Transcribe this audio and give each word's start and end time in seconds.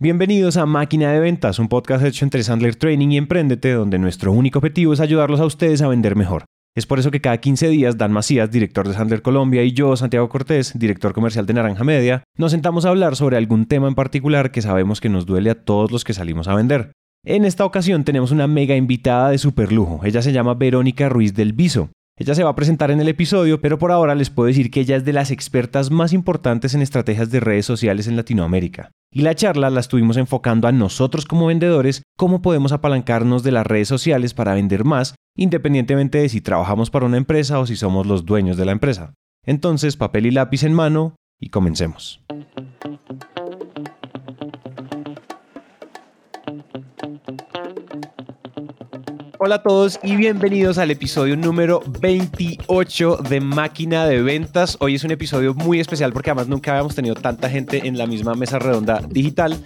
Bienvenidos 0.00 0.56
a 0.56 0.64
Máquina 0.64 1.10
de 1.10 1.18
Ventas, 1.18 1.58
un 1.58 1.66
podcast 1.66 2.04
hecho 2.04 2.24
entre 2.24 2.44
Sandler 2.44 2.76
Training 2.76 3.08
y 3.08 3.16
Emprendete, 3.16 3.72
donde 3.72 3.98
nuestro 3.98 4.30
único 4.30 4.60
objetivo 4.60 4.92
es 4.92 5.00
ayudarlos 5.00 5.40
a 5.40 5.44
ustedes 5.44 5.82
a 5.82 5.88
vender 5.88 6.14
mejor. 6.14 6.44
Es 6.76 6.86
por 6.86 7.00
eso 7.00 7.10
que 7.10 7.20
cada 7.20 7.38
15 7.38 7.68
días 7.68 7.98
Dan 7.98 8.12
Macías, 8.12 8.48
director 8.48 8.86
de 8.86 8.94
Sandler 8.94 9.22
Colombia, 9.22 9.64
y 9.64 9.72
yo, 9.72 9.96
Santiago 9.96 10.28
Cortés, 10.28 10.78
director 10.78 11.12
comercial 11.12 11.46
de 11.46 11.54
Naranja 11.54 11.82
Media, 11.82 12.22
nos 12.36 12.52
sentamos 12.52 12.84
a 12.84 12.90
hablar 12.90 13.16
sobre 13.16 13.38
algún 13.38 13.66
tema 13.66 13.88
en 13.88 13.96
particular 13.96 14.52
que 14.52 14.62
sabemos 14.62 15.00
que 15.00 15.08
nos 15.08 15.26
duele 15.26 15.50
a 15.50 15.64
todos 15.64 15.90
los 15.90 16.04
que 16.04 16.14
salimos 16.14 16.46
a 16.46 16.54
vender. 16.54 16.92
En 17.24 17.44
esta 17.44 17.64
ocasión 17.64 18.04
tenemos 18.04 18.30
una 18.30 18.46
mega 18.46 18.76
invitada 18.76 19.30
de 19.30 19.38
super 19.38 19.72
lujo. 19.72 20.02
Ella 20.04 20.22
se 20.22 20.30
llama 20.30 20.54
Verónica 20.54 21.08
Ruiz 21.08 21.34
del 21.34 21.54
Viso. 21.54 21.90
Ella 22.20 22.34
se 22.34 22.42
va 22.42 22.50
a 22.50 22.56
presentar 22.56 22.90
en 22.90 23.00
el 23.00 23.06
episodio, 23.06 23.60
pero 23.60 23.78
por 23.78 23.92
ahora 23.92 24.16
les 24.16 24.28
puedo 24.28 24.48
decir 24.48 24.72
que 24.72 24.80
ella 24.80 24.96
es 24.96 25.04
de 25.04 25.12
las 25.12 25.30
expertas 25.30 25.92
más 25.92 26.12
importantes 26.12 26.74
en 26.74 26.82
estrategias 26.82 27.30
de 27.30 27.38
redes 27.38 27.64
sociales 27.64 28.08
en 28.08 28.16
Latinoamérica. 28.16 28.90
Y 29.12 29.22
la 29.22 29.36
charla 29.36 29.70
la 29.70 29.78
estuvimos 29.78 30.16
enfocando 30.16 30.66
a 30.66 30.72
nosotros 30.72 31.26
como 31.26 31.46
vendedores, 31.46 32.02
cómo 32.16 32.42
podemos 32.42 32.72
apalancarnos 32.72 33.44
de 33.44 33.52
las 33.52 33.64
redes 33.64 33.86
sociales 33.86 34.34
para 34.34 34.54
vender 34.54 34.84
más, 34.84 35.14
independientemente 35.36 36.18
de 36.18 36.28
si 36.28 36.40
trabajamos 36.40 36.90
para 36.90 37.06
una 37.06 37.18
empresa 37.18 37.60
o 37.60 37.66
si 37.66 37.76
somos 37.76 38.04
los 38.04 38.26
dueños 38.26 38.56
de 38.56 38.64
la 38.64 38.72
empresa. 38.72 39.14
Entonces, 39.46 39.96
papel 39.96 40.26
y 40.26 40.32
lápiz 40.32 40.64
en 40.64 40.74
mano 40.74 41.14
y 41.38 41.50
comencemos. 41.50 42.20
Hola 49.40 49.54
a 49.54 49.62
todos 49.62 50.00
y 50.02 50.16
bienvenidos 50.16 50.78
al 50.78 50.90
episodio 50.90 51.36
número 51.36 51.80
28 52.00 53.18
de 53.18 53.40
Máquina 53.40 54.04
de 54.04 54.20
Ventas. 54.20 54.76
Hoy 54.80 54.96
es 54.96 55.04
un 55.04 55.12
episodio 55.12 55.54
muy 55.54 55.78
especial 55.78 56.12
porque 56.12 56.30
además 56.30 56.48
nunca 56.48 56.72
habíamos 56.72 56.96
tenido 56.96 57.14
tanta 57.14 57.48
gente 57.48 57.86
en 57.86 57.96
la 57.96 58.08
misma 58.08 58.34
mesa 58.34 58.58
redonda 58.58 59.00
digital. 59.08 59.56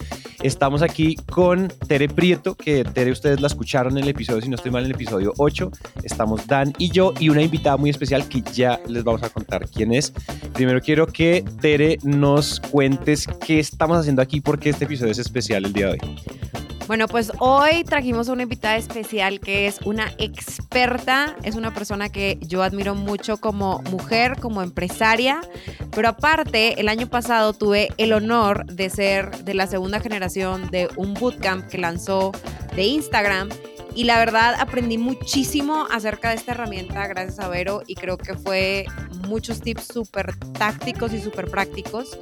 Estamos 0.42 0.82
aquí 0.82 1.16
con 1.16 1.68
Tere 1.88 2.10
Prieto, 2.10 2.54
que 2.54 2.84
Tere 2.84 3.12
ustedes 3.12 3.40
la 3.40 3.46
escucharon 3.46 3.96
en 3.96 4.04
el 4.04 4.10
episodio, 4.10 4.42
si 4.42 4.50
no 4.50 4.56
estoy 4.56 4.72
mal, 4.72 4.82
en 4.84 4.90
el 4.90 4.94
episodio 4.94 5.32
8. 5.38 5.70
Estamos 6.02 6.46
Dan 6.46 6.74
y 6.76 6.90
yo 6.90 7.14
y 7.18 7.30
una 7.30 7.40
invitada 7.40 7.78
muy 7.78 7.88
especial 7.88 8.28
que 8.28 8.42
ya 8.52 8.78
les 8.86 9.04
vamos 9.04 9.22
a 9.22 9.30
contar 9.30 9.66
quién 9.70 9.94
es. 9.94 10.12
Primero 10.52 10.82
quiero 10.82 11.06
que 11.06 11.46
Tere 11.62 11.96
nos 12.02 12.60
cuentes 12.60 13.26
qué 13.46 13.58
estamos 13.58 13.96
haciendo 13.96 14.20
aquí 14.20 14.42
porque 14.42 14.68
este 14.68 14.84
episodio 14.84 15.12
es 15.12 15.18
especial 15.18 15.64
el 15.64 15.72
día 15.72 15.86
de 15.86 15.92
hoy. 15.92 16.00
Bueno, 16.86 17.06
pues 17.06 17.32
hoy 17.38 17.84
trajimos 17.84 18.28
a 18.28 18.32
una 18.32 18.42
invitada 18.42 18.76
especial 18.76 19.40
que 19.40 19.66
es 19.66 19.80
una 19.84 20.12
experta, 20.18 21.36
es 21.42 21.54
una 21.54 21.72
persona 21.72 22.10
que 22.10 22.38
yo 22.40 22.62
admiro 22.62 22.94
mucho 22.94 23.36
como 23.38 23.80
mujer, 23.90 24.38
como 24.40 24.62
empresaria, 24.62 25.40
pero 25.92 26.08
aparte 26.08 26.80
el 26.80 26.88
año 26.88 27.08
pasado 27.08 27.52
tuve 27.52 27.90
el 27.98 28.12
honor 28.12 28.66
de 28.66 28.90
ser 28.90 29.44
de 29.44 29.54
la 29.54 29.66
segunda 29.66 30.00
generación 30.00 30.70
de 30.70 30.88
un 30.96 31.14
bootcamp 31.14 31.66
que 31.68 31.78
lanzó 31.78 32.32
de 32.74 32.82
Instagram 32.84 33.48
y 33.94 34.04
la 34.04 34.18
verdad 34.18 34.54
aprendí 34.58 34.98
muchísimo 34.98 35.86
acerca 35.90 36.30
de 36.30 36.36
esta 36.36 36.52
herramienta 36.52 37.06
gracias 37.06 37.38
a 37.38 37.48
Vero 37.48 37.82
y 37.86 37.94
creo 37.94 38.16
que 38.16 38.34
fue 38.34 38.86
muchos 39.28 39.60
tips 39.60 39.88
súper 39.92 40.36
tácticos 40.58 41.12
y 41.12 41.20
súper 41.20 41.50
prácticos. 41.50 42.18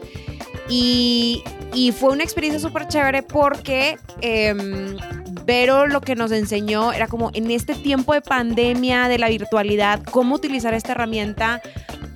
Y, 0.69 1.43
fue 1.99 2.11
una 2.11 2.23
experiencia 2.23 2.61
súper 2.61 2.87
chévere 2.87 3.23
porque 3.23 3.99
eh, 4.21 4.55
Vero 5.45 5.87
lo 5.87 6.01
que 6.01 6.15
nos 6.15 6.31
enseñó 6.31 6.93
era 6.93 7.09
como 7.09 7.31
en 7.35 7.51
este 7.51 7.75
tiempo 7.75 8.13
de 8.13 8.21
pandemia, 8.21 9.09
de 9.09 9.19
la 9.19 9.29
virtualidad, 9.29 10.03
cómo 10.05 10.37
utilizar 10.37 10.75
esta 10.75 10.93
herramienta 10.93 11.61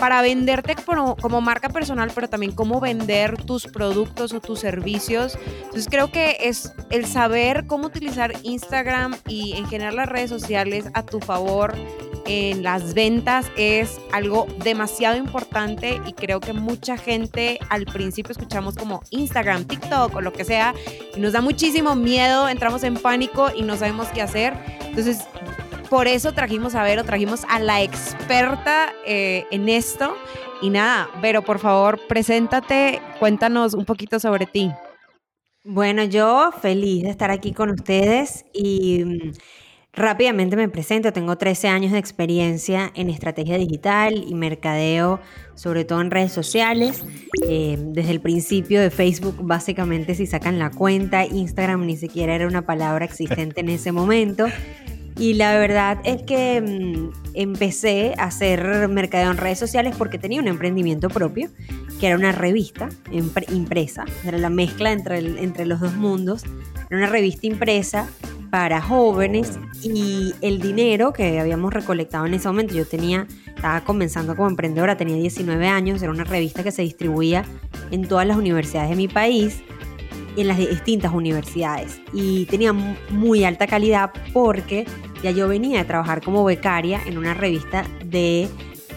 para 0.04 0.20
venderte 0.20 0.76
como, 0.76 1.40
marca 1.40 1.70
personal, 1.70 2.12
pero 2.14 2.28
también 2.28 2.52
cómo 2.52 2.78
vender 2.78 3.42
tus 3.42 3.66
productos 3.66 4.34
o 4.34 4.40
tus 4.42 4.60
servicios. 4.60 5.38
Entonces 5.62 5.88
creo 5.88 6.12
que 6.12 6.36
es 6.40 6.74
el 6.90 7.06
saber 7.06 7.66
cómo 7.66 7.86
utilizar 7.86 8.34
Instagram 8.42 9.16
y 9.26 9.54
en 9.56 9.66
general 9.66 9.96
las 9.96 10.10
redes 10.10 10.28
sociales 10.28 10.90
a 10.92 11.06
tu 11.06 11.20
favor 11.20 11.72
en 12.26 12.62
las 12.62 12.92
ventas 12.92 13.50
es 13.56 13.98
algo 14.12 14.46
demasiado 14.62 15.16
importante 15.16 15.98
y 16.06 16.12
creo 16.12 16.38
que 16.38 16.52
mucha 16.52 16.98
gente 16.98 17.58
al 17.70 17.86
principio 17.86 18.32
escuchamos 18.32 18.76
como 18.76 19.02
Instagram, 19.08 19.64
TikTok 19.64 20.16
o 20.16 20.20
lo 20.20 20.34
que 20.34 20.44
sea 20.44 20.74
y 21.16 21.20
nos 21.20 21.32
da 21.32 21.40
muchísimo 21.40 21.94
miedo, 21.96 22.46
entramos 22.50 22.84
en 22.84 22.96
pánico 22.96 23.50
y 23.56 23.62
no 23.62 23.78
sabemos 23.78 24.08
qué 24.08 24.20
hacer. 24.20 24.52
Entonces, 24.82 25.20
por 25.90 26.08
eso 26.08 26.32
trajimos 26.32 26.74
a 26.74 26.82
Vero, 26.82 27.04
trajimos 27.04 27.44
a 27.48 27.58
la 27.60 27.82
experta 27.82 28.92
eh, 29.06 29.46
en 29.50 29.68
esto. 29.68 30.16
Y 30.62 30.70
nada, 30.70 31.08
Vero, 31.20 31.42
por 31.42 31.58
favor, 31.58 32.00
preséntate, 32.08 33.00
cuéntanos 33.18 33.74
un 33.74 33.84
poquito 33.84 34.18
sobre 34.18 34.46
ti. 34.46 34.70
Bueno, 35.64 36.04
yo 36.04 36.50
feliz 36.60 37.04
de 37.04 37.10
estar 37.10 37.30
aquí 37.30 37.52
con 37.52 37.70
ustedes 37.70 38.44
y 38.52 39.04
mm, 39.04 39.32
Rápidamente 39.96 40.56
me 40.56 40.68
presento, 40.68 41.12
tengo 41.12 41.38
13 41.38 41.68
años 41.68 41.92
de 41.92 41.98
experiencia 41.98 42.90
en 42.96 43.10
estrategia 43.10 43.56
digital 43.56 44.24
y 44.26 44.34
mercadeo, 44.34 45.20
sobre 45.54 45.84
todo 45.84 46.00
en 46.00 46.10
redes 46.10 46.32
sociales. 46.32 47.04
Eh, 47.48 47.78
desde 47.78 48.10
el 48.10 48.20
principio 48.20 48.80
de 48.80 48.90
Facebook, 48.90 49.36
básicamente 49.42 50.16
si 50.16 50.26
sacan 50.26 50.58
la 50.58 50.70
cuenta, 50.70 51.24
Instagram 51.24 51.86
ni 51.86 51.96
siquiera 51.96 52.34
era 52.34 52.48
una 52.48 52.66
palabra 52.66 53.04
existente 53.04 53.60
en 53.60 53.68
ese 53.68 53.92
momento. 53.92 54.46
Y 55.16 55.34
la 55.34 55.56
verdad 55.58 55.98
es 56.04 56.22
que 56.22 56.60
mm, 56.60 57.12
empecé 57.34 58.14
a 58.18 58.24
hacer 58.24 58.88
mercadeo 58.88 59.30
en 59.30 59.36
redes 59.36 59.58
sociales 59.58 59.94
porque 59.96 60.18
tenía 60.18 60.40
un 60.40 60.48
emprendimiento 60.48 61.08
propio, 61.08 61.48
que 62.00 62.08
era 62.08 62.16
una 62.16 62.32
revista 62.32 62.88
impresa, 63.12 64.04
era 64.24 64.38
la 64.38 64.50
mezcla 64.50 64.92
entre, 64.92 65.18
entre 65.18 65.66
los 65.66 65.80
dos 65.80 65.94
mundos, 65.94 66.42
era 66.90 66.98
una 66.98 67.06
revista 67.06 67.46
impresa 67.46 68.08
para 68.50 68.80
jóvenes 68.80 69.58
y 69.82 70.32
el 70.40 70.60
dinero 70.60 71.12
que 71.12 71.40
habíamos 71.40 71.72
recolectado 71.72 72.26
en 72.26 72.34
ese 72.34 72.46
momento, 72.46 72.74
yo 72.74 72.86
tenía, 72.86 73.26
estaba 73.46 73.82
comenzando 73.82 74.36
como 74.36 74.48
emprendedora, 74.48 74.96
tenía 74.96 75.16
19 75.16 75.66
años, 75.66 76.02
era 76.02 76.12
una 76.12 76.24
revista 76.24 76.62
que 76.62 76.70
se 76.70 76.82
distribuía 76.82 77.44
en 77.90 78.06
todas 78.06 78.26
las 78.26 78.36
universidades 78.36 78.90
de 78.90 78.96
mi 78.96 79.08
país, 79.08 79.62
en 80.36 80.48
las 80.48 80.58
distintas 80.58 81.12
universidades 81.12 82.00
y 82.12 82.46
tenía 82.46 82.72
muy 82.72 83.44
alta 83.44 83.66
calidad 83.66 84.10
porque 84.32 84.86
ya 85.22 85.30
yo 85.30 85.48
venía 85.48 85.80
a 85.80 85.86
trabajar 85.86 86.22
como 86.22 86.44
becaria 86.44 87.00
en 87.06 87.18
una 87.18 87.34
revista 87.34 87.84
de 88.04 88.48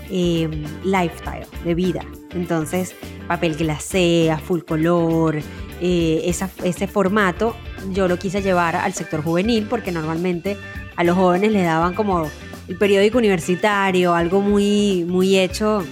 em, 0.10 0.64
lifestyle, 0.84 1.46
de 1.64 1.76
vida. 1.76 2.02
Entonces, 2.32 2.96
papel 3.28 3.56
glacé, 3.56 4.36
full 4.46 4.62
color, 4.62 5.38
eh, 5.80 6.34
ese 6.64 6.88
formato 6.88 7.56
yo 7.92 8.08
lo 8.08 8.18
quise 8.18 8.42
llevar 8.42 8.76
al 8.76 8.94
sector 8.94 9.24
juvenil 9.24 9.68
porque 9.70 9.92
normalmente 9.92 10.58
a 10.96 11.04
los 11.04 11.16
jóvenes 11.16 11.52
les 11.52 11.64
daban 11.64 11.94
como 11.94 12.30
el 12.68 12.78
periódico 12.78 13.18
universitario, 13.18 14.14
algo 14.14 14.42
muy, 14.42 15.06
muy 15.08 15.38
hecho 15.38 15.84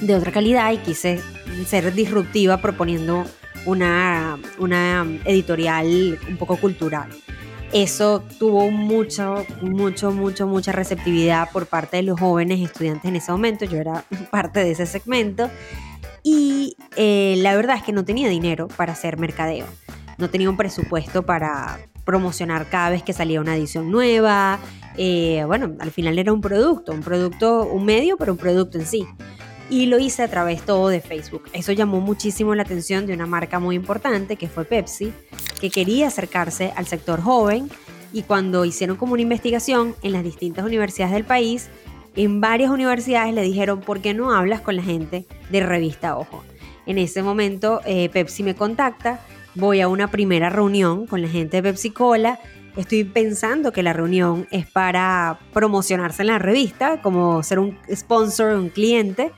de 0.00 0.14
otra 0.14 0.32
calidad 0.32 0.72
y 0.72 0.78
quise 0.78 1.20
ser 1.66 1.94
disruptiva 1.94 2.60
proponiendo 2.60 3.24
una, 3.66 4.38
una 4.58 5.06
editorial 5.24 6.18
un 6.28 6.36
poco 6.36 6.56
cultural. 6.56 7.08
Eso 7.72 8.22
tuvo 8.38 8.70
mucho, 8.70 9.44
mucho, 9.60 10.12
mucho, 10.12 10.46
mucha 10.46 10.72
receptividad 10.72 11.50
por 11.52 11.66
parte 11.66 11.98
de 11.98 12.04
los 12.04 12.18
jóvenes 12.18 12.60
estudiantes 12.60 13.08
en 13.08 13.16
ese 13.16 13.32
momento. 13.32 13.64
Yo 13.64 13.78
era 13.78 14.04
parte 14.30 14.60
de 14.60 14.70
ese 14.70 14.86
segmento. 14.86 15.50
Y 16.22 16.76
eh, 16.96 17.34
la 17.38 17.54
verdad 17.54 17.76
es 17.76 17.82
que 17.82 17.92
no 17.92 18.04
tenía 18.04 18.28
dinero 18.28 18.68
para 18.68 18.92
hacer 18.92 19.18
mercadeo 19.18 19.66
no 20.18 20.30
tenía 20.30 20.48
un 20.50 20.56
presupuesto 20.56 21.24
para 21.24 21.78
promocionar 22.04 22.68
cada 22.68 22.90
vez 22.90 23.02
que 23.02 23.12
salía 23.12 23.40
una 23.40 23.56
edición 23.56 23.90
nueva. 23.90 24.58
Eh, 24.96 25.42
bueno, 25.46 25.74
al 25.78 25.90
final 25.90 26.18
era 26.18 26.32
un 26.32 26.40
producto, 26.40 26.92
un 26.92 27.02
producto, 27.02 27.64
un 27.64 27.84
medio, 27.84 28.16
pero 28.16 28.32
un 28.32 28.38
producto 28.38 28.78
en 28.78 28.86
sí. 28.86 29.06
Y 29.68 29.86
lo 29.86 29.98
hice 29.98 30.22
a 30.22 30.28
través 30.28 30.62
todo 30.62 30.88
de 30.88 31.00
Facebook. 31.00 31.44
Eso 31.52 31.72
llamó 31.72 32.00
muchísimo 32.00 32.54
la 32.54 32.62
atención 32.62 33.06
de 33.06 33.14
una 33.14 33.26
marca 33.26 33.58
muy 33.58 33.74
importante 33.74 34.36
que 34.36 34.48
fue 34.48 34.64
Pepsi, 34.64 35.12
que 35.60 35.70
quería 35.70 36.06
acercarse 36.06 36.72
al 36.76 36.86
sector 36.86 37.20
joven 37.20 37.68
y 38.12 38.22
cuando 38.22 38.64
hicieron 38.64 38.96
como 38.96 39.14
una 39.14 39.22
investigación 39.22 39.94
en 40.02 40.12
las 40.12 40.22
distintas 40.22 40.64
universidades 40.64 41.12
del 41.12 41.24
país, 41.24 41.68
en 42.14 42.40
varias 42.40 42.70
universidades 42.70 43.34
le 43.34 43.42
dijeron, 43.42 43.80
¿por 43.80 44.00
qué 44.00 44.14
no 44.14 44.32
hablas 44.32 44.60
con 44.60 44.76
la 44.76 44.82
gente 44.82 45.26
de 45.50 45.60
revista 45.60 46.16
Ojo? 46.16 46.44
En 46.86 46.98
ese 46.98 47.22
momento 47.22 47.80
eh, 47.84 48.08
Pepsi 48.08 48.42
me 48.42 48.54
contacta 48.54 49.20
voy 49.56 49.80
a 49.80 49.88
una 49.88 50.10
primera 50.10 50.50
reunión 50.50 51.06
con 51.06 51.22
la 51.22 51.28
gente 51.28 51.56
de 51.56 51.62
Pepsi 51.62 51.90
Cola. 51.90 52.38
Estoy 52.76 53.04
pensando 53.04 53.72
que 53.72 53.82
la 53.82 53.94
reunión 53.94 54.46
es 54.50 54.66
para 54.66 55.40
promocionarse 55.52 56.22
en 56.22 56.28
la 56.28 56.38
revista, 56.38 57.00
como 57.00 57.42
ser 57.42 57.58
un 57.58 57.78
sponsor, 57.92 58.54
un 58.54 58.68
cliente. 58.68 59.32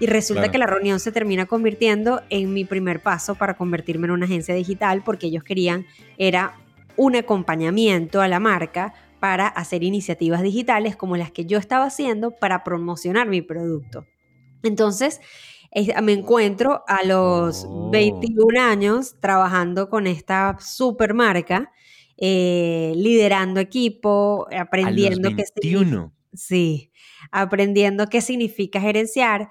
Y 0.00 0.06
resulta 0.06 0.50
que 0.50 0.58
la 0.58 0.66
reunión 0.66 0.98
se 1.00 1.12
termina 1.12 1.46
convirtiendo 1.46 2.22
en 2.28 2.52
mi 2.52 2.64
primer 2.64 3.00
paso 3.00 3.36
para 3.36 3.54
convertirme 3.54 4.06
en 4.06 4.12
una 4.12 4.26
agencia 4.26 4.54
digital 4.54 5.02
porque 5.04 5.28
ellos 5.28 5.44
querían, 5.44 5.86
era 6.18 6.56
un 6.96 7.16
acompañamiento 7.16 8.20
a 8.20 8.28
la 8.28 8.40
marca 8.40 8.94
para 9.20 9.46
hacer 9.46 9.82
iniciativas 9.82 10.42
digitales 10.42 10.96
como 10.96 11.16
las 11.16 11.30
que 11.30 11.46
yo 11.46 11.58
estaba 11.58 11.86
haciendo 11.86 12.32
para 12.32 12.64
promocionar 12.64 13.28
mi 13.28 13.40
producto. 13.40 14.06
Entonces, 14.62 15.20
me 16.02 16.12
encuentro 16.12 16.84
a 16.86 17.04
los 17.04 17.66
21 17.90 18.60
años 18.60 19.16
trabajando 19.20 19.88
con 19.90 20.06
esta 20.06 20.56
super 20.60 21.14
marca, 21.14 21.72
eh, 22.16 22.92
liderando 22.96 23.60
equipo, 23.60 24.46
aprendiendo 24.56 25.30
qué 25.34 25.44
significa, 25.46 26.12
sí, 26.32 26.92
aprendiendo 27.32 28.06
qué 28.08 28.20
significa 28.20 28.80
gerenciar. 28.80 29.50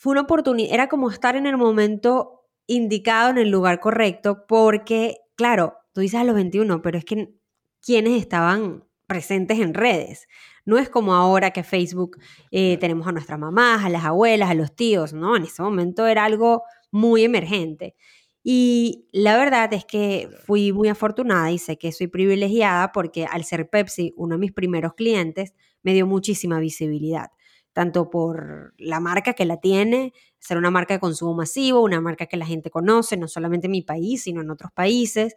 Fue 0.00 0.12
una 0.12 0.22
oportunidad, 0.22 0.72
era 0.72 0.88
como 0.88 1.10
estar 1.10 1.36
en 1.36 1.44
el 1.44 1.58
momento 1.58 2.46
indicado, 2.66 3.28
en 3.28 3.36
el 3.36 3.50
lugar 3.50 3.80
correcto, 3.80 4.46
porque, 4.48 5.18
claro, 5.36 5.74
tú 5.92 6.00
dices 6.00 6.18
a 6.18 6.24
los 6.24 6.34
21, 6.34 6.80
pero 6.80 6.96
es 6.96 7.04
que 7.04 7.34
quienes 7.82 8.18
estaban 8.18 8.82
presentes 9.06 9.58
en 9.58 9.74
redes. 9.74 10.26
No 10.64 10.78
es 10.78 10.88
como 10.88 11.12
ahora 11.14 11.50
que 11.50 11.62
Facebook 11.62 12.16
eh, 12.50 12.78
tenemos 12.78 13.06
a 13.08 13.12
nuestras 13.12 13.38
mamás, 13.38 13.84
a 13.84 13.90
las 13.90 14.06
abuelas, 14.06 14.48
a 14.48 14.54
los 14.54 14.74
tíos, 14.74 15.12
¿no? 15.12 15.36
En 15.36 15.42
ese 15.42 15.60
momento 15.60 16.06
era 16.06 16.24
algo 16.24 16.62
muy 16.90 17.22
emergente. 17.24 17.94
Y 18.42 19.06
la 19.12 19.36
verdad 19.36 19.70
es 19.74 19.84
que 19.84 20.30
fui 20.46 20.72
muy 20.72 20.88
afortunada 20.88 21.52
y 21.52 21.58
sé 21.58 21.76
que 21.76 21.92
soy 21.92 22.06
privilegiada 22.06 22.90
porque 22.92 23.26
al 23.26 23.44
ser 23.44 23.68
Pepsi 23.68 24.14
uno 24.16 24.36
de 24.36 24.38
mis 24.38 24.52
primeros 24.52 24.94
clientes, 24.94 25.52
me 25.82 25.92
dio 25.92 26.06
muchísima 26.06 26.58
visibilidad, 26.58 27.32
tanto 27.80 28.10
por 28.10 28.74
la 28.76 29.00
marca 29.00 29.32
que 29.32 29.46
la 29.46 29.56
tiene, 29.56 30.12
ser 30.38 30.58
una 30.58 30.70
marca 30.70 30.92
de 30.92 31.00
consumo 31.00 31.32
masivo, 31.32 31.80
una 31.80 31.98
marca 31.98 32.26
que 32.26 32.36
la 32.36 32.44
gente 32.44 32.68
conoce, 32.68 33.16
no 33.16 33.26
solamente 33.26 33.68
en 33.68 33.70
mi 33.70 33.80
país, 33.80 34.24
sino 34.24 34.42
en 34.42 34.50
otros 34.50 34.70
países. 34.70 35.34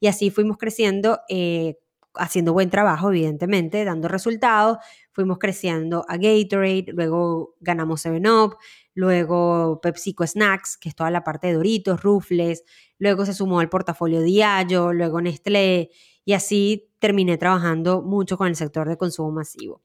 Y 0.00 0.08
así 0.08 0.30
fuimos 0.30 0.56
creciendo 0.58 1.20
eh, 1.28 1.78
haciendo 2.16 2.52
buen 2.52 2.68
trabajo, 2.68 3.10
evidentemente, 3.10 3.84
dando 3.84 4.08
resultados. 4.08 4.78
Fuimos 5.12 5.38
creciendo 5.38 6.04
a 6.08 6.16
Gatorade, 6.16 6.86
luego 6.88 7.54
ganamos 7.60 8.00
Seven 8.00 8.26
Up, 8.26 8.56
luego 8.94 9.78
PepsiCo 9.80 10.26
Snacks, 10.26 10.76
que 10.76 10.88
es 10.88 10.96
toda 10.96 11.12
la 11.12 11.22
parte 11.22 11.46
de 11.46 11.52
Doritos, 11.52 12.02
Rufles, 12.02 12.64
luego 12.98 13.24
se 13.24 13.34
sumó 13.34 13.60
al 13.60 13.68
portafolio 13.68 14.20
Diallo, 14.20 14.92
luego 14.92 15.20
Nestlé, 15.20 15.90
y 16.24 16.32
así 16.32 16.90
terminé 16.98 17.38
trabajando 17.38 18.02
mucho 18.02 18.36
con 18.36 18.48
el 18.48 18.56
sector 18.56 18.88
de 18.88 18.96
consumo 18.96 19.30
masivo. 19.30 19.80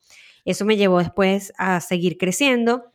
Eso 0.45 0.65
me 0.65 0.77
llevó 0.77 0.99
después 0.99 1.53
a 1.57 1.81
seguir 1.81 2.17
creciendo 2.17 2.91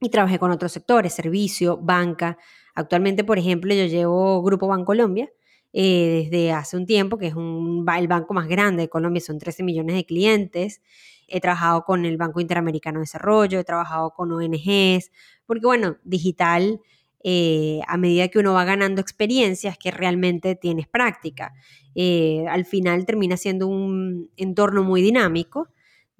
y 0.00 0.08
trabajé 0.08 0.38
con 0.38 0.50
otros 0.50 0.72
sectores, 0.72 1.12
servicio, 1.12 1.76
banca. 1.76 2.38
Actualmente, 2.74 3.24
por 3.24 3.38
ejemplo, 3.38 3.74
yo 3.74 3.84
llevo 3.84 4.42
Grupo 4.42 4.66
Bancolombia, 4.66 5.30
eh, 5.72 6.28
desde 6.30 6.52
hace 6.52 6.76
un 6.76 6.86
tiempo, 6.86 7.18
que 7.18 7.28
es 7.28 7.34
el 7.34 8.08
banco 8.08 8.34
más 8.34 8.48
grande 8.48 8.82
de 8.82 8.88
Colombia, 8.88 9.20
son 9.20 9.38
13 9.38 9.62
millones 9.62 9.94
de 9.96 10.04
clientes. 10.04 10.80
He 11.28 11.40
trabajado 11.40 11.84
con 11.84 12.04
el 12.04 12.16
Banco 12.16 12.40
Interamericano 12.40 12.98
de 12.98 13.02
Desarrollo, 13.02 13.60
he 13.60 13.64
trabajado 13.64 14.12
con 14.12 14.32
ONGs, 14.32 15.12
porque 15.46 15.66
bueno, 15.66 15.96
digital, 16.02 16.80
eh, 17.22 17.80
a 17.86 17.96
medida 17.98 18.28
que 18.28 18.40
uno 18.40 18.54
va 18.54 18.64
ganando 18.64 19.00
experiencias, 19.00 19.78
que 19.78 19.90
realmente 19.92 20.56
tienes 20.56 20.88
práctica, 20.88 21.52
eh, 21.94 22.46
al 22.48 22.64
final 22.64 23.04
termina 23.06 23.36
siendo 23.36 23.68
un 23.68 24.30
entorno 24.36 24.82
muy 24.82 25.02
dinámico 25.02 25.68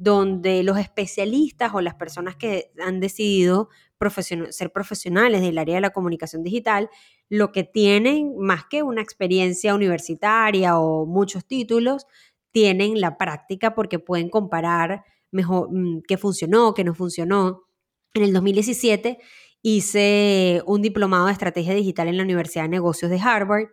donde 0.00 0.62
los 0.62 0.78
especialistas 0.78 1.72
o 1.74 1.82
las 1.82 1.94
personas 1.94 2.34
que 2.34 2.72
han 2.82 3.00
decidido 3.00 3.68
ser 4.48 4.72
profesionales 4.72 5.42
del 5.42 5.58
área 5.58 5.74
de 5.74 5.82
la 5.82 5.90
comunicación 5.90 6.42
digital, 6.42 6.88
lo 7.28 7.52
que 7.52 7.64
tienen, 7.64 8.34
más 8.38 8.64
que 8.64 8.82
una 8.82 9.02
experiencia 9.02 9.74
universitaria 9.74 10.78
o 10.78 11.04
muchos 11.04 11.44
títulos, 11.44 12.06
tienen 12.50 12.98
la 12.98 13.18
práctica 13.18 13.74
porque 13.74 13.98
pueden 13.98 14.30
comparar 14.30 15.04
mejor 15.30 15.68
mm, 15.70 16.00
qué 16.08 16.16
funcionó, 16.16 16.72
qué 16.72 16.82
no 16.82 16.94
funcionó. 16.94 17.64
En 18.14 18.22
el 18.22 18.32
2017 18.32 19.18
hice 19.60 20.62
un 20.64 20.80
diplomado 20.80 21.26
de 21.26 21.32
estrategia 21.32 21.74
digital 21.74 22.08
en 22.08 22.16
la 22.16 22.22
Universidad 22.22 22.64
de 22.64 22.70
Negocios 22.70 23.10
de 23.10 23.20
Harvard 23.20 23.66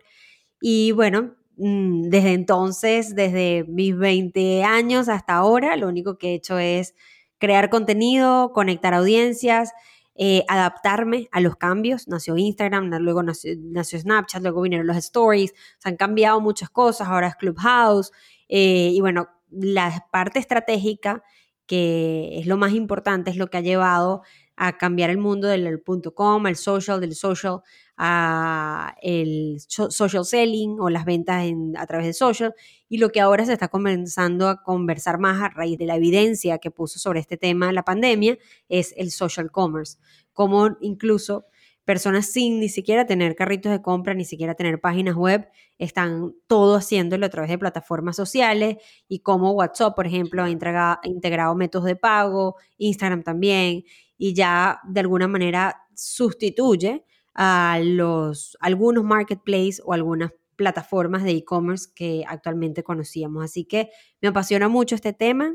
y 0.60 0.92
bueno, 0.92 1.36
desde 1.58 2.34
entonces, 2.34 3.16
desde 3.16 3.64
mis 3.66 3.96
20 3.96 4.62
años 4.62 5.08
hasta 5.08 5.34
ahora, 5.34 5.76
lo 5.76 5.88
único 5.88 6.16
que 6.16 6.28
he 6.28 6.34
hecho 6.34 6.58
es 6.58 6.94
crear 7.38 7.68
contenido, 7.68 8.52
conectar 8.52 8.94
audiencias, 8.94 9.72
eh, 10.14 10.44
adaptarme 10.48 11.28
a 11.32 11.40
los 11.40 11.56
cambios. 11.56 12.06
Nació 12.06 12.36
Instagram, 12.36 12.90
luego 13.00 13.24
nació, 13.24 14.00
Snapchat, 14.00 14.42
luego 14.42 14.62
vinieron 14.62 14.86
los 14.86 14.96
stories, 14.96 15.52
se 15.78 15.88
han 15.88 15.96
cambiado 15.96 16.40
muchas 16.40 16.70
cosas, 16.70 17.08
ahora 17.08 17.28
es 17.28 17.36
Clubhouse. 17.36 18.12
Eh, 18.48 18.90
y 18.92 19.00
bueno, 19.00 19.28
la 19.50 20.06
parte 20.12 20.38
estratégica, 20.38 21.24
que 21.66 22.38
es 22.38 22.46
lo 22.46 22.56
más 22.56 22.72
importante, 22.72 23.30
es 23.30 23.36
lo 23.36 23.48
que 23.48 23.58
ha 23.58 23.62
llevado 23.62 24.22
a 24.56 24.76
cambiar 24.76 25.10
el 25.10 25.18
mundo 25.18 25.48
del 25.48 25.80
punto 25.80 26.14
.com, 26.14 26.46
el 26.46 26.56
social, 26.56 27.00
del 27.00 27.14
social, 27.14 27.62
a 27.98 28.94
el 29.02 29.58
social 29.58 30.24
selling 30.24 30.78
o 30.78 30.88
las 30.88 31.04
ventas 31.04 31.44
a 31.76 31.86
través 31.86 32.06
de 32.06 32.12
social 32.12 32.54
y 32.88 32.98
lo 32.98 33.10
que 33.10 33.20
ahora 33.20 33.44
se 33.44 33.52
está 33.52 33.66
comenzando 33.68 34.48
a 34.48 34.62
conversar 34.62 35.18
más 35.18 35.42
a 35.42 35.48
raíz 35.48 35.76
de 35.78 35.86
la 35.86 35.96
evidencia 35.96 36.58
que 36.58 36.70
puso 36.70 37.00
sobre 37.00 37.18
este 37.18 37.36
tema 37.36 37.72
la 37.72 37.82
pandemia 37.82 38.38
es 38.68 38.94
el 38.96 39.10
social 39.10 39.50
commerce, 39.50 39.98
como 40.32 40.76
incluso 40.80 41.46
personas 41.84 42.26
sin 42.26 42.60
ni 42.60 42.68
siquiera 42.68 43.06
tener 43.06 43.34
carritos 43.34 43.72
de 43.72 43.82
compra, 43.82 44.14
ni 44.14 44.24
siquiera 44.24 44.54
tener 44.54 44.80
páginas 44.80 45.16
web, 45.16 45.48
están 45.78 46.34
todo 46.46 46.76
haciéndolo 46.76 47.26
a 47.26 47.30
través 47.30 47.50
de 47.50 47.58
plataformas 47.58 48.14
sociales 48.14 48.76
y 49.08 49.20
como 49.20 49.52
WhatsApp, 49.52 49.96
por 49.96 50.06
ejemplo, 50.06 50.44
ha 50.44 50.50
integrado 50.50 51.54
métodos 51.56 51.86
de 51.86 51.96
pago, 51.96 52.56
Instagram 52.76 53.22
también, 53.22 53.84
y 54.18 54.34
ya 54.34 54.80
de 54.86 55.00
alguna 55.00 55.28
manera 55.28 55.88
sustituye 55.94 57.04
a 57.40 57.78
los, 57.80 58.58
algunos 58.58 59.04
marketplaces 59.04 59.80
o 59.84 59.92
algunas 59.92 60.32
plataformas 60.56 61.22
de 61.22 61.30
e-commerce 61.30 61.88
que 61.94 62.24
actualmente 62.26 62.82
conocíamos. 62.82 63.44
Así 63.44 63.64
que 63.64 63.90
me 64.20 64.26
apasiona 64.26 64.68
mucho 64.68 64.96
este 64.96 65.12
tema. 65.12 65.54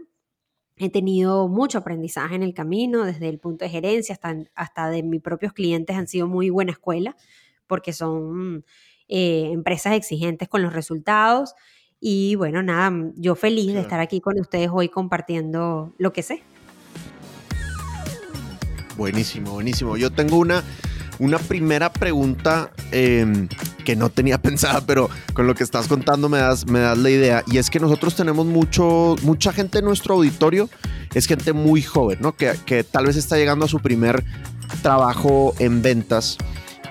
He 0.77 0.89
tenido 0.89 1.49
mucho 1.49 1.79
aprendizaje 1.79 2.35
en 2.35 2.43
el 2.43 2.53
camino, 2.53 3.03
desde 3.03 3.27
el 3.27 3.37
punto 3.37 3.65
de 3.65 3.69
gerencia 3.69 4.13
hasta, 4.13 4.33
hasta 4.55 4.89
de 4.89 5.03
mis 5.03 5.21
propios 5.21 5.51
clientes 5.51 5.97
han 5.97 6.07
sido 6.07 6.25
muy 6.25 6.49
buena 6.49 6.71
escuela, 6.71 7.17
porque 7.67 7.91
son 7.91 8.63
eh, 9.09 9.49
empresas 9.51 9.91
exigentes 9.93 10.47
con 10.47 10.61
los 10.61 10.71
resultados. 10.71 11.53
Y 11.99 12.35
bueno, 12.35 12.63
nada, 12.63 12.93
yo 13.17 13.35
feliz 13.35 13.73
de 13.73 13.81
estar 13.81 13.99
aquí 13.99 14.21
con 14.21 14.39
ustedes 14.39 14.69
hoy 14.71 14.87
compartiendo 14.87 15.93
lo 15.97 16.13
que 16.13 16.23
sé. 16.23 16.43
Buenísimo, 18.95 19.51
buenísimo. 19.51 19.97
Yo 19.97 20.11
tengo 20.11 20.37
una, 20.37 20.63
una 21.23 21.39
primera 21.39 21.91
pregunta 21.91 22.69
em, 22.91 23.47
que 23.85 23.95
no 23.95 24.09
tenía 24.09 24.37
pensada, 24.41 24.81
pero 24.85 25.09
con 25.33 25.47
lo 25.47 25.55
que 25.55 25.63
estás 25.63 25.87
contando 25.87 26.27
me 26.27 26.39
das, 26.39 26.67
me 26.67 26.79
das 26.79 26.97
la 26.97 27.09
idea. 27.09 27.43
Y 27.47 27.57
es 27.57 27.69
que 27.69 27.79
nosotros 27.79 28.15
tenemos 28.15 28.45
mucho, 28.45 29.15
mucha 29.23 29.53
gente 29.53 29.79
en 29.79 29.85
nuestro 29.85 30.15
auditorio, 30.15 30.69
es 31.13 31.25
gente 31.25 31.53
muy 31.53 31.81
joven, 31.81 32.19
¿no? 32.21 32.35
Que, 32.35 32.53
que 32.65 32.83
tal 32.83 33.05
vez 33.05 33.15
está 33.15 33.37
llegando 33.37 33.65
a 33.65 33.67
su 33.69 33.79
primer 33.79 34.23
trabajo 34.81 35.53
en 35.59 35.81
ventas 35.81 36.37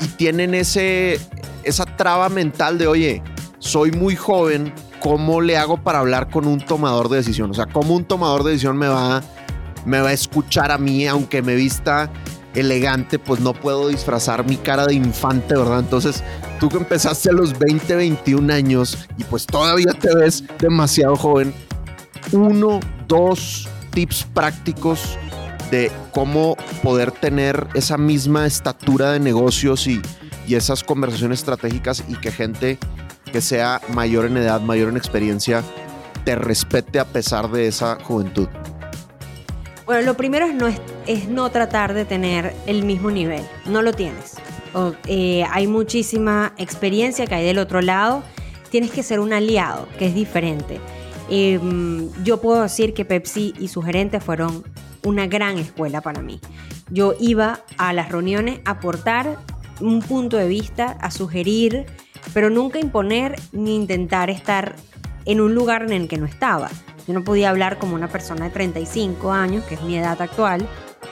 y 0.01 0.07
tienen 0.07 0.55
ese, 0.55 1.21
esa 1.62 1.85
traba 1.85 2.29
mental 2.31 2.79
de, 2.79 2.87
oye, 2.87 3.23
soy 3.59 3.93
muy 3.93 4.17
joven, 4.17 4.73
¿cómo 5.01 5.43
le 5.43 5.59
hago 5.59 5.83
para 5.83 5.99
hablar 5.99 6.31
con 6.31 6.47
un 6.47 6.59
tomador 6.65 7.11
de 7.11 7.19
decisión? 7.19 7.51
O 7.51 7.55
sea, 7.55 7.67
¿cómo 7.67 7.95
un 7.95 8.05
tomador 8.05 8.45
de 8.45 8.53
decisión 8.53 8.79
me 8.79 8.89
va 8.89 9.23
me 9.85 10.01
va 10.01 10.11
a 10.11 10.12
escuchar 10.12 10.71
a 10.71 10.79
mí, 10.79 11.07
aunque 11.07 11.43
me 11.43 11.55
vista 11.55 12.11
elegante, 12.54 13.18
pues 13.18 13.40
no 13.40 13.54
puedo 13.54 13.88
disfrazar 13.88 14.47
mi 14.47 14.56
cara 14.56 14.87
de 14.87 14.94
infante, 14.94 15.56
¿verdad? 15.56 15.80
Entonces, 15.80 16.23
tú 16.61 16.68
que 16.68 16.78
empezaste 16.78 17.30
a 17.30 17.32
los 17.32 17.59
20, 17.59 17.94
21 17.94 18.52
años 18.52 18.99
y 19.16 19.25
pues 19.25 19.47
todavía 19.47 19.92
te 19.92 20.14
ves 20.14 20.44
demasiado 20.59 21.16
joven, 21.16 21.54
uno, 22.32 22.80
dos 23.09 23.68
tips 23.90 24.26
prácticos 24.35 25.18
de 25.71 25.90
cómo 26.12 26.56
poder 26.82 27.12
tener 27.12 27.66
esa 27.75 27.97
misma 27.97 28.47
estatura 28.47 29.12
de 29.12 29.21
negocios 29.21 29.87
y, 29.87 30.02
y 30.47 30.54
esas 30.54 30.85
conversaciones 30.85 31.40
estratégicas 31.40 32.04
y 32.09 32.14
que 32.16 32.30
gente 32.30 32.78
que 33.32 33.40
sea 33.40 33.80
mayor 33.88 34.26
en 34.26 34.37
edad, 34.37 34.61
mayor 34.61 34.90
en 34.90 34.99
experiencia, 34.99 35.62
te 36.25 36.37
respete 36.37 37.00
a 37.00 37.06
pesar 37.06 37.50
de 37.50 37.66
esa 37.66 37.99
juventud. 38.02 38.49
Bueno, 39.85 40.03
lo 40.03 40.17
primero 40.17 40.47
es 40.47 40.55
no, 40.55 40.69
es, 41.07 41.29
no 41.29 41.51
tratar 41.51 41.93
de 41.93 42.05
tener 42.05 42.55
el 42.67 42.85
mismo 42.85 43.11
nivel. 43.11 43.43
No 43.67 43.83
lo 43.83 43.93
tienes. 43.93 44.37
Eh, 45.07 45.45
hay 45.51 45.67
muchísima 45.67 46.55
experiencia 46.57 47.27
que 47.27 47.35
hay 47.35 47.45
del 47.45 47.59
otro 47.59 47.83
lado. 47.83 48.23
Tienes 48.71 48.91
que 48.91 49.03
ser 49.03 49.21
un 49.21 49.33
aliado, 49.33 49.89
que 49.99 50.07
es 50.07 50.15
diferente. 50.15 50.81
Em, 51.29 52.09
yo 52.25 52.41
puedo 52.41 52.62
decir 52.62 52.95
que 52.95 53.05
Pepsi 53.05 53.55
y 53.59 53.69
sus 53.69 53.85
gerentes 53.85 54.23
fueron 54.23 54.65
una 55.05 55.27
gran 55.27 55.59
escuela 55.59 56.01
para 56.01 56.23
mí. 56.23 56.41
Yo 56.91 57.15
iba 57.19 57.61
a 57.77 57.93
las 57.93 58.11
reuniones 58.11 58.61
a 58.65 58.73
aportar 58.73 59.39
un 59.81 60.01
punto 60.01 60.37
de 60.37 60.47
vista, 60.47 60.97
a 61.01 61.11
sugerir, 61.11 61.87
pero 62.33 62.51
nunca 62.51 62.79
imponer 62.79 63.41
ni 63.53 63.75
intentar 63.75 64.31
estar 64.31 64.77
en 65.25 65.41
un 65.41 65.55
lugar 65.55 65.83
en 65.83 65.93
el 65.93 66.09
que 66.09 66.19
no 66.19 66.27
estaba. 66.27 66.71
Yo 67.06 67.14
no 67.14 67.25
podía 67.25 67.50
hablar 67.50 67.78
como 67.78 67.94
una 67.94 68.09
persona 68.09 68.44
de 68.47 68.50
35 68.50 69.32
años, 69.32 69.64
que 69.64 69.75
es 69.75 69.82
mi 69.82 69.97
edad 69.97 70.21
actual, 70.21 70.68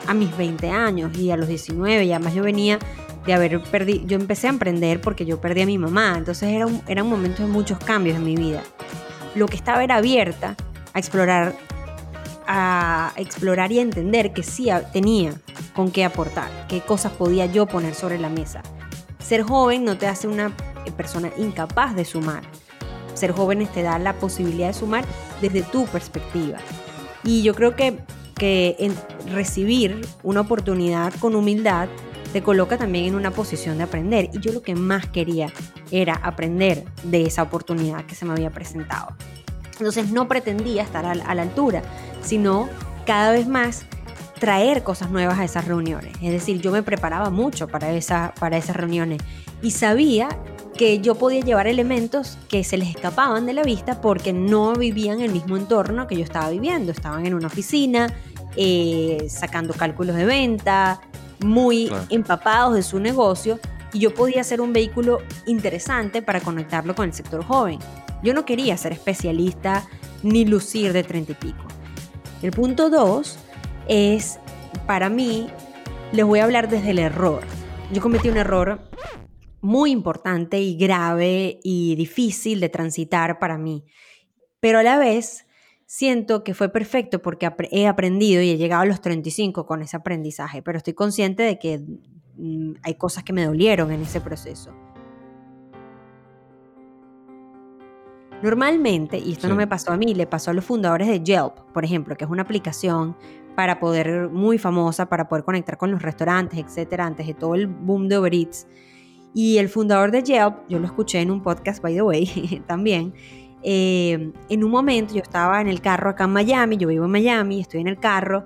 a 0.07 0.15
mis 0.15 0.37
20 0.37 0.71
años 0.71 1.17
y 1.17 1.31
a 1.31 1.37
los 1.37 1.49
19, 1.49 2.05
y 2.05 2.13
además 2.13 2.35
yo 2.35 2.43
venía 2.43 2.79
de 3.27 3.35
haber 3.35 3.61
perdido, 3.63 4.07
yo 4.07 4.17
empecé 4.17 4.47
a 4.47 4.51
emprender 4.51 5.01
porque 5.01 5.27
yo 5.27 5.41
perdí 5.41 5.63
a 5.63 5.67
mi 5.67 5.79
mamá, 5.79 6.15
entonces 6.17 6.49
era 6.51 6.67
un, 6.67 6.83
era 6.87 7.03
un 7.03 7.11
momento 7.11 7.43
de 7.43 7.49
muchos 7.49 7.79
cambios 7.79 8.17
en 8.17 8.25
mi 8.25 8.37
vida. 8.37 8.63
Lo 9.35 9.47
que 9.47 9.57
estaba 9.57 9.85
era 9.85 9.97
abierta 9.97 10.57
a 10.95 10.99
explorar, 10.99 11.55
a 12.47 13.13
explorar 13.17 13.73
y 13.73 13.79
a 13.79 13.83
entender 13.83 14.33
que 14.33 14.43
sí 14.43 14.69
tenía 14.93 15.35
con 15.75 15.91
qué 15.91 16.05
aportar, 16.05 16.67
qué 16.69 16.81
cosas 16.81 17.13
podía 17.13 17.47
yo 17.47 17.67
poner 17.67 17.95
sobre 17.95 18.19
la 18.19 18.29
mesa. 18.29 18.63
Ser 19.19 19.43
joven 19.43 19.85
no 19.85 19.99
te 19.99 20.07
hace 20.07 20.27
una 20.27 20.53
persona 20.97 21.31
incapaz 21.37 21.95
de 21.95 22.05
sumar. 22.05 22.43
Ser 23.21 23.33
joven 23.33 23.67
te 23.67 23.83
da 23.83 23.99
la 23.99 24.15
posibilidad 24.15 24.69
de 24.69 24.75
sumar 24.75 25.05
desde 25.43 25.63
tu 25.63 25.85
perspectiva. 25.85 26.57
Y 27.23 27.43
yo 27.43 27.55
creo 27.55 27.77
que, 27.77 27.99
que 28.35 28.91
recibir 29.31 30.01
una 30.23 30.41
oportunidad 30.41 31.13
con 31.21 31.35
humildad 31.35 31.91
te 32.33 32.43
coloca 32.43 32.79
también 32.79 33.05
en 33.05 33.15
una 33.15 33.31
posición 33.31 33.77
de 33.77 33.85
aprender. 33.85 34.31
Y 34.33 34.41
yo 34.41 34.53
lo 34.53 34.63
que 34.63 34.75
más 34.75 35.07
quería 35.07 35.53
era 35.91 36.15
aprender 36.15 36.85
de 37.03 37.27
esa 37.27 37.43
oportunidad 37.43 38.07
que 38.07 38.15
se 38.15 38.25
me 38.25 38.33
había 38.33 38.49
presentado. 38.49 39.09
Entonces 39.73 40.11
no 40.11 40.27
pretendía 40.27 40.83
estar 40.83 41.05
a, 41.05 41.15
la 41.15 41.43
altura, 41.43 41.83
sino 42.23 42.71
cada 43.05 43.33
vez 43.33 43.47
más 43.47 43.85
traer 44.39 44.83
cosas 44.83 45.11
nuevas 45.11 45.39
a 45.39 45.45
esas 45.45 45.67
reuniones. 45.67 46.15
Es 46.23 46.33
decir, 46.33 46.61
yo 46.63 46.73
me 46.73 46.83
preparaba 46.83 47.29
mucho 47.29 47.69
para, 47.69 47.93
esa, 47.93 48.33
para 48.41 48.57
esas 48.57 48.77
reuniones 48.77 49.21
y 49.61 49.73
sabía 49.73 50.29
que 50.81 50.99
yo 51.01 51.15
podía 51.15 51.41
llevar 51.43 51.67
elementos 51.67 52.39
que 52.49 52.65
se 52.65 52.79
les 52.79 52.89
escapaban 52.89 53.45
de 53.45 53.53
la 53.53 53.63
vista 53.63 54.01
porque 54.01 54.33
no 54.33 54.73
vivían 54.73 55.21
el 55.21 55.31
mismo 55.31 55.59
entorno 55.59 56.07
que 56.07 56.17
yo 56.17 56.25
estaba 56.25 56.49
viviendo. 56.49 56.91
Estaban 56.91 57.27
en 57.27 57.35
una 57.35 57.49
oficina, 57.49 58.11
eh, 58.57 59.27
sacando 59.29 59.75
cálculos 59.75 60.17
de 60.17 60.25
venta, 60.25 61.03
muy 61.45 61.93
empapados 62.09 62.77
de 62.77 62.83
su 62.83 62.99
negocio 62.99 63.61
y 63.93 63.99
yo 63.99 64.15
podía 64.15 64.43
ser 64.43 64.63
un 64.63 64.73
vehículo 64.73 65.19
interesante 65.45 66.23
para 66.23 66.41
conectarlo 66.41 66.95
con 66.95 67.05
el 67.05 67.13
sector 67.13 67.45
joven. 67.45 67.79
Yo 68.23 68.33
no 68.33 68.47
quería 68.47 68.75
ser 68.79 68.95
especialista 68.95 69.87
ni 70.23 70.47
lucir 70.47 70.95
de 70.95 71.03
treinta 71.03 71.33
y 71.33 71.35
pico. 71.35 71.65
El 72.41 72.53
punto 72.53 72.89
dos 72.89 73.37
es, 73.87 74.39
para 74.87 75.11
mí, 75.11 75.49
les 76.13 76.25
voy 76.25 76.39
a 76.39 76.45
hablar 76.45 76.71
desde 76.71 76.93
el 76.93 77.01
error. 77.01 77.43
Yo 77.93 78.01
cometí 78.01 78.31
un 78.31 78.39
error 78.39 78.81
muy 79.61 79.91
importante 79.91 80.61
y 80.61 80.77
grave 80.77 81.61
y 81.63 81.95
difícil 81.97 82.61
de 82.61 82.69
transitar 82.69 83.39
para 83.39 83.59
mí, 83.59 83.85
pero 84.61 84.79
a 84.79 84.83
la 84.83 84.99
vez 84.99 85.47
siento 85.87 86.45
que 86.45 86.55
fue 86.55 86.69
perfecto 86.69 87.21
porque 87.21 87.51
he 87.71 87.87
aprendido 87.87 88.43
y 88.43 88.51
he 88.51 88.57
llegado 88.57 88.83
a 88.83 88.87
los 88.87 89.01
35 89.01 89.67
con 89.67 89.83
ese 89.83 89.97
aprendizaje, 89.97 90.63
pero 90.63 90.79
estoy 90.79 90.95
consciente 90.95 91.43
de 91.43 91.59
que 91.59 91.81
mm, 92.37 92.75
hay 92.83 92.95
cosas 92.95 93.25
que 93.25 93.33
me 93.33 93.45
dolieron 93.45 93.91
en 93.91 94.03
ese 94.03 94.21
proceso. 94.21 94.73
Normalmente, 98.43 99.19
y 99.19 99.33
esto 99.33 99.49
no 99.49 99.55
me 99.55 99.67
pasó 99.67 99.93
a 99.93 99.99
mí, 99.99 100.15
le 100.15 100.27
pasó 100.27 100.51
a 100.51 100.55
los 100.55 100.65
fundadores 100.65 101.09
de 101.09 101.21
Yelp, 101.21 101.59
por 101.75 101.85
ejemplo, 101.85 102.17
que 102.17 102.25
es 102.25 102.31
una 102.31 102.43
aplicación 102.43 103.15
para 103.55 103.81
poder, 103.81 104.31
muy 104.31 104.57
famosa, 104.57 105.07
para 105.07 105.29
poder 105.29 105.45
conectar 105.45 105.77
con 105.77 105.91
los 105.91 106.01
restaurantes, 106.01 106.59
etcétera, 106.59 107.05
antes 107.05 107.27
de 107.27 107.35
todo 107.35 107.55
el 107.55 107.67
boom 107.67 108.09
de 108.09 108.19
Uber 108.19 108.33
Eats. 108.33 108.67
Y 109.33 109.59
el 109.59 109.69
fundador 109.69 110.11
de 110.11 110.23
Yelp, 110.23 110.69
yo 110.69 110.79
lo 110.79 110.87
escuché 110.87 111.21
en 111.21 111.31
un 111.31 111.43
podcast, 111.43 111.83
by 111.83 111.95
the 111.95 112.03
way, 112.03 112.63
también, 112.67 113.15
eh, 113.63 114.33
en 114.49 114.65
un 114.65 114.71
momento 114.71 115.15
yo 115.15 115.21
estaba 115.21 115.61
en 115.61 115.69
el 115.69 115.81
carro 115.81 116.11
acá 116.11 116.25
en 116.25 116.31
Miami, 116.31 116.77
yo 116.77 116.89
vivo 116.89 117.05
en 117.05 117.11
Miami, 117.11 117.61
estoy 117.61 117.81
en 117.81 117.89
el 117.89 117.99
carro 117.99 118.45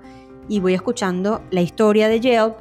y 0.49 0.59
voy 0.59 0.73
escuchando 0.73 1.41
la 1.51 1.61
historia 1.61 2.07
de 2.07 2.19
Yelp 2.19 2.55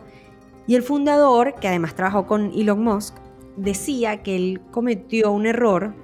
y 0.67 0.77
el 0.77 0.83
fundador, 0.83 1.55
que 1.61 1.69
además 1.69 1.95
trabajó 1.95 2.27
con 2.27 2.53
Elon 2.55 2.83
Musk, 2.83 3.17
decía 3.57 4.23
que 4.23 4.37
él 4.37 4.61
cometió 4.71 5.31
un 5.31 5.47
error 5.47 5.95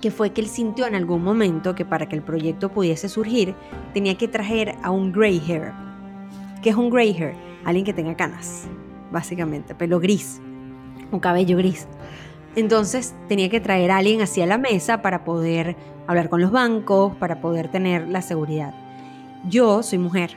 que 0.00 0.10
fue 0.10 0.30
que 0.30 0.40
él 0.40 0.46
sintió 0.46 0.86
en 0.86 0.94
algún 0.94 1.22
momento 1.22 1.74
que 1.74 1.84
para 1.84 2.08
que 2.08 2.16
el 2.16 2.22
proyecto 2.22 2.70
pudiese 2.70 3.08
surgir 3.08 3.54
tenía 3.92 4.16
que 4.16 4.28
traer 4.28 4.76
a 4.82 4.90
un 4.90 5.12
gray 5.12 5.42
hair. 5.46 5.72
¿Qué 6.62 6.70
es 6.70 6.76
un 6.76 6.88
gray 6.88 7.10
hair? 7.10 7.34
Alguien 7.64 7.84
que 7.84 7.92
tenga 7.92 8.16
canas, 8.16 8.66
básicamente, 9.12 9.74
pelo 9.74 10.00
gris, 10.00 10.40
un 11.10 11.20
cabello 11.20 11.56
gris. 11.56 11.86
Entonces 12.56 13.14
tenía 13.28 13.48
que 13.48 13.60
traer 13.60 13.90
a 13.90 13.98
alguien 13.98 14.22
hacia 14.22 14.46
la 14.46 14.58
mesa 14.58 15.02
para 15.02 15.24
poder 15.24 15.76
hablar 16.06 16.28
con 16.28 16.40
los 16.40 16.50
bancos, 16.50 17.14
para 17.16 17.40
poder 17.40 17.68
tener 17.68 18.08
la 18.08 18.22
seguridad. 18.22 18.74
Yo 19.48 19.82
soy 19.82 19.98
mujer 19.98 20.36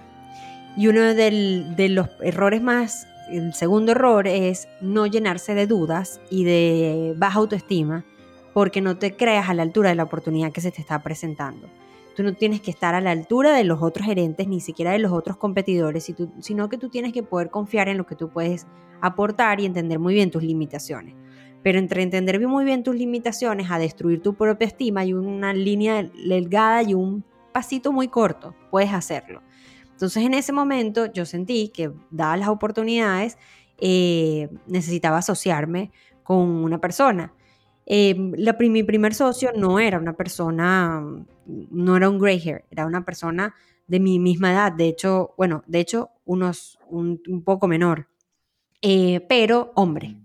y 0.77 0.87
uno 0.87 1.13
de 1.13 1.87
los 1.89 2.09
errores 2.21 2.61
más, 2.61 3.07
el 3.29 3.53
segundo 3.53 3.93
error 3.93 4.27
es 4.27 4.67
no 4.81 5.07
llenarse 5.07 5.55
de 5.55 5.67
dudas 5.67 6.21
y 6.29 6.43
de 6.43 7.13
baja 7.17 7.39
autoestima 7.39 8.05
porque 8.53 8.81
no 8.81 8.97
te 8.97 9.15
creas 9.15 9.49
a 9.49 9.53
la 9.53 9.63
altura 9.63 9.89
de 9.89 9.95
la 9.95 10.03
oportunidad 10.03 10.51
que 10.51 10.61
se 10.61 10.71
te 10.71 10.81
está 10.81 11.01
presentando. 11.01 11.67
Tú 12.15 12.23
no 12.23 12.33
tienes 12.33 12.61
que 12.61 12.71
estar 12.71 12.95
a 12.95 13.01
la 13.01 13.11
altura 13.11 13.55
de 13.55 13.63
los 13.63 13.81
otros 13.81 14.05
gerentes, 14.05 14.47
ni 14.47 14.59
siquiera 14.59 14.91
de 14.91 14.99
los 14.99 15.11
otros 15.11 15.37
competidores, 15.37 16.11
sino 16.39 16.69
que 16.69 16.77
tú 16.77 16.89
tienes 16.89 17.13
que 17.13 17.23
poder 17.23 17.49
confiar 17.49 17.89
en 17.89 17.97
lo 17.97 18.05
que 18.05 18.15
tú 18.15 18.29
puedes 18.29 18.67
aportar 19.01 19.59
y 19.59 19.65
entender 19.65 19.99
muy 19.99 20.13
bien 20.13 20.31
tus 20.31 20.43
limitaciones. 20.43 21.15
Pero 21.63 21.79
entre 21.79 22.03
entender 22.03 22.45
muy 22.47 22.65
bien 22.65 22.83
tus 22.83 22.95
limitaciones 22.95 23.71
a 23.71 23.79
destruir 23.79 24.21
tu 24.21 24.33
propia 24.35 24.67
estima 24.67 25.01
hay 25.01 25.13
una 25.13 25.53
línea 25.53 26.03
delgada 26.03 26.83
y 26.83 26.93
un 26.93 27.23
pasito 27.51 27.91
muy 27.91 28.09
corto, 28.09 28.53
puedes 28.69 28.93
hacerlo. 28.93 29.41
Entonces 29.91 30.23
en 30.23 30.33
ese 30.33 30.51
momento 30.51 31.05
yo 31.05 31.25
sentí 31.25 31.69
que, 31.69 31.91
dadas 32.11 32.39
las 32.39 32.49
oportunidades, 32.49 33.37
eh, 33.77 34.49
necesitaba 34.67 35.17
asociarme 35.19 35.91
con 36.23 36.39
una 36.39 36.79
persona. 36.79 37.33
Eh, 37.85 38.15
la, 38.37 38.55
mi 38.59 38.83
primer 38.83 39.13
socio 39.13 39.51
no 39.55 39.79
era 39.79 39.99
una 39.99 40.13
persona, 40.13 41.03
no 41.45 41.97
era 41.97 42.09
un 42.09 42.19
gray 42.19 42.39
hair, 42.39 42.65
era 42.69 42.85
una 42.85 43.03
persona 43.03 43.53
de 43.87 43.99
mi 43.99 44.19
misma 44.19 44.51
edad, 44.51 44.71
de 44.71 44.87
hecho, 44.87 45.33
bueno, 45.37 45.63
de 45.67 45.79
hecho, 45.79 46.11
unos, 46.25 46.79
un, 46.89 47.19
poco 47.43 47.67
menor, 47.67 48.07
eh, 48.81 49.25
pero 49.27 49.73
hombre, 49.75 50.15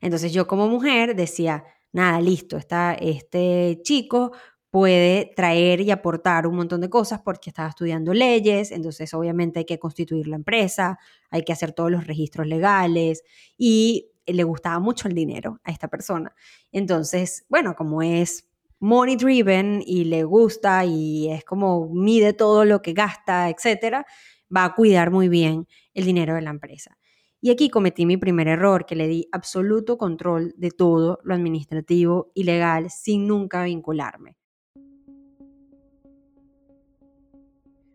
entonces 0.00 0.32
yo 0.32 0.46
como 0.46 0.68
mujer 0.68 1.14
decía, 1.14 1.64
nada, 1.92 2.20
listo, 2.20 2.56
está, 2.56 2.94
este 2.94 3.80
chico 3.82 4.32
puede 4.70 5.32
traer 5.34 5.80
y 5.80 5.90
aportar 5.90 6.46
un 6.46 6.56
montón 6.56 6.80
de 6.80 6.90
cosas 6.90 7.20
porque 7.22 7.50
estaba 7.50 7.68
estudiando 7.68 8.12
leyes, 8.12 8.70
entonces 8.70 9.12
obviamente 9.14 9.60
hay 9.60 9.64
que 9.64 9.78
constituir 9.78 10.28
la 10.28 10.36
empresa, 10.36 10.98
hay 11.30 11.42
que 11.42 11.52
hacer 11.52 11.72
todos 11.72 11.90
los 11.90 12.06
registros 12.06 12.46
legales 12.46 13.22
y 13.56 14.10
le 14.32 14.44
gustaba 14.44 14.78
mucho 14.78 15.08
el 15.08 15.14
dinero 15.14 15.60
a 15.64 15.70
esta 15.70 15.88
persona. 15.88 16.34
Entonces, 16.72 17.44
bueno, 17.48 17.74
como 17.74 18.02
es 18.02 18.48
money 18.80 19.16
driven 19.16 19.82
y 19.84 20.04
le 20.04 20.24
gusta 20.24 20.84
y 20.84 21.30
es 21.30 21.44
como 21.44 21.88
mide 21.88 22.32
todo 22.32 22.64
lo 22.64 22.82
que 22.82 22.92
gasta, 22.92 23.48
etcétera, 23.48 24.06
va 24.54 24.64
a 24.64 24.74
cuidar 24.74 25.10
muy 25.10 25.28
bien 25.28 25.66
el 25.94 26.04
dinero 26.04 26.34
de 26.34 26.42
la 26.42 26.50
empresa. 26.50 26.96
Y 27.40 27.50
aquí 27.50 27.68
cometí 27.70 28.04
mi 28.04 28.16
primer 28.16 28.48
error, 28.48 28.84
que 28.84 28.96
le 28.96 29.06
di 29.06 29.28
absoluto 29.30 29.96
control 29.96 30.54
de 30.56 30.70
todo 30.72 31.20
lo 31.22 31.34
administrativo 31.34 32.32
y 32.34 32.42
legal 32.44 32.90
sin 32.90 33.28
nunca 33.28 33.62
vincularme. 33.62 34.36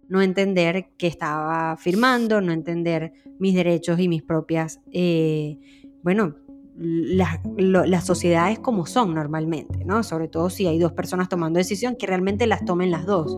No 0.07 0.21
entender 0.21 0.91
qué 0.97 1.07
estaba 1.07 1.75
firmando, 1.75 2.39
no 2.39 2.53
entender 2.53 3.13
mis 3.39 3.55
derechos 3.55 3.99
y 3.99 4.07
mis 4.07 4.21
propias, 4.21 4.79
eh, 4.91 5.59
bueno, 6.03 6.35
las, 6.75 8.05
sociedades 8.05 8.59
como 8.59 8.85
son 8.85 9.13
normalmente, 9.13 9.85
¿no? 9.85 10.03
Sobre 10.03 10.27
todo 10.27 10.49
si 10.49 10.67
hay 10.67 10.79
dos 10.79 10.91
personas 10.91 11.29
tomando 11.29 11.57
decisión, 11.57 11.95
que 11.95 12.07
realmente 12.07 12.47
las 12.47 12.65
tomen 12.65 12.91
las 12.91 13.05
dos. 13.05 13.37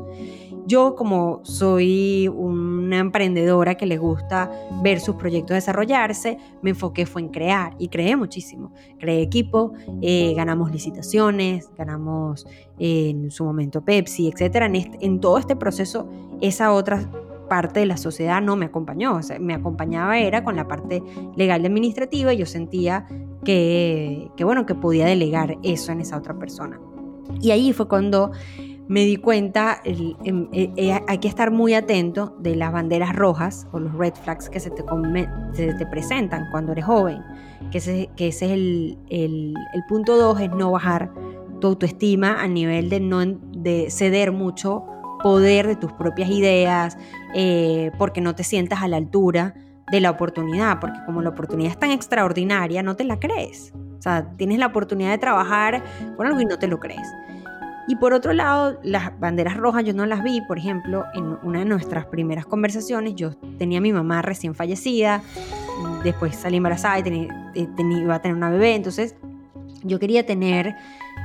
Yo 0.68 0.96
como 0.96 1.42
soy 1.44 2.28
una 2.28 2.98
emprendedora 2.98 3.76
que 3.76 3.86
le 3.86 3.98
gusta 3.98 4.50
ver 4.82 5.00
sus 5.00 5.16
proyectos 5.16 5.54
desarrollarse, 5.54 6.38
me 6.64 6.72
enfoqué 6.72 7.06
fue 7.06 7.22
en 7.22 7.30
crear 7.30 7.76
y 7.78 7.90
creé 7.90 8.16
muchísimo. 8.16 8.74
Creé 8.98 9.22
equipo, 9.22 9.74
eh, 10.02 10.34
ganamos 10.36 10.72
licitaciones, 10.72 11.70
ganamos 11.78 12.48
en 12.80 13.30
su 13.30 13.44
momento 13.44 13.86
Pepsi, 13.86 14.28
etc. 14.28 14.56
En, 14.64 14.76
en 14.76 15.20
todo 15.20 15.38
este 15.38 15.56
proceso, 15.56 16.10
esa 16.42 16.74
otra 16.74 17.08
parte 17.48 17.80
de 17.80 17.86
la 17.86 17.98
sociedad 17.98 18.42
no 18.42 18.56
me 18.56 18.66
acompañó, 18.66 19.20
me 19.40 19.54
acompañaba 19.54 20.18
era 20.18 20.44
con 20.44 20.56
la 20.56 20.68
parte 20.68 21.04
legal 21.36 21.62
y 21.62 21.66
administrativa 21.66 22.34
y 22.34 22.38
yo 22.38 22.46
sentía 22.46 23.08
que, 23.44 24.30
que, 24.36 24.44
bueno, 24.44 24.66
que 24.66 24.76
podía 24.76 25.06
delegar 25.06 25.58
eso 25.64 25.92
en 25.92 26.02
esa 26.02 26.18
otra 26.18 26.38
persona. 26.38 26.80
Y 27.42 27.52
ahí 27.52 27.74
fue 27.74 27.88
cuando 27.88 28.32
me 28.88 29.04
di 29.04 29.18
cuenta, 29.18 29.82
em, 29.84 30.48
eh, 30.52 30.72
eh, 30.76 31.00
hay 31.08 31.18
que 31.18 31.28
estar 31.28 31.52
muy 31.52 31.74
atento 31.74 32.36
de 32.40 32.56
las 32.56 32.72
banderas 32.72 33.16
rojas 33.16 33.68
o 33.72 33.80
los 33.80 33.94
red 33.96 34.14
flags 34.14 34.50
que 34.50 34.60
se 34.60 34.70
te, 34.70 34.84
presentan 35.90 36.50
cuando 36.52 36.72
eres 36.72 36.86
joven, 36.86 37.22
que 37.72 37.80
ese, 37.80 38.10
que 38.16 38.28
ese 38.28 38.46
es 38.46 38.52
el, 38.52 38.98
el, 39.10 39.56
punto 39.88 40.18
dos, 40.18 40.40
es 40.40 40.52
no 40.52 40.72
bajar 40.72 41.12
tu 41.60 41.68
autoestima 41.68 42.42
a 42.42 42.48
nivel 42.48 42.90
de, 42.90 43.00
no, 43.00 43.26
de 43.26 43.88
ceder 43.90 44.32
mucho 44.32 44.86
poder 45.26 45.66
de 45.66 45.76
tus 45.76 45.92
propias 45.92 46.30
ideas, 46.30 47.00
eh, 47.34 47.90
porque 47.98 48.22
no 48.22 48.36
te 48.36 48.44
sientas 48.44 48.84
a 48.84 48.88
la 48.88 48.98
altura 48.98 49.56
de 49.92 50.00
la 50.00 50.12
oportunidad, 50.12 50.80
porque 50.80 51.00
como 51.04 51.24
la 51.24 51.30
oportunidad 51.30 51.72
es 51.72 51.80
tan 51.80 51.90
extraordinaria, 51.90 52.84
no 52.84 52.96
te 52.96 53.06
la 53.06 53.20
crees. 53.20 53.74
O 53.98 54.02
sea, 54.04 54.28
tienes 54.38 54.60
la 54.60 54.68
oportunidad 54.68 55.10
de 55.10 55.18
trabajar 55.18 55.84
con 56.16 56.28
algo 56.28 56.40
y 56.42 56.46
no 56.46 56.60
te 56.60 56.68
lo 56.68 56.80
crees. 56.80 57.08
Y 57.88 57.96
por 57.96 58.14
otro 58.14 58.34
lado, 58.34 58.80
las 58.84 59.20
banderas 59.20 59.58
rojas 59.58 59.84
yo 59.84 59.96
no 59.96 60.06
las 60.06 60.22
vi, 60.24 60.42
por 60.42 60.60
ejemplo, 60.60 61.06
en 61.16 61.40
una 61.42 61.58
de 61.58 61.66
nuestras 61.66 62.06
primeras 62.06 62.46
conversaciones, 62.46 63.16
yo 63.16 63.32
tenía 63.58 63.80
a 63.80 63.82
mi 63.82 63.94
mamá 63.94 64.22
recién 64.22 64.54
fallecida, 64.54 65.24
después 66.04 66.36
salí 66.36 66.58
embarazada 66.58 67.00
y 67.00 67.04
tenía, 67.04 67.52
eh, 67.56 67.68
iba 67.80 68.14
a 68.14 68.22
tener 68.22 68.38
una 68.38 68.52
bebé, 68.52 68.76
entonces 68.76 69.16
yo 69.82 69.98
quería 69.98 70.24
tener 70.24 70.76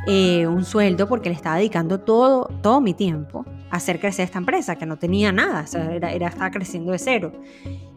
eh, 0.07 0.47
un 0.47 0.64
sueldo 0.64 1.09
porque 1.09 1.28
le 1.28 1.35
estaba 1.35 1.57
dedicando 1.57 2.00
todo, 2.00 2.50
todo 2.62 2.80
mi 2.80 2.95
tiempo 2.95 3.45
a 3.71 3.76
hacer 3.76 4.00
crecer 4.00 4.25
esta 4.25 4.38
empresa, 4.38 4.76
que 4.76 4.87
no 4.87 4.99
tenía 4.99 5.30
nada, 5.33 5.64
era, 5.92 6.11
estaba 6.11 6.50
creciendo 6.50 6.92
de 6.92 6.99
cero. 6.99 7.33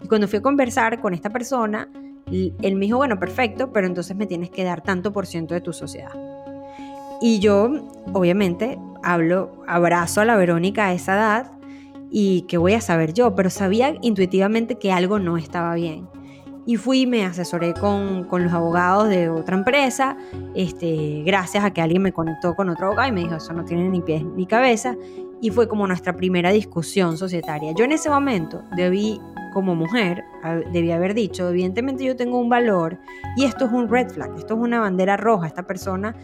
Y 0.03 0.07
cuando 0.07 0.27
fui 0.27 0.39
a 0.39 0.41
conversar 0.41 0.99
con 1.01 1.13
esta 1.13 1.29
persona, 1.29 1.89
él 2.27 2.75
me 2.75 2.85
dijo, 2.85 2.97
bueno, 2.97 3.19
perfecto, 3.19 3.71
pero 3.71 3.87
entonces 3.87 4.15
me 4.15 4.25
tienes 4.25 4.49
que 4.49 4.63
dar 4.63 4.81
tanto 4.81 5.11
por 5.13 5.25
ciento 5.25 5.53
de 5.53 5.61
tu 5.61 5.73
sociedad. 5.73 6.13
Y 7.21 7.39
yo, 7.39 7.71
obviamente, 8.11 8.77
hablo, 9.01 9.63
abrazo 9.67 10.21
a 10.21 10.25
la 10.25 10.35
Verónica 10.35 10.87
a 10.87 10.93
esa 10.93 11.13
edad 11.15 11.51
y 12.11 12.41
qué 12.43 12.57
voy 12.57 12.73
a 12.73 12.81
saber 12.81 13.13
yo, 13.13 13.33
pero 13.33 13.49
sabía 13.49 13.95
intuitivamente 14.01 14.75
que 14.75 14.91
algo 14.91 15.19
no 15.19 15.37
estaba 15.37 15.73
bien. 15.75 16.07
Y 16.65 16.77
fui, 16.77 17.05
me 17.05 17.25
asesoré 17.25 17.73
con, 17.73 18.23
con, 18.25 18.43
los 18.43 18.53
abogados 18.53 19.09
de 19.09 19.29
otra 19.29 19.57
empresa, 19.57 20.15
este, 20.55 21.23
gracias 21.25 21.63
a 21.63 21.71
que 21.71 21.81
alguien 21.81 22.01
me 22.01 22.13
conectó 22.13 22.55
con 22.55 22.69
otro 22.69 22.87
abogado 22.87 23.09
y 23.09 23.11
me 23.11 23.21
dijo, 23.21 23.35
eso 23.35 23.51
no 23.51 23.65
tiene 23.65 23.89
ni 23.89 24.01
pies 24.01 24.23
ni 24.23 24.45
cabeza. 24.45 24.95
Y 25.41 25.49
fue 25.49 25.67
como 25.67 25.85
nuestra 25.87 26.15
primera 26.15 26.51
discusión 26.51 27.17
societaria. 27.17 27.73
Yo 27.73 27.83
en 27.83 27.91
ese 27.91 28.09
momento 28.09 28.63
debí, 28.77 29.19
como 29.53 29.75
mujer, 29.75 30.23
debí 30.71 30.91
haber 30.91 31.13
dicho, 31.13 31.49
evidentemente 31.49 32.05
yo 32.05 32.15
tengo 32.15 32.39
un 32.39 32.47
valor 32.47 32.97
y 33.35 33.43
esto 33.43 33.65
es 33.65 33.71
un 33.73 33.89
red 33.89 34.09
flag, 34.09 34.31
esto 34.37 34.53
es 34.53 34.59
una 34.61 34.79
bandera 34.79 35.17
roja. 35.17 35.47
Esta 35.47 35.67
persona 35.67 36.15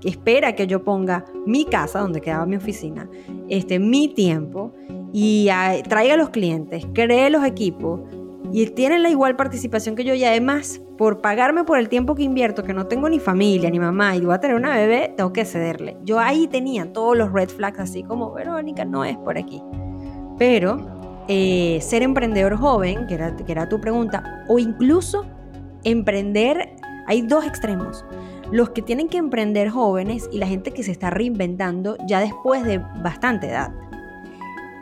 que 0.00 0.08
espera 0.08 0.54
que 0.54 0.68
yo 0.68 0.84
ponga 0.84 1.24
mi 1.46 1.64
casa, 1.64 1.98
donde 1.98 2.20
quedaba 2.20 2.46
mi 2.46 2.56
oficina, 2.56 3.08
este, 3.48 3.80
mi 3.80 4.06
tiempo, 4.08 4.72
y 5.12 5.48
traiga 5.88 6.14
a 6.14 6.16
los 6.16 6.30
clientes, 6.30 6.86
cree 6.94 7.30
los 7.30 7.44
equipos, 7.44 8.00
y 8.52 8.66
tiene 8.66 8.98
la 8.98 9.10
igual 9.10 9.36
participación 9.36 9.94
que 9.96 10.04
yo, 10.04 10.14
y 10.14 10.24
además, 10.24 10.80
por 10.98 11.20
pagarme 11.20 11.64
por 11.64 11.78
el 11.78 11.88
tiempo 11.88 12.14
que 12.14 12.22
invierto, 12.22 12.62
que 12.62 12.74
no 12.74 12.86
tengo 12.86 13.08
ni 13.08 13.20
familia, 13.20 13.70
ni 13.70 13.78
mamá, 13.78 14.16
y 14.16 14.20
voy 14.20 14.34
a 14.34 14.40
tener 14.40 14.56
una 14.56 14.76
bebé, 14.76 15.12
tengo 15.16 15.32
que 15.32 15.44
cederle. 15.44 15.96
Yo 16.04 16.18
ahí 16.18 16.46
tenía 16.46 16.92
todos 16.92 17.16
los 17.16 17.32
red 17.32 17.48
flags, 17.48 17.78
así 17.80 18.02
como, 18.02 18.32
Verónica, 18.32 18.84
no 18.84 19.04
es 19.04 19.16
por 19.18 19.38
aquí. 19.38 19.62
Pero 20.38 21.24
eh, 21.28 21.78
ser 21.80 22.02
emprendedor 22.02 22.56
joven, 22.56 23.06
que 23.06 23.14
era, 23.14 23.36
que 23.36 23.52
era 23.52 23.68
tu 23.68 23.80
pregunta, 23.80 24.44
o 24.48 24.58
incluso 24.58 25.24
emprender, 25.84 26.76
hay 27.06 27.22
dos 27.22 27.46
extremos 27.46 28.04
los 28.52 28.70
que 28.70 28.82
tienen 28.82 29.08
que 29.08 29.16
emprender 29.16 29.70
jóvenes 29.70 30.28
y 30.32 30.38
la 30.38 30.46
gente 30.46 30.72
que 30.72 30.82
se 30.82 30.90
está 30.90 31.10
reinventando 31.10 31.96
ya 32.06 32.20
después 32.20 32.64
de 32.64 32.78
bastante 32.78 33.48
edad. 33.48 33.72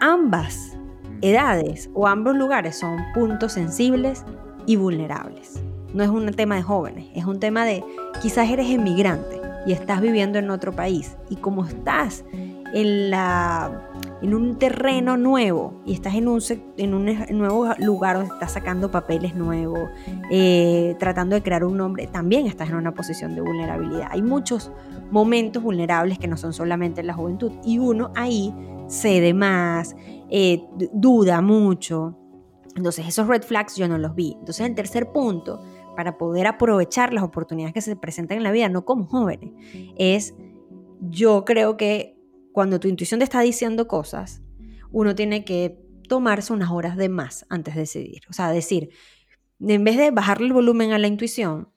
Ambas 0.00 0.77
edades 1.22 1.90
o 1.94 2.06
ambos 2.06 2.36
lugares 2.36 2.76
son 2.76 2.98
puntos 3.14 3.52
sensibles 3.52 4.24
y 4.66 4.76
vulnerables. 4.76 5.62
No 5.94 6.02
es 6.02 6.10
un 6.10 6.30
tema 6.32 6.56
de 6.56 6.62
jóvenes, 6.62 7.06
es 7.14 7.24
un 7.24 7.40
tema 7.40 7.64
de 7.64 7.82
quizás 8.20 8.50
eres 8.50 8.68
inmigrante 8.68 9.40
y 9.66 9.72
estás 9.72 10.00
viviendo 10.00 10.38
en 10.38 10.50
otro 10.50 10.72
país 10.72 11.16
y 11.30 11.36
como 11.36 11.64
estás 11.64 12.24
en, 12.74 13.10
la, 13.10 13.88
en 14.20 14.34
un 14.34 14.56
terreno 14.56 15.16
nuevo 15.16 15.80
y 15.86 15.94
estás 15.94 16.14
en 16.14 16.28
un, 16.28 16.40
en 16.76 16.94
un 16.94 17.38
nuevo 17.38 17.68
lugar 17.78 18.16
donde 18.16 18.32
estás 18.32 18.52
sacando 18.52 18.90
papeles 18.90 19.34
nuevos, 19.34 19.88
eh, 20.30 20.96
tratando 20.98 21.34
de 21.34 21.42
crear 21.42 21.64
un 21.64 21.76
nombre, 21.76 22.06
también 22.06 22.46
estás 22.46 22.68
en 22.68 22.76
una 22.76 22.92
posición 22.92 23.34
de 23.34 23.40
vulnerabilidad. 23.40 24.08
Hay 24.10 24.22
muchos 24.22 24.70
momentos 25.10 25.62
vulnerables 25.62 26.18
que 26.18 26.28
no 26.28 26.36
son 26.36 26.52
solamente 26.52 27.00
en 27.00 27.06
la 27.06 27.14
juventud 27.14 27.52
y 27.64 27.78
uno 27.78 28.10
ahí 28.14 28.54
cede 28.88 29.34
más, 29.34 29.94
eh, 30.30 30.62
duda 30.92 31.40
mucho. 31.40 32.18
Entonces 32.76 33.06
esos 33.06 33.26
red 33.26 33.42
flags 33.42 33.76
yo 33.76 33.88
no 33.88 33.98
los 33.98 34.14
vi. 34.14 34.36
Entonces 34.38 34.66
el 34.66 34.74
tercer 34.74 35.12
punto, 35.12 35.62
para 35.96 36.16
poder 36.16 36.46
aprovechar 36.46 37.12
las 37.12 37.24
oportunidades 37.24 37.74
que 37.74 37.80
se 37.80 37.96
presentan 37.96 38.38
en 38.38 38.44
la 38.44 38.52
vida, 38.52 38.68
no 38.68 38.84
como 38.84 39.06
jóvenes, 39.06 39.50
es 39.96 40.34
yo 41.00 41.44
creo 41.44 41.76
que 41.76 42.16
cuando 42.52 42.80
tu 42.80 42.88
intuición 42.88 43.18
te 43.18 43.24
está 43.24 43.40
diciendo 43.40 43.88
cosas, 43.88 44.42
uno 44.90 45.14
tiene 45.14 45.44
que 45.44 45.78
tomarse 46.08 46.52
unas 46.52 46.70
horas 46.70 46.96
de 46.96 47.08
más 47.08 47.46
antes 47.48 47.74
de 47.74 47.82
decidir. 47.82 48.22
O 48.28 48.32
sea, 48.32 48.50
decir, 48.50 48.90
en 49.60 49.84
vez 49.84 49.96
de 49.96 50.10
bajarle 50.10 50.46
el 50.46 50.52
volumen 50.52 50.92
a 50.92 50.98
la 50.98 51.06
intuición, 51.06 51.70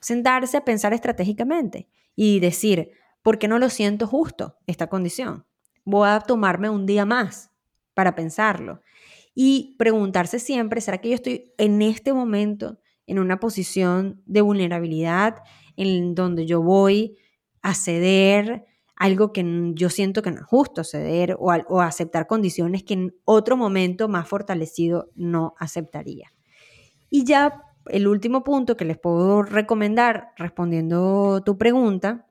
sentarse 0.00 0.56
a 0.56 0.64
pensar 0.64 0.92
estratégicamente 0.92 1.88
y 2.14 2.40
decir, 2.40 2.90
¿por 3.22 3.38
qué 3.38 3.48
no 3.48 3.58
lo 3.58 3.70
siento 3.70 4.06
justo 4.06 4.56
esta 4.66 4.88
condición? 4.88 5.46
Voy 5.86 6.06
a 6.08 6.20
tomarme 6.20 6.68
un 6.68 6.84
día 6.84 7.06
más 7.06 7.50
para 7.94 8.14
pensarlo. 8.14 8.82
Y 9.34 9.74
preguntarse 9.78 10.38
siempre, 10.38 10.82
¿será 10.82 10.98
que 10.98 11.08
yo 11.08 11.14
estoy 11.14 11.54
en 11.56 11.80
este 11.80 12.12
momento 12.12 12.78
en 13.06 13.18
una 13.18 13.40
posición 13.40 14.20
de 14.26 14.42
vulnerabilidad 14.42 15.36
en 15.76 16.14
donde 16.14 16.44
yo 16.44 16.60
voy 16.60 17.16
a 17.62 17.74
ceder 17.74 18.66
algo 18.96 19.32
que 19.32 19.44
yo 19.74 19.90
siento 19.90 20.22
que 20.22 20.30
no 20.30 20.40
es 20.40 20.46
justo 20.46 20.82
ceder 20.82 21.36
o, 21.38 21.80
aceptar 21.80 22.26
condiciones 22.26 22.82
que 22.82 22.94
en 22.94 23.14
otro 23.24 23.56
momento 23.56 24.08
más 24.08 24.26
fortalecido 24.26 25.10
no 25.14 25.54
aceptaría. 25.58 26.32
Y 27.10 27.24
ya 27.24 27.62
el 27.88 28.08
último 28.08 28.42
punto 28.42 28.76
que 28.76 28.84
les 28.84 28.98
puedo 28.98 29.42
recomendar 29.42 30.30
respondiendo 30.36 31.42
tu 31.44 31.58
pregunta 31.58 32.26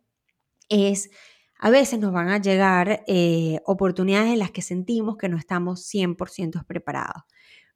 es, 0.67 1.11
a 1.57 1.69
veces 1.69 1.99
nos 1.99 2.11
van 2.11 2.29
a 2.29 2.39
llegar 2.39 3.03
eh, 3.07 3.59
oportunidades 3.65 4.33
en 4.33 4.39
las 4.39 4.51
que 4.51 4.61
sentimos 4.61 5.17
que 5.17 5.29
no 5.29 5.37
estamos 5.37 5.81
100% 5.93 6.65
preparados. 6.65 7.23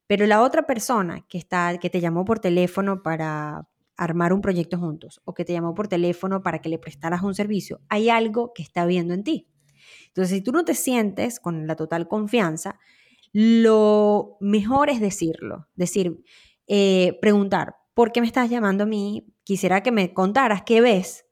Pero 0.08 0.26
la 0.26 0.42
otra 0.42 0.64
persona 0.64 1.26
que, 1.30 1.38
está, 1.38 1.78
que 1.78 1.90
te 1.90 2.02
llamó 2.02 2.26
por 2.26 2.40
teléfono 2.40 3.04
para, 3.04 3.68
armar 4.00 4.32
un 4.32 4.42
proyecto 4.42 4.78
juntos 4.78 5.22
o 5.26 5.34
que 5.34 5.44
te 5.44 5.52
llamó 5.52 5.76
por 5.76 5.90
teléfono 5.90 6.42
para 6.42 6.60
que 6.60 6.70
le 6.70 6.80
prestaras 6.80 7.22
un 7.22 7.36
servicio, 7.36 7.82
hay 7.90 8.10
algo 8.10 8.54
que 8.54 8.64
está 8.64 8.86
viendo 8.86 9.14
en 9.14 9.26
ti. 9.26 9.50
Entonces, 10.08 10.38
si 10.38 10.42
tú 10.42 10.54
no 10.54 10.64
te 10.64 10.74
sientes 10.74 11.40
con 11.40 11.68
la 11.68 11.76
total 11.76 12.08
confianza, 12.08 12.80
lo 13.34 14.38
mejor 14.40 14.90
es 14.90 15.02
decirlo, 15.02 15.68
decir, 15.76 16.24
eh, 16.68 17.18
preguntar, 17.22 17.76
¿por 17.94 18.14
qué 18.14 18.22
me 18.22 18.28
estás 18.28 18.50
llamando 18.50 18.86
a 18.86 18.88
mí? 18.88 19.28
Quisiera 19.44 19.84
que 19.84 19.92
me 19.92 20.14
contaras 20.14 20.64
qué 20.66 20.80
ves 20.80 21.26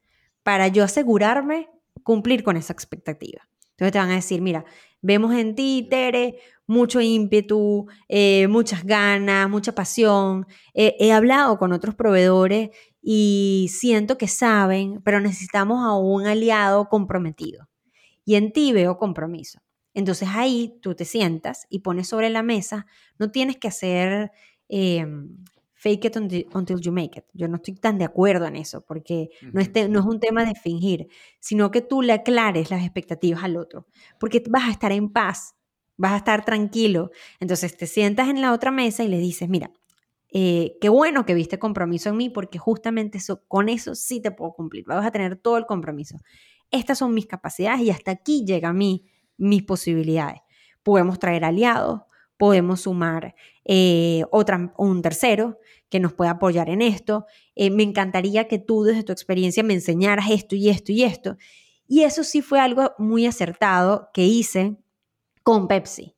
para 0.43 0.67
yo 0.67 0.83
asegurarme 0.83 1.69
cumplir 2.07 2.41
con 2.41 2.55
esa 2.55 2.71
expectativa. 2.71 3.49
Entonces 3.71 3.91
te 3.91 3.99
van 3.99 4.11
a 4.11 4.15
decir, 4.15 4.41
mira, 4.41 4.63
vemos 5.01 5.35
en 5.35 5.55
ti, 5.55 5.85
Tere, 5.89 6.39
mucho 6.65 7.01
ímpetu, 7.01 7.87
eh, 8.07 8.47
muchas 8.47 8.85
ganas, 8.85 9.49
mucha 9.49 9.73
pasión. 9.73 10.47
he 10.73 11.11
hablado 11.11 11.59
con 11.59 11.73
otros 11.73 11.95
proveedores 11.95 12.69
y 13.01 13.67
siento 13.69 14.17
que 14.17 14.29
saben, 14.29 15.01
pero 15.03 15.19
necesitamos 15.19 15.85
a 15.85 15.97
un 15.97 16.25
aliado 16.25 16.87
comprometido. 16.87 17.67
Y 18.23 18.35
en 18.35 18.53
ti 18.53 18.71
veo 18.71 18.97
compromiso. 18.97 19.59
Entonces 19.93 20.29
ahí 20.31 20.79
tú 20.81 20.95
te 20.95 21.05
sientas 21.05 21.65
y 21.69 21.79
pones 21.79 22.07
sobre 22.07 22.29
la 22.29 22.43
mesa, 22.43 22.85
no 23.19 23.31
tienes 23.31 23.57
que 23.57 23.67
hacer 23.67 24.31
em, 24.69 25.43
fake 25.77 26.05
it 26.05 26.17
until 26.17 26.79
you 26.79 26.91
make 26.91 27.17
it. 27.17 27.25
Yo 27.33 27.47
no 27.47 27.57
estoy 27.57 27.75
tan 27.75 27.97
de 27.97 28.05
acuerdo 28.05 28.45
en 28.45 28.55
eso, 28.55 28.85
porque 28.85 29.29
no, 29.41 29.61
no 29.89 29.99
es 29.99 30.05
un 30.05 30.19
tema 30.19 30.43
de 30.43 30.55
fingir, 30.55 31.07
sino 31.39 31.71
que 31.71 31.81
tú 31.81 32.01
le 32.01 32.13
aclares 32.13 32.71
las 32.71 32.83
expectativas 32.83 33.43
al 33.43 33.57
otro, 33.57 33.87
porque 34.19 34.43
vas 34.49 34.67
a 34.67 34.71
estar 34.71 34.91
en 34.91 35.09
paz 35.09 35.57
vas 35.97 36.13
a 36.13 36.17
estar 36.17 36.45
tranquilo. 36.45 37.11
Entonces 37.39 37.75
te 37.75 37.87
sientas 37.87 38.29
en 38.29 38.41
la 38.41 38.53
otra 38.53 38.71
mesa 38.71 39.03
y 39.03 39.07
le 39.07 39.17
dices, 39.17 39.49
mira, 39.49 39.71
eh, 40.31 40.77
qué 40.79 40.89
bueno 40.89 41.25
que 41.25 41.33
viste 41.33 41.59
compromiso 41.59 42.09
en 42.09 42.17
mí 42.17 42.29
porque 42.29 42.59
justamente 42.59 43.17
eso, 43.17 43.43
con 43.47 43.69
eso 43.69 43.95
sí 43.95 44.21
te 44.21 44.31
puedo 44.31 44.53
cumplir. 44.53 44.85
Vas 44.85 45.05
a 45.05 45.11
tener 45.11 45.37
todo 45.37 45.57
el 45.57 45.65
compromiso. 45.65 46.17
Estas 46.71 46.99
son 46.99 47.13
mis 47.13 47.25
capacidades 47.25 47.81
y 47.81 47.89
hasta 47.89 48.11
aquí 48.11 48.45
llega 48.45 48.69
a 48.69 48.73
mí 48.73 49.05
mis 49.37 49.63
posibilidades. 49.63 50.41
Podemos 50.83 51.19
traer 51.19 51.43
aliados, 51.43 52.01
podemos 52.37 52.81
sumar 52.81 53.35
eh, 53.65 54.23
otra, 54.31 54.73
un 54.77 55.01
tercero 55.01 55.59
que 55.89 55.99
nos 55.99 56.13
pueda 56.13 56.31
apoyar 56.31 56.69
en 56.69 56.81
esto. 56.81 57.25
Eh, 57.55 57.69
me 57.69 57.83
encantaría 57.83 58.47
que 58.47 58.59
tú 58.59 58.83
desde 58.83 59.03
tu 59.03 59.11
experiencia 59.11 59.63
me 59.63 59.73
enseñaras 59.73 60.29
esto 60.29 60.55
y 60.55 60.69
esto 60.69 60.91
y 60.91 61.03
esto. 61.03 61.37
Y 61.87 62.03
eso 62.03 62.23
sí 62.23 62.41
fue 62.41 62.59
algo 62.59 62.93
muy 62.97 63.25
acertado 63.25 64.09
que 64.13 64.25
hice 64.25 64.77
con 65.43 65.67
Pepsi. 65.67 66.15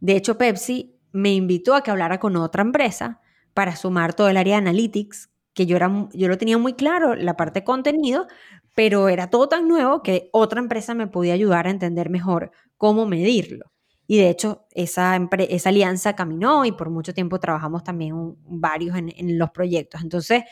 De 0.00 0.16
hecho, 0.16 0.38
Pepsi 0.38 0.96
me 1.12 1.34
invitó 1.34 1.74
a 1.74 1.82
que 1.82 1.90
hablara 1.90 2.18
con 2.18 2.36
otra 2.36 2.62
empresa 2.62 3.20
para 3.54 3.76
sumar 3.76 4.14
todo 4.14 4.28
el 4.28 4.36
área 4.36 4.54
de 4.54 4.62
analytics, 4.62 5.30
que 5.52 5.66
yo, 5.66 5.76
era, 5.76 6.08
yo 6.12 6.28
lo 6.28 6.38
tenía 6.38 6.56
muy 6.56 6.72
claro, 6.74 7.14
la 7.14 7.36
parte 7.36 7.60
de 7.60 7.64
contenido, 7.64 8.26
pero 8.74 9.08
era 9.08 9.28
todo 9.28 9.48
tan 9.48 9.68
nuevo 9.68 10.02
que 10.02 10.30
otra 10.32 10.60
empresa 10.60 10.94
me 10.94 11.06
podía 11.06 11.34
ayudar 11.34 11.66
a 11.66 11.70
entender 11.70 12.08
mejor 12.08 12.52
cómo 12.78 13.06
medirlo. 13.06 13.72
Y 14.06 14.18
de 14.18 14.28
hecho, 14.28 14.66
esa, 14.72 15.16
esa 15.48 15.68
alianza 15.68 16.14
caminó 16.14 16.64
y 16.64 16.72
por 16.72 16.90
mucho 16.90 17.14
tiempo 17.14 17.38
trabajamos 17.38 17.84
también 17.84 18.36
varios 18.44 18.96
en, 18.96 19.12
en 19.16 19.38
los 19.38 19.50
proyectos. 19.50 20.02
Entonces, 20.02 20.42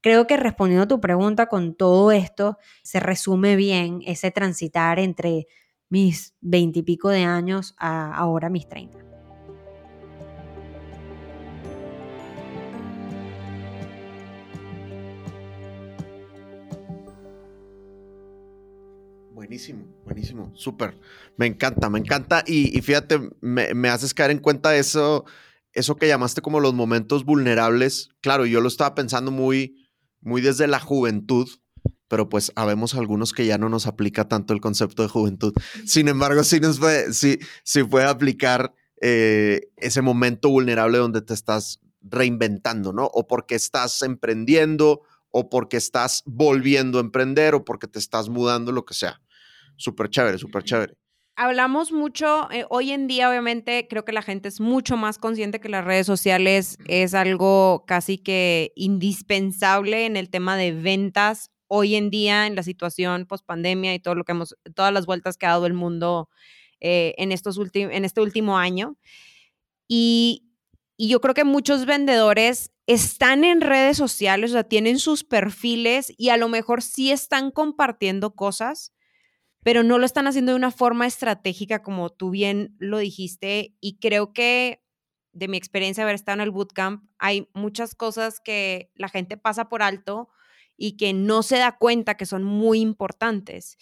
creo 0.00 0.26
que 0.26 0.36
respondiendo 0.36 0.84
a 0.84 0.88
tu 0.88 1.00
pregunta 1.00 1.46
con 1.46 1.74
todo 1.74 2.10
esto, 2.10 2.58
se 2.82 3.00
resume 3.00 3.56
bien 3.56 4.00
ese 4.06 4.30
transitar 4.30 4.98
entre 4.98 5.46
mis 5.88 6.34
veintipico 6.40 7.10
de 7.10 7.24
años 7.24 7.74
a 7.78 8.14
ahora 8.14 8.50
mis 8.50 8.68
treinta. 8.68 8.98
Buenísimo, 19.32 19.84
buenísimo, 20.06 20.52
súper. 20.54 20.96
Me 21.36 21.46
encanta, 21.46 21.90
me 21.90 21.98
encanta. 21.98 22.44
Y, 22.46 22.80
fíjate, 22.80 23.20
me, 23.40 23.88
haces 23.88 24.14
caer 24.14 24.30
en 24.30 24.38
cuenta 24.38 24.76
eso, 24.76 25.24
eso 25.72 25.96
que 25.96 26.08
llamaste 26.08 26.40
como 26.40 26.60
los 26.60 26.72
momentos 26.74 27.24
vulnerables. 27.24 28.10
Claro, 28.22 28.46
yo 28.46 28.60
lo 28.60 28.68
estaba 28.68 28.94
pensando 28.94 29.30
muy, 29.32 29.88
muy 30.20 30.40
desde 30.40 30.68
la 30.68 30.80
juventud, 30.80 31.48
pero 32.08 32.28
pues 32.28 32.52
habemos 32.54 32.94
algunos 32.94 33.32
que 33.32 33.46
ya 33.46 33.58
no 33.58 33.68
nos 33.68 33.86
aplica 33.86 34.28
tanto 34.28 34.54
el 34.54 34.60
concepto 34.60 35.02
de 35.02 35.08
juventud. 35.08 35.52
Sin 35.84 36.08
embargo, 36.08 36.44
sí, 36.44 36.60
nos 36.60 36.78
puede, 36.78 37.12
sí, 37.12 37.38
sí 37.64 37.82
puede 37.82 38.06
aplicar 38.06 38.72
eh, 39.02 39.72
ese 39.76 40.02
momento 40.02 40.48
vulnerable 40.48 40.98
donde 40.98 41.20
te 41.20 41.34
estás 41.34 41.80
reinventando, 42.00 42.92
¿no? 42.92 43.06
O 43.06 43.26
porque 43.26 43.56
estás 43.56 44.02
emprendiendo, 44.02 45.02
o 45.32 45.50
porque 45.50 45.76
estás 45.76 46.22
volviendo 46.26 46.98
a 46.98 47.00
emprender, 47.00 47.56
o 47.56 47.64
porque 47.64 47.88
te 47.88 47.98
estás 47.98 48.28
mudando, 48.28 48.70
lo 48.70 48.84
que 48.84 48.94
sea 48.94 49.20
súper 49.76 50.08
chévere, 50.10 50.38
súper 50.38 50.62
chévere. 50.62 50.94
Hablamos 51.38 51.92
mucho, 51.92 52.50
eh, 52.50 52.64
hoy 52.70 52.92
en 52.92 53.06
día 53.06 53.28
obviamente 53.28 53.86
creo 53.90 54.06
que 54.06 54.12
la 54.12 54.22
gente 54.22 54.48
es 54.48 54.58
mucho 54.58 54.96
más 54.96 55.18
consciente 55.18 55.60
que 55.60 55.68
las 55.68 55.84
redes 55.84 56.06
sociales 56.06 56.78
es 56.86 57.12
algo 57.12 57.84
casi 57.86 58.16
que 58.16 58.72
indispensable 58.74 60.06
en 60.06 60.16
el 60.16 60.30
tema 60.30 60.56
de 60.56 60.72
ventas 60.72 61.50
hoy 61.68 61.94
en 61.94 62.08
día 62.08 62.46
en 62.46 62.56
la 62.56 62.62
situación 62.62 63.26
post 63.26 63.44
pandemia 63.44 63.94
y 63.94 63.98
todo 63.98 64.14
lo 64.14 64.24
que 64.24 64.32
hemos, 64.32 64.56
todas 64.74 64.94
las 64.94 65.04
vueltas 65.04 65.36
que 65.36 65.44
ha 65.44 65.50
dado 65.50 65.66
el 65.66 65.74
mundo 65.74 66.30
eh, 66.80 67.14
en, 67.18 67.32
estos 67.32 67.58
en 67.74 68.04
este 68.04 68.20
último 68.20 68.58
año. 68.58 68.96
Y, 69.88 70.50
y 70.96 71.08
yo 71.08 71.20
creo 71.20 71.34
que 71.34 71.44
muchos 71.44 71.86
vendedores 71.86 72.72
están 72.86 73.44
en 73.44 73.60
redes 73.60 73.96
sociales, 73.96 74.50
o 74.50 74.54
sea, 74.54 74.64
tienen 74.64 74.98
sus 74.98 75.24
perfiles 75.24 76.12
y 76.16 76.28
a 76.28 76.36
lo 76.36 76.48
mejor 76.48 76.82
sí 76.82 77.10
están 77.10 77.50
compartiendo 77.50 78.34
cosas, 78.34 78.92
pero 79.66 79.82
no 79.82 79.98
lo 79.98 80.06
están 80.06 80.28
haciendo 80.28 80.52
de 80.52 80.56
una 80.58 80.70
forma 80.70 81.08
estratégica 81.08 81.82
como 81.82 82.10
tú 82.10 82.30
bien 82.30 82.76
lo 82.78 82.98
dijiste 82.98 83.74
y 83.80 83.98
creo 83.98 84.32
que 84.32 84.80
de 85.32 85.48
mi 85.48 85.56
experiencia 85.56 86.04
haber 86.04 86.14
estado 86.14 86.36
en 86.36 86.42
el 86.42 86.52
bootcamp, 86.52 87.02
hay 87.18 87.48
muchas 87.52 87.96
cosas 87.96 88.38
que 88.38 88.92
la 88.94 89.08
gente 89.08 89.36
pasa 89.36 89.68
por 89.68 89.82
alto 89.82 90.28
y 90.76 90.96
que 90.96 91.12
no 91.12 91.42
se 91.42 91.58
da 91.58 91.78
cuenta 91.78 92.16
que 92.16 92.26
son 92.26 92.44
muy 92.44 92.78
importantes. 92.78 93.76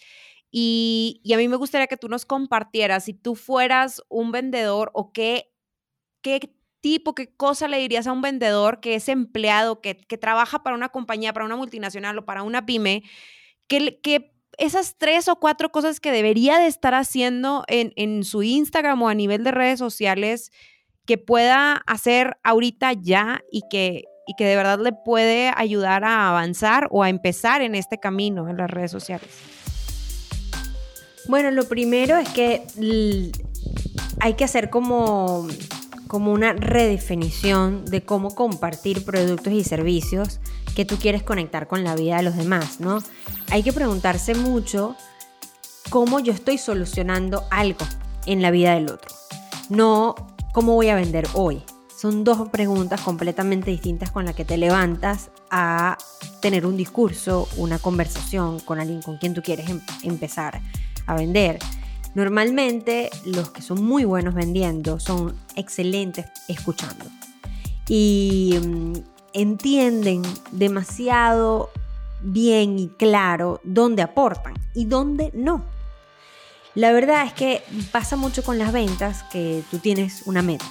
Y, 0.49 1.21
a 1.31 1.37
mí 1.37 1.47
me 1.47 1.55
gustaría 1.55 1.85
que 1.85 1.97
tú 1.97 2.09
nos 2.09 2.25
compartieras, 2.25 3.03
si 3.03 3.13
tú 3.13 3.35
fueras 3.35 4.01
un 4.09 4.31
vendedor 4.31 4.89
o 4.95 5.13
qué, 5.13 5.53
qué 6.23 6.51
tipo, 6.81 7.13
qué 7.13 7.35
cosa 7.35 7.67
le 7.67 7.77
dirías 7.77 8.07
a 8.07 8.11
un 8.11 8.23
vendedor 8.23 8.79
que 8.79 8.95
es 8.95 9.07
empleado, 9.07 9.81
que, 9.81 9.97
que 9.97 10.17
trabaja 10.17 10.63
para 10.63 10.75
una 10.75 10.89
compañía, 10.89 11.31
para 11.31 11.45
una 11.45 11.57
multinacional 11.57 12.17
o 12.17 12.25
para 12.25 12.41
una 12.41 12.65
pyme, 12.65 13.03
¿qué, 13.67 13.99
qué 14.01 14.34
esas 14.57 14.95
tres 14.97 15.27
o 15.27 15.37
cuatro 15.37 15.71
cosas 15.71 15.99
que 15.99 16.11
debería 16.11 16.57
de 16.59 16.67
estar 16.67 16.93
haciendo 16.93 17.63
en, 17.67 18.23
su 18.23 18.43
Instagram 18.43 19.01
o 19.01 19.09
a 19.09 19.13
nivel 19.13 19.43
de 19.43 19.51
redes 19.51 19.79
sociales 19.79 20.51
que 21.05 21.17
pueda 21.17 21.83
hacer 21.85 22.37
ahorita 22.43 22.93
ya 22.93 23.41
y 23.51 23.61
que, 23.69 24.05
y 24.27 24.35
que 24.35 24.45
de 24.45 24.55
verdad 24.55 24.79
le 24.79 24.93
puede 24.93 25.51
ayudar 25.55 26.03
a 26.03 26.29
avanzar 26.29 26.87
o 26.91 27.03
a 27.03 27.09
empezar 27.09 27.61
en 27.61 27.75
este 27.75 27.99
camino 27.99 28.49
en 28.49 28.57
las 28.57 28.69
redes 28.69 28.91
sociales? 28.91 29.29
Bueno, 31.27 31.51
lo 31.51 31.67
primero 31.67 32.17
es 32.17 32.29
que 32.29 32.63
hay 34.19 34.33
que 34.33 34.43
hacer 34.43 34.69
como, 34.69 35.47
como 36.07 36.31
una 36.31 36.53
redefinición 36.53 37.85
de 37.85 38.03
cómo 38.03 38.33
compartir 38.35 39.03
productos 39.03 39.53
y 39.53 39.63
servicios 39.63 40.39
que 40.75 40.85
tú 40.85 40.97
quieres 40.97 41.23
conectar 41.23 41.67
con 41.67 41.83
la 41.83 41.95
vida 41.95 42.17
de 42.17 42.23
los 42.23 42.35
demás, 42.35 42.79
¿no? 42.79 43.01
Hay 43.49 43.63
que 43.63 43.73
preguntarse 43.73 44.35
mucho 44.35 44.95
cómo 45.89 46.19
yo 46.19 46.33
estoy 46.33 46.57
solucionando 46.57 47.45
algo 47.49 47.85
en 48.25 48.41
la 48.41 48.51
vida 48.51 48.73
del 48.73 48.89
otro, 48.89 49.15
no 49.69 50.15
cómo 50.53 50.73
voy 50.73 50.89
a 50.89 50.95
vender 50.95 51.27
hoy. 51.33 51.63
Son 51.97 52.23
dos 52.23 52.49
preguntas 52.49 53.01
completamente 53.01 53.71
distintas 53.71 54.11
con 54.11 54.25
las 54.25 54.35
que 54.35 54.45
te 54.45 54.57
levantas 54.57 55.31
a 55.49 55.97
tener 56.41 56.65
un 56.65 56.75
discurso, 56.77 57.47
una 57.55 57.79
conversación 57.79 58.59
con 58.59 58.79
alguien 58.79 59.01
con 59.01 59.17
quien 59.17 59.33
tú 59.33 59.41
quieres 59.41 59.69
em-, 59.69 59.81
empezar 60.03 60.61
a 61.07 61.15
vender. 61.15 61.57
Normalmente 62.13 63.09
los 63.25 63.49
que 63.49 63.61
son 63.61 63.83
muy 63.83 64.03
buenos 64.03 64.33
vendiendo 64.33 64.99
son 64.99 65.35
excelentes 65.55 66.25
escuchando. 66.47 67.05
Y 67.87 68.59
mm, 68.61 68.93
entienden 69.35 70.23
demasiado 70.51 71.69
bien 72.21 72.79
y 72.79 72.87
claro 72.87 73.59
dónde 73.63 74.01
aportan 74.01 74.53
y 74.73 74.85
dónde 74.85 75.29
no. 75.33 75.63
La 76.73 76.91
verdad 76.91 77.25
es 77.25 77.33
que 77.33 77.61
pasa 77.91 78.15
mucho 78.15 78.43
con 78.43 78.57
las 78.57 78.71
ventas 78.71 79.23
que 79.23 79.63
tú 79.69 79.79
tienes 79.79 80.23
una 80.25 80.41
meta. 80.41 80.65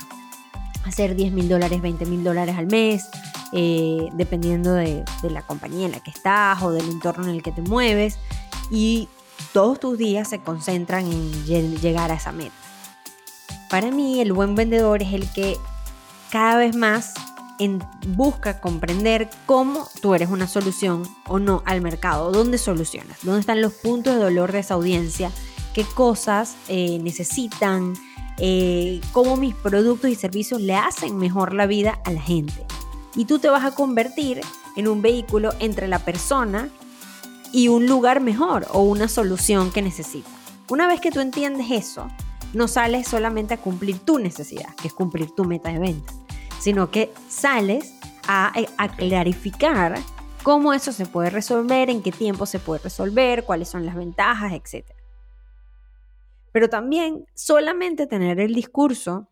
Hacer 0.84 1.14
10 1.14 1.32
mil 1.32 1.48
dólares, 1.48 1.80
20 1.80 2.04
mil 2.06 2.24
dólares 2.24 2.56
al 2.58 2.66
mes, 2.66 3.08
eh, 3.52 4.08
dependiendo 4.14 4.72
de, 4.72 5.04
de 5.22 5.30
la 5.30 5.42
compañía 5.42 5.86
en 5.86 5.92
la 5.92 6.00
que 6.00 6.10
estás 6.10 6.62
o 6.62 6.72
del 6.72 6.88
entorno 6.90 7.24
en 7.24 7.30
el 7.30 7.42
que 7.42 7.52
te 7.52 7.62
mueves. 7.62 8.18
Y 8.70 9.08
todos 9.52 9.78
tus 9.78 9.96
días 9.98 10.28
se 10.28 10.40
concentran 10.40 11.06
en 11.06 11.46
llegar 11.80 12.10
a 12.10 12.14
esa 12.14 12.32
meta. 12.32 12.54
Para 13.70 13.90
mí, 13.90 14.20
el 14.20 14.32
buen 14.32 14.54
vendedor 14.54 15.02
es 15.02 15.12
el 15.12 15.30
que 15.32 15.56
cada 16.30 16.56
vez 16.56 16.76
más 16.76 17.14
busca 18.08 18.60
comprender 18.60 19.30
cómo 19.46 19.88
tú 20.00 20.14
eres 20.14 20.30
una 20.30 20.46
solución 20.46 21.02
o 21.26 21.38
no 21.38 21.62
al 21.66 21.80
mercado, 21.80 22.32
dónde 22.32 22.58
solucionas, 22.58 23.18
dónde 23.22 23.40
están 23.40 23.60
los 23.60 23.72
puntos 23.72 24.14
de 24.14 24.20
dolor 24.20 24.52
de 24.52 24.60
esa 24.60 24.74
audiencia, 24.74 25.30
qué 25.72 25.84
cosas 25.84 26.56
eh, 26.68 26.98
necesitan, 27.00 27.94
eh, 28.38 29.00
cómo 29.12 29.36
mis 29.36 29.54
productos 29.54 30.10
y 30.10 30.14
servicios 30.16 30.60
le 30.60 30.74
hacen 30.74 31.16
mejor 31.16 31.54
la 31.54 31.66
vida 31.66 32.00
a 32.04 32.10
la 32.10 32.20
gente. 32.20 32.66
Y 33.14 33.26
tú 33.26 33.38
te 33.38 33.48
vas 33.48 33.64
a 33.64 33.72
convertir 33.72 34.40
en 34.76 34.88
un 34.88 35.00
vehículo 35.00 35.52
entre 35.60 35.86
la 35.86 36.00
persona 36.00 36.68
y 37.52 37.68
un 37.68 37.86
lugar 37.86 38.20
mejor 38.20 38.66
o 38.72 38.82
una 38.82 39.08
solución 39.08 39.70
que 39.70 39.82
necesita. 39.82 40.28
Una 40.68 40.88
vez 40.88 41.00
que 41.00 41.12
tú 41.12 41.20
entiendes 41.20 41.70
eso, 41.70 42.08
no 42.52 42.66
sales 42.66 43.06
solamente 43.06 43.54
a 43.54 43.58
cumplir 43.58 44.00
tu 44.00 44.18
necesidad, 44.18 44.74
que 44.74 44.88
es 44.88 44.94
cumplir 44.94 45.30
tu 45.30 45.44
meta 45.44 45.70
de 45.70 45.78
venta 45.78 46.23
sino 46.64 46.90
que 46.90 47.12
sales 47.28 47.92
eh, 48.56 48.66
a, 48.78 48.88
clarificar 48.96 49.98
cómo 50.42 50.72
eso 50.72 50.92
se 50.92 51.04
puede 51.04 51.28
resolver, 51.28 51.90
en 51.90 52.02
qué 52.02 52.10
tiempo 52.10 52.46
se 52.46 52.58
puede 52.58 52.82
resolver, 52.82 53.44
cuáles 53.44 53.68
son 53.68 53.84
las 53.84 53.94
ventajas, 53.94 54.54
etc. 54.54 54.86
Pero 56.52 56.70
también 56.70 57.26
solamente 57.34 58.06
tener 58.06 58.40
el 58.40 58.54
discurso 58.54 59.28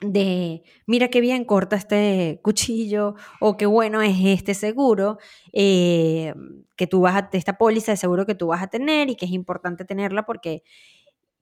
de 0.00 0.62
mira 0.86 1.08
qué 1.08 1.20
bien 1.20 1.44
corta 1.44 1.74
este 1.74 2.38
cuchillo 2.44 3.16
o 3.40 3.56
qué 3.56 3.66
bueno 3.66 4.00
es 4.00 4.14
este 4.22 4.54
seguro 4.54 5.18
eh, 5.52 6.32
que 6.76 6.86
tú 6.86 7.00
vas 7.00 7.16
a, 7.16 7.28
esta 7.32 7.58
póliza 7.58 7.90
de 7.90 7.96
seguro 7.96 8.24
que 8.24 8.36
tú 8.36 8.46
vas 8.46 8.62
a 8.62 8.68
tener 8.68 9.10
y 9.10 9.16
que 9.16 9.24
es 9.24 9.32
importante 9.32 9.84
tenerla 9.84 10.24
porque 10.24 10.62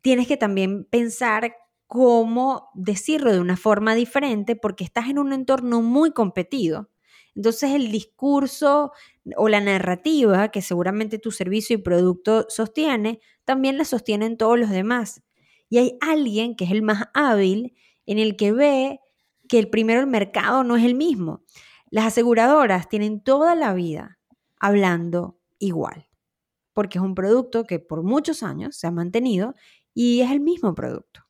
tienes 0.01 0.29
que 0.29 0.38
también 0.38 0.85
pensar 0.85 1.53
cómo 1.87 2.70
decirlo 2.75 3.33
de 3.33 3.40
una 3.40 3.57
forma 3.57 3.94
diferente 3.94 4.57
porque 4.57 4.85
estás 4.85 5.09
en 5.09 5.18
un 5.18 5.33
entorno 5.33 5.83
muy 5.83 6.12
competido. 6.12 6.90
Entonces 7.35 7.72
el 7.72 7.92
discurso 7.92 8.92
o 9.37 9.49
la 9.49 9.61
narrativa 9.61 10.51
que 10.51 10.62
seguramente 10.62 11.18
tu 11.18 11.31
servicio 11.31 11.75
y 11.75 11.83
producto 11.83 12.46
sostiene, 12.49 13.20
también 13.44 13.79
la 13.79 13.85
sostienen 13.85 14.37
todos 14.37 14.59
los 14.59 14.70
demás. 14.70 15.22
Y 15.68 15.79
hay 15.79 15.99
alguien 16.01 16.57
que 16.57 16.64
es 16.64 16.70
el 16.70 16.83
más 16.83 17.05
hábil 17.14 17.75
en 18.07 18.18
el 18.18 18.37
que 18.37 18.53
ve 18.53 19.01
que 19.49 19.59
el 19.59 19.68
primero 19.68 20.01
el 20.01 20.07
mercado 20.07 20.64
no 20.64 20.77
es 20.77 20.85
el 20.85 20.94
mismo. 20.94 21.44
Las 21.90 22.07
aseguradoras 22.07 22.88
tienen 22.88 23.20
toda 23.20 23.55
la 23.55 23.75
vida 23.75 24.18
hablando 24.59 25.38
igual, 25.59 26.09
porque 26.72 26.99
es 26.99 27.05
un 27.05 27.14
producto 27.14 27.64
que 27.64 27.79
por 27.79 28.03
muchos 28.03 28.42
años 28.42 28.77
se 28.77 28.87
ha 28.87 28.90
mantenido 28.90 29.55
y 29.94 30.20
es 30.22 30.31
el 30.31 30.40
mismo 30.40 30.75
producto 30.75 31.25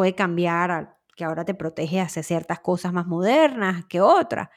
puede 0.00 0.14
cambiar, 0.14 0.96
que 1.14 1.24
ahora 1.24 1.44
te 1.44 1.52
protege 1.52 2.00
hacia 2.00 2.22
ciertas 2.22 2.60
cosas 2.60 2.90
más 2.90 3.06
modernas 3.06 3.84
que 3.84 4.00
otras, 4.00 4.48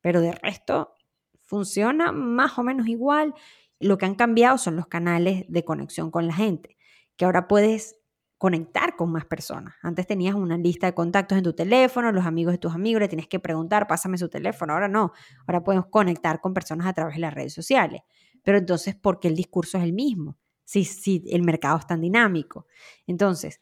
pero 0.00 0.20
de 0.20 0.30
resto 0.30 0.94
funciona 1.40 2.12
más 2.12 2.56
o 2.56 2.62
menos 2.62 2.86
igual. 2.86 3.34
Lo 3.80 3.98
que 3.98 4.06
han 4.06 4.14
cambiado 4.14 4.58
son 4.58 4.76
los 4.76 4.86
canales 4.86 5.44
de 5.48 5.64
conexión 5.64 6.12
con 6.12 6.28
la 6.28 6.34
gente, 6.34 6.76
que 7.16 7.24
ahora 7.24 7.48
puedes 7.48 7.96
conectar 8.38 8.94
con 8.94 9.10
más 9.10 9.24
personas. 9.24 9.74
Antes 9.82 10.06
tenías 10.06 10.36
una 10.36 10.56
lista 10.56 10.86
de 10.86 10.94
contactos 10.94 11.36
en 11.36 11.42
tu 11.42 11.52
teléfono, 11.52 12.12
los 12.12 12.24
amigos 12.24 12.52
de 12.52 12.58
tus 12.58 12.72
amigos, 12.72 13.00
le 13.00 13.08
tienes 13.08 13.26
que 13.26 13.40
preguntar, 13.40 13.88
pásame 13.88 14.18
su 14.18 14.28
teléfono. 14.28 14.74
Ahora 14.74 14.86
no, 14.86 15.10
ahora 15.48 15.64
podemos 15.64 15.86
conectar 15.86 16.40
con 16.40 16.54
personas 16.54 16.86
a 16.86 16.92
través 16.92 17.16
de 17.16 17.22
las 17.22 17.34
redes 17.34 17.54
sociales. 17.54 18.02
Pero 18.44 18.56
entonces, 18.56 18.94
¿por 18.94 19.18
qué 19.18 19.26
el 19.26 19.34
discurso 19.34 19.78
es 19.78 19.82
el 19.82 19.94
mismo? 19.94 20.38
Si, 20.62 20.84
si 20.84 21.24
el 21.26 21.42
mercado 21.42 21.76
es 21.78 21.88
tan 21.88 22.00
dinámico. 22.00 22.68
Entonces, 23.08 23.60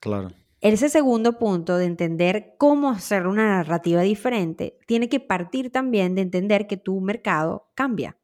claro. 0.00 0.30
Ese 0.60 0.90
segundo 0.90 1.38
punto 1.38 1.78
de 1.78 1.86
entender 1.86 2.54
cómo 2.58 2.90
hacer 2.90 3.26
una 3.26 3.46
narrativa 3.46 4.02
diferente 4.02 4.78
tiene 4.86 5.08
que 5.08 5.18
partir 5.18 5.70
también 5.70 6.14
de 6.14 6.20
entender 6.20 6.66
que 6.66 6.76
tu 6.76 7.00
mercado 7.00 7.70
cambia. 7.74 8.18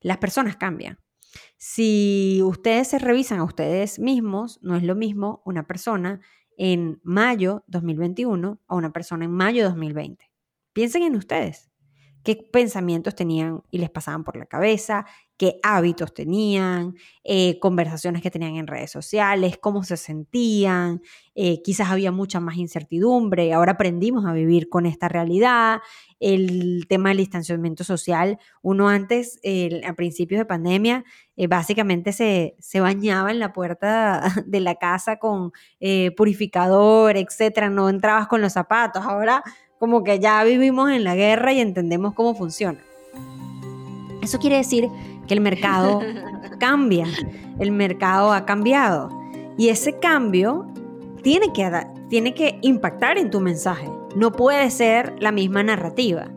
Las 0.00 0.18
personas 0.18 0.56
cambian. 0.56 0.98
Si 1.56 2.40
ustedes 2.42 2.88
se 2.88 2.98
revisan 2.98 3.38
a 3.38 3.44
ustedes 3.44 4.00
mismos, 4.00 4.58
no 4.62 4.74
es 4.74 4.82
lo 4.82 4.96
mismo 4.96 5.40
una 5.44 5.64
persona 5.66 6.20
en 6.56 7.00
mayo 7.04 7.62
2021 7.68 8.60
a 8.66 8.74
una 8.74 8.92
persona 8.92 9.24
en 9.24 9.30
mayo 9.30 9.64
2020. 9.64 10.32
Piensen 10.72 11.04
en 11.04 11.14
ustedes 11.14 11.70
qué 12.24 12.36
pensamientos 12.36 13.14
tenían 13.14 13.62
y 13.70 13.78
les 13.78 13.90
pasaban 13.90 14.24
por 14.24 14.36
la 14.36 14.46
cabeza, 14.46 15.06
qué 15.42 15.58
hábitos 15.64 16.14
tenían, 16.14 16.94
eh, 17.24 17.58
conversaciones 17.58 18.22
que 18.22 18.30
tenían 18.30 18.54
en 18.54 18.68
redes 18.68 18.92
sociales, 18.92 19.58
cómo 19.60 19.82
se 19.82 19.96
sentían, 19.96 21.02
eh, 21.34 21.60
quizás 21.62 21.90
había 21.90 22.12
mucha 22.12 22.38
más 22.38 22.58
incertidumbre, 22.58 23.52
ahora 23.52 23.72
aprendimos 23.72 24.24
a 24.24 24.34
vivir 24.34 24.68
con 24.68 24.86
esta 24.86 25.08
realidad, 25.08 25.80
el 26.20 26.86
tema 26.88 27.08
del 27.08 27.18
distanciamiento 27.18 27.82
social, 27.82 28.38
uno 28.62 28.88
antes, 28.88 29.40
a 29.84 29.92
principios 29.94 30.38
de 30.38 30.44
pandemia, 30.44 31.04
eh, 31.34 31.48
básicamente 31.48 32.12
se, 32.12 32.54
se, 32.60 32.78
bañaba 32.78 33.32
en 33.32 33.40
la 33.40 33.52
puerta 33.52 34.22
de 34.46 34.60
la 34.60 34.76
casa 34.76 35.16
con 35.16 35.50
purificador, 36.16 37.16
etcétera, 37.16 37.68
no 37.68 37.88
entrabas 37.88 38.28
con 38.28 38.40
los 38.40 38.52
zapatos, 38.52 39.04
ahora 39.04 39.42
como 39.80 40.04
que 40.04 40.20
ya 40.20 40.44
vivimos 40.44 40.92
en 40.92 41.02
la 41.02 41.16
guerra 41.16 41.52
y 41.52 41.58
entendemos 41.58 42.14
cómo 42.14 42.36
funciona. 42.36 42.78
Eso 44.22 44.38
quiere 44.38 44.58
decir 44.58 44.88
que 45.26 45.34
el 45.34 45.40
mercado 45.40 46.00
cambia, 46.58 47.06
el 47.58 47.72
mercado 47.72 48.32
ha 48.32 48.44
cambiado 48.44 49.08
y 49.56 49.68
ese 49.68 49.98
cambio 49.98 50.66
tiene 51.22 51.52
que, 51.52 51.70
tiene 52.08 52.34
que 52.34 52.58
impactar 52.62 53.18
en 53.18 53.30
tu 53.30 53.40
mensaje, 53.40 53.88
no 54.16 54.32
puede 54.32 54.70
ser 54.70 55.14
la 55.20 55.32
misma 55.32 55.62
narrativa. 55.62 56.28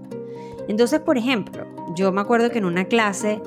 Entonces, 0.67 0.99
por 0.99 1.17
ejemplo, 1.17 1.65
yo 1.95 2.11
me 2.11 2.21
acuerdo 2.21 2.49
que 2.49 2.57
en 2.57 2.65
una 2.65 2.85
clase 2.85 3.41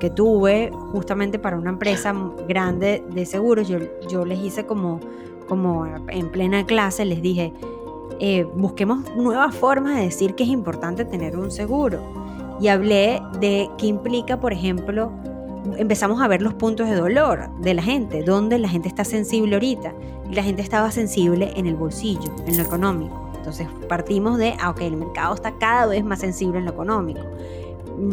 que 0.00 0.10
tuve 0.10 0.70
justamente 0.92 1.38
para 1.38 1.56
una 1.56 1.70
empresa 1.70 2.14
grande 2.48 3.04
de 3.10 3.26
seguros, 3.26 3.68
yo, 3.68 3.78
yo 4.08 4.24
les 4.24 4.40
hice 4.40 4.66
como, 4.66 5.00
como 5.48 5.86
en 6.08 6.30
plena 6.30 6.66
clase, 6.66 7.04
les 7.04 7.22
dije, 7.22 7.52
eh, 8.20 8.44
busquemos 8.54 9.04
nuevas 9.16 9.54
formas 9.54 9.96
de 9.96 10.02
decir 10.02 10.34
que 10.34 10.44
es 10.44 10.48
importante 10.48 11.04
tener 11.04 11.36
un 11.36 11.50
seguro. 11.50 12.00
Y 12.64 12.68
hablé 12.68 13.20
de 13.40 13.68
qué 13.76 13.88
implica, 13.88 14.40
por 14.40 14.54
ejemplo, 14.54 15.12
empezamos 15.76 16.22
a 16.22 16.28
ver 16.28 16.40
los 16.40 16.54
puntos 16.54 16.88
de 16.88 16.96
dolor 16.96 17.50
de 17.60 17.74
la 17.74 17.82
gente, 17.82 18.22
donde 18.22 18.58
la 18.58 18.70
gente 18.70 18.88
está 18.88 19.04
sensible 19.04 19.56
ahorita. 19.56 19.92
Y 20.30 20.34
la 20.34 20.42
gente 20.42 20.62
estaba 20.62 20.90
sensible 20.90 21.52
en 21.56 21.66
el 21.66 21.74
bolsillo, 21.74 22.34
en 22.46 22.56
lo 22.56 22.62
económico. 22.62 23.30
Entonces 23.36 23.68
partimos 23.86 24.38
de, 24.38 24.54
ah, 24.58 24.74
el 24.80 24.96
mercado 24.96 25.34
está 25.34 25.52
cada 25.58 25.88
vez 25.88 26.02
más 26.02 26.20
sensible 26.20 26.58
en 26.58 26.64
lo 26.64 26.70
económico. 26.70 27.20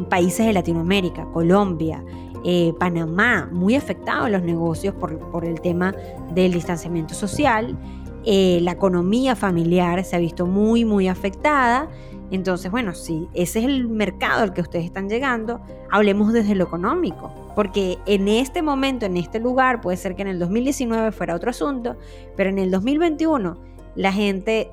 Países 0.10 0.46
de 0.46 0.52
Latinoamérica, 0.52 1.24
Colombia, 1.32 2.04
eh, 2.44 2.74
Panamá, 2.78 3.48
muy 3.54 3.76
afectados 3.76 4.30
los 4.30 4.44
negocios 4.44 4.94
por, 4.96 5.18
por 5.18 5.46
el 5.46 5.62
tema 5.62 5.96
del 6.34 6.52
distanciamiento 6.52 7.14
social 7.14 7.78
eh, 8.24 8.60
la 8.62 8.74
economía 8.74 9.36
familiar 9.36 10.04
se 10.04 10.16
ha 10.16 10.20
visto 10.20 10.46
muy, 10.46 10.86
muy 10.86 11.08
afectada. 11.08 11.90
Entonces, 12.32 12.72
bueno, 12.72 12.96
si 12.96 13.28
ese 13.34 13.60
es 13.60 13.66
el 13.66 13.90
mercado 13.90 14.44
al 14.44 14.54
que 14.54 14.62
ustedes 14.62 14.86
están 14.86 15.10
llegando, 15.10 15.62
hablemos 15.92 16.32
desde 16.32 16.56
lo 16.56 16.64
económico, 16.64 17.52
porque 17.56 17.98
en 18.06 18.30
este 18.30 18.62
momento, 18.62 19.06
en 19.06 19.18
este 19.18 19.40
lugar, 19.40 19.82
puede 19.82 19.98
ser 19.98 20.16
que 20.16 20.22
en 20.22 20.30
el 20.30 20.40
2019 20.40 21.12
fuera 21.12 21.36
otro 21.36 21.50
asunto, 21.50 21.98
pero 22.38 22.50
en 22.50 22.58
el 22.58 22.72
2021 22.72 23.58
la 23.96 24.14
gente 24.14 24.72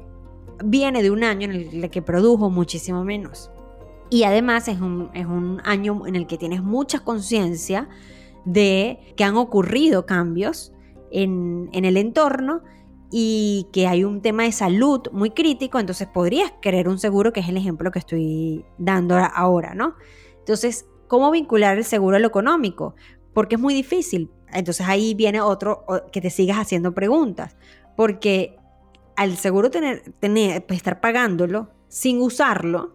viene 0.64 1.02
de 1.02 1.10
un 1.10 1.24
año 1.24 1.50
en 1.50 1.84
el 1.84 1.90
que 1.90 2.00
produjo 2.00 2.48
muchísimo 2.48 3.02
menos. 3.02 3.50
Y 4.10 4.22
además 4.22 4.68
es 4.68 4.80
un, 4.80 5.10
es 5.12 5.26
un 5.26 5.60
año 5.64 6.06
en 6.06 6.14
el 6.14 6.26
que 6.26 6.38
tienes 6.38 6.62
mucha 6.62 7.00
conciencia 7.00 7.88
de 8.44 9.00
que 9.16 9.24
han 9.24 9.36
ocurrido 9.36 10.06
cambios 10.06 10.72
en, 11.10 11.68
en 11.72 11.84
el 11.84 11.96
entorno 11.96 12.62
y 13.10 13.66
que 13.72 13.86
hay 13.86 14.04
un 14.04 14.20
tema 14.20 14.42
de 14.42 14.52
salud 14.52 15.02
muy 15.12 15.30
crítico, 15.30 15.78
entonces 15.78 16.08
podrías 16.08 16.52
querer 16.60 16.88
un 16.88 16.98
seguro, 16.98 17.32
que 17.32 17.40
es 17.40 17.48
el 17.48 17.56
ejemplo 17.56 17.90
que 17.90 17.98
estoy 17.98 18.64
dando 18.76 19.16
ahora, 19.16 19.74
¿no? 19.74 19.94
Entonces, 20.38 20.86
¿cómo 21.06 21.30
vincular 21.30 21.78
el 21.78 21.84
seguro 21.84 22.16
a 22.16 22.20
lo 22.20 22.28
económico? 22.28 22.94
Porque 23.32 23.54
es 23.54 23.60
muy 23.60 23.74
difícil. 23.74 24.30
Entonces 24.52 24.86
ahí 24.88 25.14
viene 25.14 25.40
otro 25.40 25.84
que 26.12 26.20
te 26.20 26.30
sigas 26.30 26.58
haciendo 26.58 26.94
preguntas, 26.94 27.56
porque 27.96 28.56
al 29.16 29.36
seguro 29.36 29.70
tener, 29.70 30.14
tener 30.20 30.64
pues, 30.66 30.78
estar 30.78 31.00
pagándolo 31.00 31.70
sin 31.88 32.20
usarlo, 32.20 32.94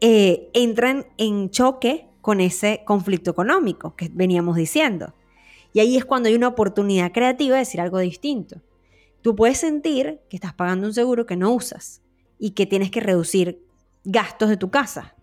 eh, 0.00 0.50
entran 0.52 1.06
en 1.16 1.50
choque 1.50 2.08
con 2.20 2.40
ese 2.40 2.82
conflicto 2.84 3.30
económico 3.30 3.96
que 3.96 4.10
veníamos 4.12 4.56
diciendo. 4.56 5.14
Y 5.72 5.80
ahí 5.80 5.96
es 5.96 6.04
cuando 6.04 6.28
hay 6.28 6.34
una 6.34 6.48
oportunidad 6.48 7.12
creativa 7.12 7.54
de 7.54 7.60
decir 7.60 7.80
algo 7.80 7.98
distinto. 7.98 8.62
Tú 9.26 9.34
puedes 9.34 9.58
sentir 9.58 10.20
que 10.30 10.36
estás 10.36 10.54
pagando 10.54 10.86
un 10.86 10.94
seguro 10.94 11.26
que 11.26 11.34
no 11.34 11.52
usas 11.52 12.00
y 12.38 12.52
que 12.52 12.64
tienes 12.64 12.92
que 12.92 13.00
reducir 13.00 13.60
gastos 14.04 14.48
de 14.48 14.56
tu 14.56 14.70
casa. 14.70 15.16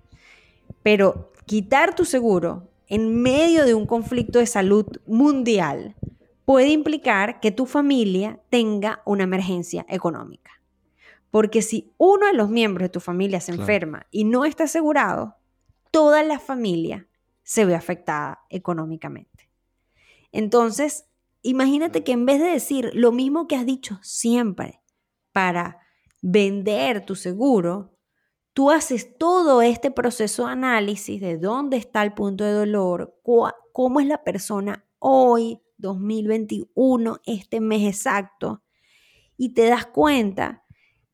Pero 0.82 1.32
quitar 1.46 1.96
tu 1.96 2.04
seguro 2.04 2.70
en 2.88 3.22
medio 3.22 3.64
de 3.64 3.74
un 3.74 3.86
conflicto 3.86 4.40
de 4.40 4.46
salud 4.46 4.86
mundial 5.08 5.96
puede 6.44 6.68
implicar 6.68 7.40
que 7.40 7.52
tu 7.52 7.66
familia 7.66 8.42
tenga 8.50 9.02
una 9.06 9.24
emergencia 9.24 9.86
económica. 9.88 10.52
Porque 11.32 11.62
si 11.62 11.94
uno 11.98 12.28
de 12.28 12.34
los 12.34 12.50
miembros 12.50 12.88
de 12.88 12.90
tu 12.92 13.00
familia 13.00 13.40
se 13.40 13.54
enferma 13.54 14.08
y 14.12 14.26
no 14.26 14.44
está 14.44 14.66
asegurado, 14.66 15.38
toda 15.92 16.24
la 16.24 16.40
familia 16.40 17.08
se 17.44 17.64
ve 17.64 17.74
afectada 17.74 18.42
económicamente. 18.50 19.50
Entonces, 20.34 21.06
Imagínate 21.44 22.04
que 22.04 22.14
en 22.14 22.26
vez 22.26 22.40
de 22.40 22.48
decir 22.48 22.90
lo 22.94 23.12
mismo 23.12 23.48
que 23.48 23.58
has 23.58 23.66
dicho 23.66 24.00
siempre 24.02 24.82
para 25.34 25.80
vender 26.22 27.06
tu 27.06 27.16
seguro, 27.16 27.98
tú 28.54 28.72
haces 28.72 29.18
todo 29.18 29.62
este 29.62 29.92
proceso 29.92 30.46
de 30.46 30.54
análisis 30.54 31.20
de 31.20 31.38
dónde 31.38 31.76
está 31.76 32.02
el 32.02 32.14
punto 32.14 32.46
de 32.46 32.54
dolor, 32.54 33.20
cómo 33.74 34.00
es 34.00 34.08
la 34.08 34.24
persona 34.24 34.88
hoy, 35.00 35.60
2021, 35.78 37.20
este 37.26 37.60
mes 37.60 37.84
exacto, 37.84 38.64
y 39.36 39.54
te 39.54 39.68
das 39.68 39.86
cuenta 39.86 40.64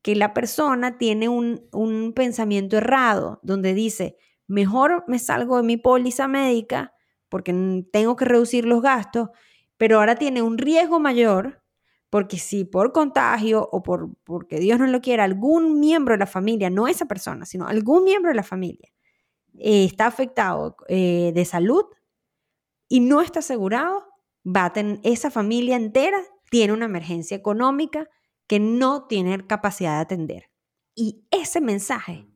que 0.00 0.14
la 0.14 0.32
persona 0.32 0.96
tiene 0.96 1.28
un, 1.28 1.68
un 1.72 2.12
pensamiento 2.14 2.76
errado, 2.76 3.40
donde 3.42 3.74
dice, 3.74 4.16
mejor 4.46 5.04
me 5.08 5.18
salgo 5.18 5.56
de 5.56 5.64
mi 5.64 5.76
póliza 5.76 6.28
médica 6.28 6.94
porque 7.28 7.84
tengo 7.92 8.14
que 8.16 8.24
reducir 8.24 8.64
los 8.64 8.80
gastos, 8.80 9.30
pero 9.80 9.98
ahora 9.98 10.14
tiene 10.14 10.42
un 10.42 10.58
riesgo 10.58 11.00
mayor 11.00 11.62
porque 12.10 12.36
si 12.36 12.66
por 12.66 12.92
contagio 12.92 13.66
o 13.72 13.82
por, 13.82 14.10
porque 14.24 14.60
Dios 14.60 14.78
no 14.78 14.86
lo 14.86 15.00
quiera, 15.00 15.24
algún 15.24 15.80
miembro 15.80 16.12
de 16.12 16.18
la 16.18 16.26
familia, 16.26 16.68
no 16.68 16.86
esa 16.86 17.06
persona, 17.06 17.46
sino 17.46 17.66
algún 17.66 18.04
miembro 18.04 18.30
de 18.30 18.34
la 18.34 18.42
familia, 18.42 18.92
eh, 19.58 19.86
está 19.86 20.06
afectado 20.06 20.76
eh, 20.88 21.32
de 21.34 21.44
salud 21.46 21.86
y 22.90 23.00
no 23.00 23.22
está 23.22 23.38
asegurado, 23.38 24.04
va 24.46 24.66
a 24.66 24.72
tener, 24.74 25.00
esa 25.02 25.30
familia 25.30 25.76
entera 25.76 26.20
tiene 26.50 26.74
una 26.74 26.84
emergencia 26.84 27.34
económica 27.34 28.06
que 28.46 28.60
no 28.60 29.06
tiene 29.06 29.46
capacidad 29.46 29.94
de 29.96 30.02
atender. 30.02 30.50
Y 30.94 31.24
ese 31.30 31.62
mensaje 31.62 32.26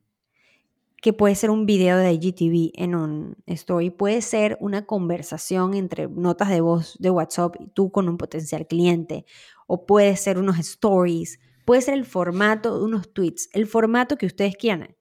que 1.05 1.13
puede 1.13 1.35
ser 1.35 1.51
un 1.51 1.67
video 1.67 1.97
de 1.99 2.13
IGTV 2.13 2.71
en 2.81 2.95
un 2.95 3.37
story, 3.45 3.91
puede 3.91 4.23
ser 4.23 4.57
una 4.59 4.87
conversación 4.87 5.75
entre 5.75 6.07
notas 6.07 6.49
de 6.49 6.61
voz 6.61 6.97
de 6.97 7.11
WhatsApp 7.11 7.57
y 7.59 7.67
tú 7.67 7.91
con 7.91 8.09
un 8.09 8.17
potencial 8.17 8.65
cliente, 8.65 9.23
o 9.67 9.85
puede 9.85 10.17
ser 10.17 10.39
unos 10.39 10.57
stories, 10.57 11.39
puede 11.63 11.83
ser 11.83 11.93
el 11.93 12.05
formato 12.05 12.79
de 12.79 12.85
unos 12.85 13.13
tweets, 13.13 13.49
el 13.53 13.67
formato 13.67 14.17
que 14.17 14.25
ustedes 14.25 14.55
quieran. 14.57 14.97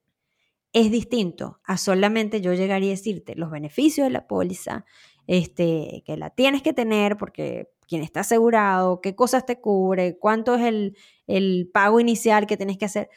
Es 0.75 0.90
distinto 0.90 1.62
a 1.64 1.79
solamente 1.79 2.43
yo 2.43 2.53
llegar 2.53 2.83
y 2.83 2.90
decirte 2.90 3.35
los 3.35 3.51
beneficios 3.51 4.07
de 4.07 4.11
la 4.11 4.27
póliza, 4.27 4.85
este, 5.27 6.03
que 6.05 6.19
la 6.19 6.29
tienes 6.29 6.61
que 6.61 6.75
tener 6.75 7.17
porque 7.17 7.71
quien 7.88 8.03
está 8.03 8.21
asegurado, 8.21 9.01
qué 9.01 9.14
cosas 9.14 9.47
te 9.47 9.59
cubre, 9.59 10.19
cuánto 10.19 10.55
es 10.57 10.67
el, 10.67 10.99
el 11.27 11.71
pago 11.73 11.99
inicial 11.99 12.47
que 12.47 12.59
tienes 12.59 12.77
que 12.77 12.85
hacer. 12.85 13.09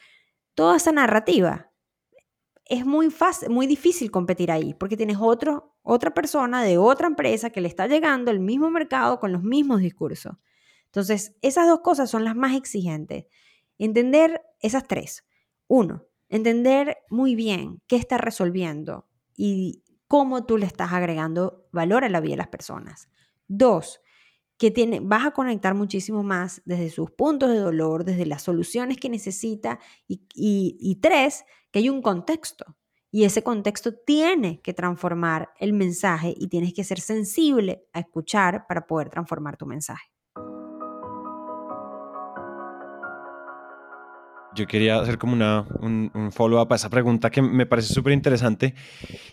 Toda 0.56 0.78
esa 0.78 0.94
narrativa 0.94 1.68
es 2.70 2.86
muy 2.86 3.10
fácil, 3.10 3.50
muy 3.50 3.68
difícil 3.68 4.12
competir 4.12 4.52
ahí, 4.52 4.74
porque 4.74 4.98
tienes 4.98 5.18
otro, 5.20 5.76
otra 5.84 6.14
persona 6.14 6.64
de 6.64 6.78
otra 6.78 7.08
empresa 7.08 7.50
que 7.50 7.62
le 7.62 7.68
está 7.68 7.88
llegando 7.88 8.32
al 8.32 8.40
mismo 8.40 8.70
mercado 8.70 9.20
con 9.20 9.32
los 9.32 9.44
mismos 9.44 9.82
discursos. 9.82 10.36
Entonces, 10.86 11.36
esas 11.42 11.68
dos 11.68 11.82
cosas 11.82 12.10
son 12.10 12.24
las 12.24 12.36
más 12.36 12.56
exigentes. 12.56 13.26
Entender 13.78 14.42
esas 14.60 14.88
tres. 14.88 15.26
Uno, 15.68 16.06
entender 16.30 16.98
muy 17.10 17.36
bien 17.36 17.82
qué 17.88 17.96
está 17.96 18.18
resolviendo 18.18 19.08
y 19.36 19.84
cómo 20.08 20.46
tú 20.46 20.58
le 20.58 20.66
estás 20.66 20.94
agregando 20.94 21.68
valor 21.72 22.04
a 22.04 22.10
la 22.10 22.22
vida 22.22 22.32
de 22.32 22.38
las 22.38 22.48
personas. 22.48 23.10
Dos, 23.48 24.02
que 24.58 24.72
tiene, 24.72 25.00
vas 25.00 25.26
a 25.26 25.32
conectar 25.32 25.76
muchísimo 25.76 26.24
más 26.24 26.62
desde 26.66 26.90
sus 26.90 27.12
puntos 27.12 27.50
de 27.50 27.60
dolor, 27.60 28.04
desde 28.04 28.26
las 28.26 28.42
soluciones 28.42 28.98
que 28.98 29.10
necesita. 29.10 29.80
Y, 30.08 30.28
y 30.36 30.96
tres, 30.96 31.46
que 31.72 31.80
hay 31.80 31.90
un 31.90 32.02
contexto. 32.02 32.78
Y 33.12 33.24
ese 33.24 33.44
contexto 33.44 33.94
tiene 33.94 34.62
que 34.62 34.74
transformar 34.74 35.52
el 35.60 35.74
mensaje 35.74 36.34
y 36.38 36.48
tienes 36.48 36.74
que 36.74 36.84
ser 36.84 37.00
sensible 37.00 37.86
a 37.94 38.00
escuchar 38.00 38.66
para 38.68 38.86
poder 38.86 39.10
transformar 39.10 39.58
tu 39.58 39.66
mensaje. 39.66 40.12
Yo 44.58 44.68
quería 44.68 45.00
hacer 45.00 45.18
como 45.18 45.34
una, 45.34 45.66
un, 45.80 46.32
follow-up 46.34 46.74
a 46.74 46.76
esa 46.76 46.90
pregunta 46.90 47.30
que 47.30 47.42
me 47.42 47.66
parece 47.66 47.94
súper 47.94 48.14
interesante 48.14 48.74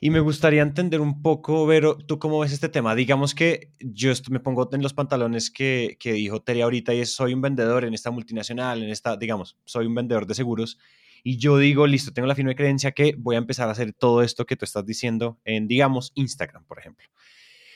y 0.00 0.10
me 0.10 0.20
gustaría 0.20 0.62
entender 0.62 1.00
un 1.00 1.22
poco, 1.22 1.66
Vero, 1.66 1.96
tú 1.96 2.18
cómo 2.18 2.38
ves 2.38 2.52
este 2.52 2.68
tema. 2.68 2.94
Digamos 2.94 3.34
que 3.34 3.72
yo 3.80 4.12
me 4.30 4.40
pongo 4.40 4.68
en 4.72 4.82
los 4.82 4.92
pantalones 4.92 5.50
que, 5.50 5.96
que 5.98 6.12
dijo 6.12 6.42
Tere 6.42 6.62
ahorita 6.62 6.92
y 6.94 7.00
es 7.00 7.14
soy 7.14 7.32
un 7.32 7.40
vendedor 7.40 7.84
en 7.84 7.94
esta 7.94 8.10
multinacional, 8.10 8.82
en 8.82 8.90
esta, 8.90 9.16
digamos, 9.16 9.56
soy 9.64 9.86
un 9.86 9.94
vendedor 9.94 10.26
de 10.26 10.34
seguros 10.34 10.78
y 11.22 11.38
yo 11.38 11.56
digo, 11.56 11.86
listo, 11.86 12.12
tengo 12.12 12.28
la 12.28 12.34
firme 12.34 12.54
creencia 12.54 12.92
que 12.92 13.14
voy 13.16 13.36
a 13.36 13.38
empezar 13.38 13.68
a 13.68 13.72
hacer 13.72 13.94
todo 13.94 14.22
esto 14.22 14.44
que 14.44 14.56
tú 14.56 14.66
estás 14.66 14.84
diciendo 14.84 15.40
en, 15.46 15.66
digamos, 15.66 16.12
Instagram, 16.14 16.64
por 16.66 16.78
ejemplo. 16.78 17.08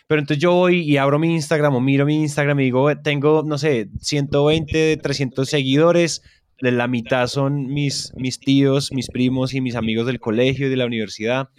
Pero 0.07 0.21
entonces 0.21 0.43
yo 0.43 0.53
voy 0.53 0.81
y 0.81 0.97
abro 0.97 1.19
mi 1.19 1.35
Instagram 1.35 1.75
o 1.75 1.81
miro 1.81 2.07
mi 2.07 2.17
Instagram 2.17 2.61
y 2.61 2.65
digo, 2.65 2.97
tengo, 2.99 3.43
no 3.47 3.59
sé, 3.59 3.89
120, 4.01 4.97
300 4.97 5.49
seguidores, 5.49 6.23
la 6.61 6.89
mitad 6.89 7.27
son 7.27 7.67
mis, 7.67 8.13
mis 8.17 8.41
tíos, 8.41 8.93
mis 8.93 9.09
primos 9.09 9.55
y 9.55 9.61
mis 9.61 9.77
amigos 9.77 10.07
del 10.07 10.21
colegio 10.21 10.67
y 10.67 10.71
de 10.71 10.77
la 10.77 10.87
universidad, 10.87 11.51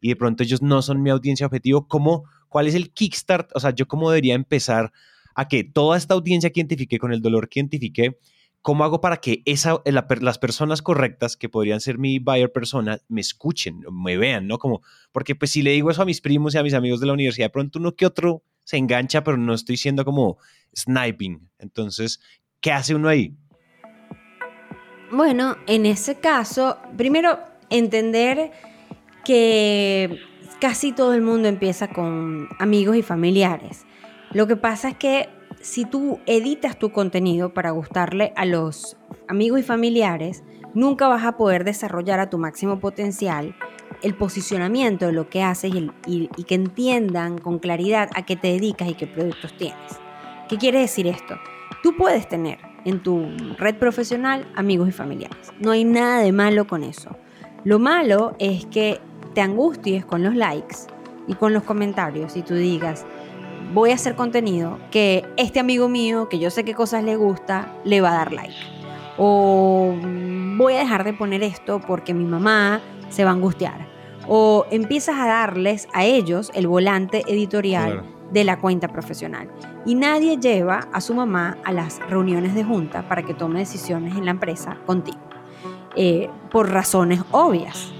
y 0.00 0.08
de 0.08 0.16
pronto 0.16 0.42
ellos 0.42 0.62
no 0.62 0.82
son 0.82 1.02
mi 1.02 1.10
audiencia 1.10 1.46
objetivo, 1.46 1.86
¿cómo, 1.86 2.24
¿cuál 2.48 2.66
es 2.66 2.74
el 2.74 2.92
kickstart? 2.92 3.50
O 3.54 3.60
sea, 3.60 3.70
yo 3.70 3.86
cómo 3.86 4.10
debería 4.10 4.34
empezar 4.34 4.92
a 5.34 5.48
que 5.48 5.64
toda 5.64 5.96
esta 5.96 6.14
audiencia 6.14 6.50
que 6.50 6.60
identifique, 6.60 6.98
con 6.98 7.12
el 7.12 7.22
dolor 7.22 7.48
que 7.48 7.60
identifique, 7.60 8.18
¿cómo 8.62 8.84
hago 8.84 9.00
para 9.00 9.18
que 9.18 9.42
esa, 9.46 9.80
las 9.84 10.38
personas 10.38 10.82
correctas, 10.82 11.36
que 11.36 11.48
podrían 11.48 11.80
ser 11.80 11.98
mi 11.98 12.18
buyer 12.18 12.52
persona, 12.52 12.98
me 13.08 13.20
escuchen, 13.20 13.82
me 13.90 14.16
vean, 14.16 14.46
¿no? 14.46 14.58
Como, 14.58 14.82
porque 15.12 15.34
pues 15.34 15.52
si 15.52 15.62
le 15.62 15.70
digo 15.70 15.90
eso 15.90 16.02
a 16.02 16.06
mis 16.06 16.20
primos 16.20 16.54
y 16.54 16.58
a 16.58 16.62
mis 16.62 16.74
amigos 16.74 17.00
de 17.00 17.06
la 17.06 17.12
universidad, 17.12 17.46
de 17.46 17.50
pronto 17.50 17.78
uno 17.78 17.94
que 17.94 18.06
otro 18.06 18.42
se 18.64 18.76
engancha, 18.76 19.24
pero 19.24 19.36
no 19.36 19.54
estoy 19.54 19.76
siendo 19.76 20.04
como 20.04 20.38
sniping. 20.76 21.48
Entonces, 21.58 22.20
¿qué 22.60 22.72
hace 22.72 22.94
uno 22.94 23.08
ahí? 23.08 23.36
Bueno, 25.10 25.56
en 25.66 25.86
ese 25.86 26.16
caso, 26.16 26.78
primero 26.96 27.40
entender 27.68 28.52
que 29.24 30.20
casi 30.60 30.92
todo 30.92 31.14
el 31.14 31.22
mundo 31.22 31.48
empieza 31.48 31.88
con 31.88 32.48
amigos 32.60 32.96
y 32.96 33.02
familiares. 33.02 33.86
Lo 34.32 34.46
que 34.46 34.56
pasa 34.56 34.90
es 34.90 34.96
que 34.96 35.28
si 35.60 35.84
tú 35.84 36.20
editas 36.26 36.78
tu 36.78 36.92
contenido 36.92 37.52
para 37.52 37.70
gustarle 37.72 38.32
a 38.36 38.44
los 38.44 38.96
amigos 39.26 39.60
y 39.60 39.62
familiares, 39.64 40.44
nunca 40.74 41.08
vas 41.08 41.24
a 41.24 41.36
poder 41.36 41.64
desarrollar 41.64 42.20
a 42.20 42.30
tu 42.30 42.38
máximo 42.38 42.78
potencial 42.78 43.56
el 44.02 44.14
posicionamiento 44.14 45.06
de 45.06 45.12
lo 45.12 45.28
que 45.28 45.42
haces 45.42 45.72
y, 46.06 46.28
que 46.44 46.54
entiendan 46.54 47.38
con 47.38 47.58
claridad 47.58 48.10
a 48.14 48.24
qué 48.24 48.36
te 48.36 48.48
dedicas 48.48 48.88
y 48.88 48.94
qué 48.94 49.08
productos 49.08 49.56
tienes. 49.56 50.00
¿Qué 50.48 50.56
quiere 50.56 50.80
decir 50.80 51.08
esto? 51.08 51.34
Tú 51.82 51.96
puedes 51.96 52.28
tener 52.28 52.69
en 52.84 53.02
tu 53.02 53.26
red 53.58 53.76
profesional, 53.76 54.46
amigos 54.56 54.88
y 54.88 54.92
familiares. 54.92 55.52
No 55.58 55.70
hay 55.70 55.84
nada 55.84 56.20
de 56.20 56.32
malo 56.32 56.66
con 56.66 56.82
eso. 56.82 57.16
Lo 57.64 57.78
malo 57.78 58.34
es 58.38 58.66
que 58.66 59.00
te 59.34 59.40
angusties 59.40 60.04
con 60.04 60.22
los 60.22 60.34
likes 60.34 60.76
y 61.28 61.34
con 61.34 61.52
los 61.52 61.62
comentarios 61.62 62.36
y 62.36 62.42
tú 62.42 62.54
digas, 62.54 63.04
voy 63.72 63.90
a 63.90 63.94
hacer 63.94 64.14
contenido 64.14 64.78
que 64.90 65.24
este 65.36 65.60
amigo 65.60 65.88
mío, 65.88 66.28
que 66.28 66.38
yo 66.38 66.50
sé 66.50 66.64
qué 66.64 66.74
cosas 66.74 67.04
le 67.04 67.16
gusta, 67.16 67.72
le 67.84 68.00
va 68.00 68.10
a 68.10 68.14
dar 68.14 68.32
like. 68.32 68.54
O 69.18 69.94
voy 70.56 70.74
a 70.74 70.78
dejar 70.78 71.04
de 71.04 71.12
poner 71.12 71.42
esto 71.42 71.80
porque 71.86 72.14
mi 72.14 72.24
mamá 72.24 72.80
se 73.10 73.24
va 73.24 73.30
a 73.30 73.34
angustiar. 73.34 73.86
O 74.26 74.66
empiezas 74.70 75.18
a 75.18 75.26
darles 75.26 75.88
a 75.92 76.04
ellos 76.04 76.50
el 76.54 76.66
volante 76.66 77.22
editorial 77.26 78.02
de 78.30 78.44
la 78.44 78.58
cuenta 78.58 78.88
profesional. 78.88 79.50
Y 79.84 79.94
nadie 79.94 80.38
lleva 80.38 80.88
a 80.92 81.00
su 81.00 81.14
mamá 81.14 81.58
a 81.64 81.72
las 81.72 82.00
reuniones 82.08 82.54
de 82.54 82.64
junta 82.64 83.06
para 83.08 83.22
que 83.22 83.34
tome 83.34 83.60
decisiones 83.60 84.16
en 84.16 84.24
la 84.24 84.30
empresa 84.30 84.76
contigo, 84.86 85.18
eh, 85.96 86.28
por 86.50 86.70
razones 86.70 87.22
obvias. 87.30 87.92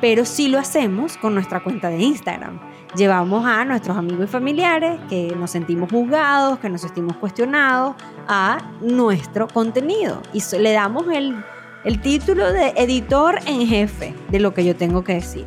Pero 0.00 0.24
sí 0.24 0.48
lo 0.48 0.58
hacemos 0.58 1.16
con 1.16 1.34
nuestra 1.34 1.62
cuenta 1.62 1.88
de 1.88 1.98
Instagram. 1.98 2.60
Llevamos 2.94 3.44
a 3.44 3.64
nuestros 3.64 3.96
amigos 3.96 4.24
y 4.24 4.32
familiares 4.32 5.00
que 5.08 5.34
nos 5.36 5.50
sentimos 5.50 5.90
juzgados, 5.90 6.58
que 6.58 6.70
nos 6.70 6.80
sentimos 6.82 7.16
cuestionados, 7.16 7.96
a 8.28 8.58
nuestro 8.80 9.48
contenido. 9.48 10.22
Y 10.32 10.42
le 10.56 10.72
damos 10.72 11.06
el, 11.08 11.44
el 11.84 12.00
título 12.00 12.52
de 12.52 12.68
editor 12.76 13.40
en 13.46 13.66
jefe 13.66 14.14
de 14.30 14.40
lo 14.40 14.54
que 14.54 14.64
yo 14.64 14.76
tengo 14.76 15.02
que 15.02 15.14
decir. 15.14 15.44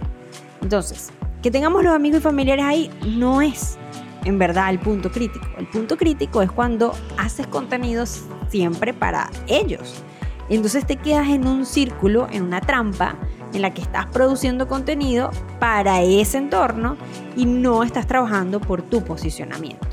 Entonces, 0.62 1.12
que 1.42 1.50
tengamos 1.50 1.84
los 1.84 1.94
amigos 1.94 2.20
y 2.20 2.24
familiares 2.24 2.66
ahí 2.66 2.92
no 3.06 3.42
es 3.42 3.80
en 4.26 4.38
verdad 4.38 4.70
el 4.70 4.80
punto 4.80 5.12
crítico. 5.12 5.46
El 5.58 5.68
punto 5.68 5.98
crítico 5.98 6.42
es 6.42 6.52
cuando 6.52 6.94
haces 7.18 7.48
contenidos 7.48 8.24
siempre 8.50 8.94
para 8.94 9.30
ellos. 9.48 10.04
Entonces 10.50 10.86
te 10.86 10.98
quedas 10.98 11.30
en 11.30 11.48
un 11.48 11.66
círculo, 11.66 12.28
en 12.32 12.44
una 12.44 12.60
trampa 12.62 13.16
en 13.54 13.62
la 13.62 13.74
que 13.74 13.82
estás 13.82 14.06
produciendo 14.08 14.68
contenido 14.68 15.32
para 15.60 16.02
ese 16.02 16.38
entorno 16.38 16.98
y 17.36 17.46
no 17.46 17.84
estás 17.84 18.08
trabajando 18.08 18.60
por 18.60 18.82
tu 18.82 19.04
posicionamiento. 19.04 19.88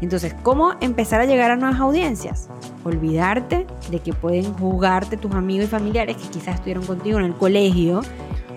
Entonces, 0.00 0.34
¿cómo 0.42 0.74
empezar 0.80 1.20
a 1.20 1.26
llegar 1.26 1.50
a 1.50 1.56
nuevas 1.56 1.78
audiencias? 1.80 2.48
Olvidarte 2.84 3.66
de 3.90 3.98
que 3.98 4.14
pueden 4.14 4.54
jugarte 4.54 5.18
tus 5.18 5.32
amigos 5.34 5.66
y 5.66 5.68
familiares 5.68 6.16
que 6.16 6.28
quizás 6.28 6.54
estuvieron 6.54 6.86
contigo 6.86 7.18
en 7.18 7.26
el 7.26 7.34
colegio, 7.34 8.00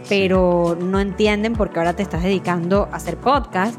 pero 0.08 0.78
no 0.80 1.02
entienden 1.02 1.54
porque 1.54 1.80
ahora 1.80 1.94
te 1.94 2.04
estás 2.04 2.24
dedicando 2.24 2.88
a 2.92 2.96
hacer 2.96 3.18
podcast 3.18 3.78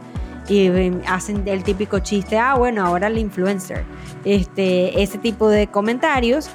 y 0.49 0.67
em, 0.67 1.01
hacen 1.07 1.47
el 1.47 1.65
típico 1.65 1.99
chiste, 2.01 2.39
ah, 2.39 2.55
bueno, 2.55 2.85
ahora 2.85 3.07
el 3.07 3.19
influencer. 3.19 3.85
Este, 4.25 5.03
ese 5.03 5.19
tipo 5.19 5.49
de 5.49 5.67
comentarios 5.69 6.51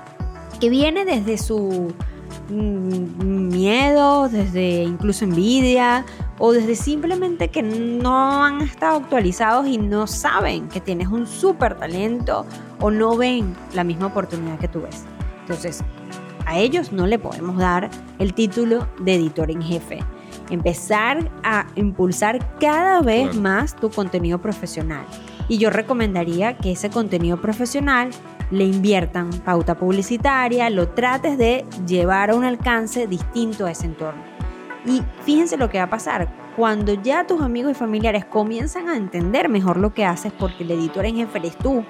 que 0.60 0.69
viene 0.69 1.06
desde 1.06 1.38
su 1.38 1.93
mm, 2.49 3.47
miedo, 3.47 4.30
desde 4.30 4.84
incluso 4.84 5.25
envidia 5.25 6.06
o 6.38 6.52
desde 6.52 6.75
simplemente 6.75 7.49
que 7.49 7.63
no 7.63 8.43
han 8.43 8.62
estado 8.62 8.97
actualizados 8.97 9.67
y 9.67 9.78
no 9.78 10.08
saben 10.08 10.67
que 10.69 10.80
tienes 10.82 11.08
un 11.08 11.25
súper 11.28 11.75
talento 11.75 12.45
o 12.80 12.91
no 12.91 13.17
ven 13.17 13.56
la 13.73 13.84
misma 13.84 14.08
oportunidad 14.08 14.60
que 14.60 14.67
tú 14.67 14.82
ves. 14.82 15.04
Entonces, 15.41 15.84
a 16.45 16.58
ellos 16.58 16.91
no 16.91 17.08
le 17.08 17.19
podemos 17.19 17.58
dar 17.58 17.89
el 18.19 18.34
título 18.34 18.88
de 18.99 19.15
editor 19.15 19.52
en 19.52 19.62
jefe 19.62 19.99
empezar 20.49 21.29
a 21.43 21.67
impulsar 21.75 22.57
cada 22.59 23.01
vez 23.01 23.35
más 23.35 23.75
tu 23.75 23.89
contenido 23.89 24.39
profesional. 24.39 25.05
Y 25.47 25.57
yo 25.57 25.69
recomendaría 25.69 26.57
que 26.57 26.71
ese 26.71 26.89
contenido 26.89 27.41
profesional 27.41 28.12
le 28.51 28.65
inviertan 28.65 29.29
pauta 29.29 29.77
publicitaria, 29.77 30.69
lo 30.69 30.89
trates 30.89 31.38
de 31.38 31.65
llevar 31.85 32.31
a 32.31 32.35
un 32.35 32.43
alcance 32.43 33.07
distinto 33.07 33.65
a 33.65 33.71
ese 33.71 33.85
entorno. 33.85 34.21
Y 34.85 35.03
fíjense 35.23 35.57
lo 35.57 35.69
que 35.69 35.77
va 35.77 35.85
a 35.85 35.89
pasar. 35.89 36.27
Cuando 36.55 36.93
ya 36.93 37.25
tus 37.25 37.41
amigos 37.41 37.71
y 37.71 37.75
familiares 37.75 38.25
comienzan 38.25 38.89
a 38.89 38.97
entender 38.97 39.49
mejor 39.49 39.77
lo 39.77 39.93
que 39.93 40.05
haces 40.05 40.31
porque 40.33 40.63
el 40.63 40.71
editor 40.71 41.05
en 41.05 41.17
jefe 41.17 41.38
eres 41.38 41.57
tú 41.57 41.83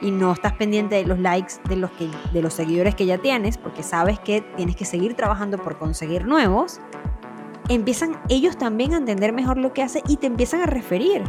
y 0.00 0.10
no 0.10 0.32
estás 0.32 0.52
pendiente 0.54 0.96
de 0.96 1.04
los 1.04 1.18
likes 1.18 1.54
de 1.68 1.76
los, 1.76 1.90
que, 1.92 2.08
de 2.32 2.42
los 2.42 2.54
seguidores 2.54 2.94
que 2.94 3.06
ya 3.06 3.18
tienes 3.18 3.58
porque 3.58 3.82
sabes 3.82 4.18
que 4.18 4.40
tienes 4.56 4.76
que 4.76 4.84
seguir 4.84 5.14
trabajando 5.14 5.58
por 5.58 5.78
conseguir 5.78 6.26
nuevos, 6.26 6.80
empiezan 7.68 8.20
ellos 8.28 8.56
también 8.56 8.94
a 8.94 8.98
entender 8.98 9.32
mejor 9.32 9.58
lo 9.58 9.72
que 9.72 9.82
hace 9.82 10.02
y 10.08 10.16
te 10.16 10.26
empiezan 10.26 10.60
a 10.60 10.66
referir. 10.66 11.22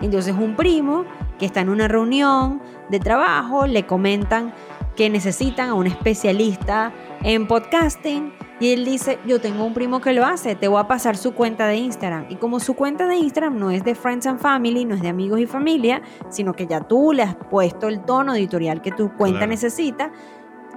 Entonces 0.00 0.34
un 0.34 0.56
primo 0.56 1.04
que 1.38 1.46
está 1.46 1.60
en 1.60 1.68
una 1.68 1.88
reunión 1.88 2.62
de 2.88 3.00
trabajo 3.00 3.66
le 3.66 3.86
comentan 3.86 4.52
que 4.96 5.08
necesitan 5.10 5.70
a 5.70 5.74
un 5.74 5.86
especialista 5.86 6.92
en 7.22 7.46
podcasting 7.46 8.32
y 8.60 8.74
él 8.74 8.84
dice, 8.84 9.18
yo 9.26 9.40
tengo 9.40 9.64
un 9.64 9.72
primo 9.72 10.02
que 10.02 10.12
lo 10.12 10.26
hace, 10.26 10.54
te 10.54 10.68
voy 10.68 10.80
a 10.80 10.86
pasar 10.86 11.16
su 11.16 11.32
cuenta 11.32 11.66
de 11.66 11.76
Instagram. 11.76 12.26
Y 12.28 12.36
como 12.36 12.60
su 12.60 12.74
cuenta 12.74 13.06
de 13.06 13.16
Instagram 13.16 13.58
no 13.58 13.70
es 13.70 13.82
de 13.84 13.94
Friends 13.94 14.26
and 14.26 14.38
Family, 14.38 14.84
no 14.84 14.94
es 14.94 15.00
de 15.00 15.08
amigos 15.08 15.40
y 15.40 15.46
familia, 15.46 16.02
sino 16.28 16.52
que 16.52 16.66
ya 16.66 16.82
tú 16.82 17.14
le 17.14 17.22
has 17.22 17.34
puesto 17.34 17.88
el 17.88 18.04
tono 18.04 18.34
editorial 18.34 18.82
que 18.82 18.92
tu 18.92 19.16
cuenta 19.16 19.46
necesita, 19.46 20.12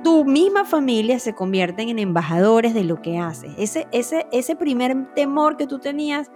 tu 0.03 0.25
misma 0.25 0.65
familia 0.65 1.19
se 1.19 1.33
convierten 1.33 1.89
en 1.89 1.99
embajadores 1.99 2.73
de 2.73 2.83
lo 2.83 3.01
que 3.01 3.17
haces. 3.17 3.53
Ese, 3.57 3.87
ese, 3.91 4.27
ese 4.31 4.55
primer 4.55 5.13
temor 5.13 5.57
que 5.57 5.67
tú 5.67 5.79
tenías 5.79 6.31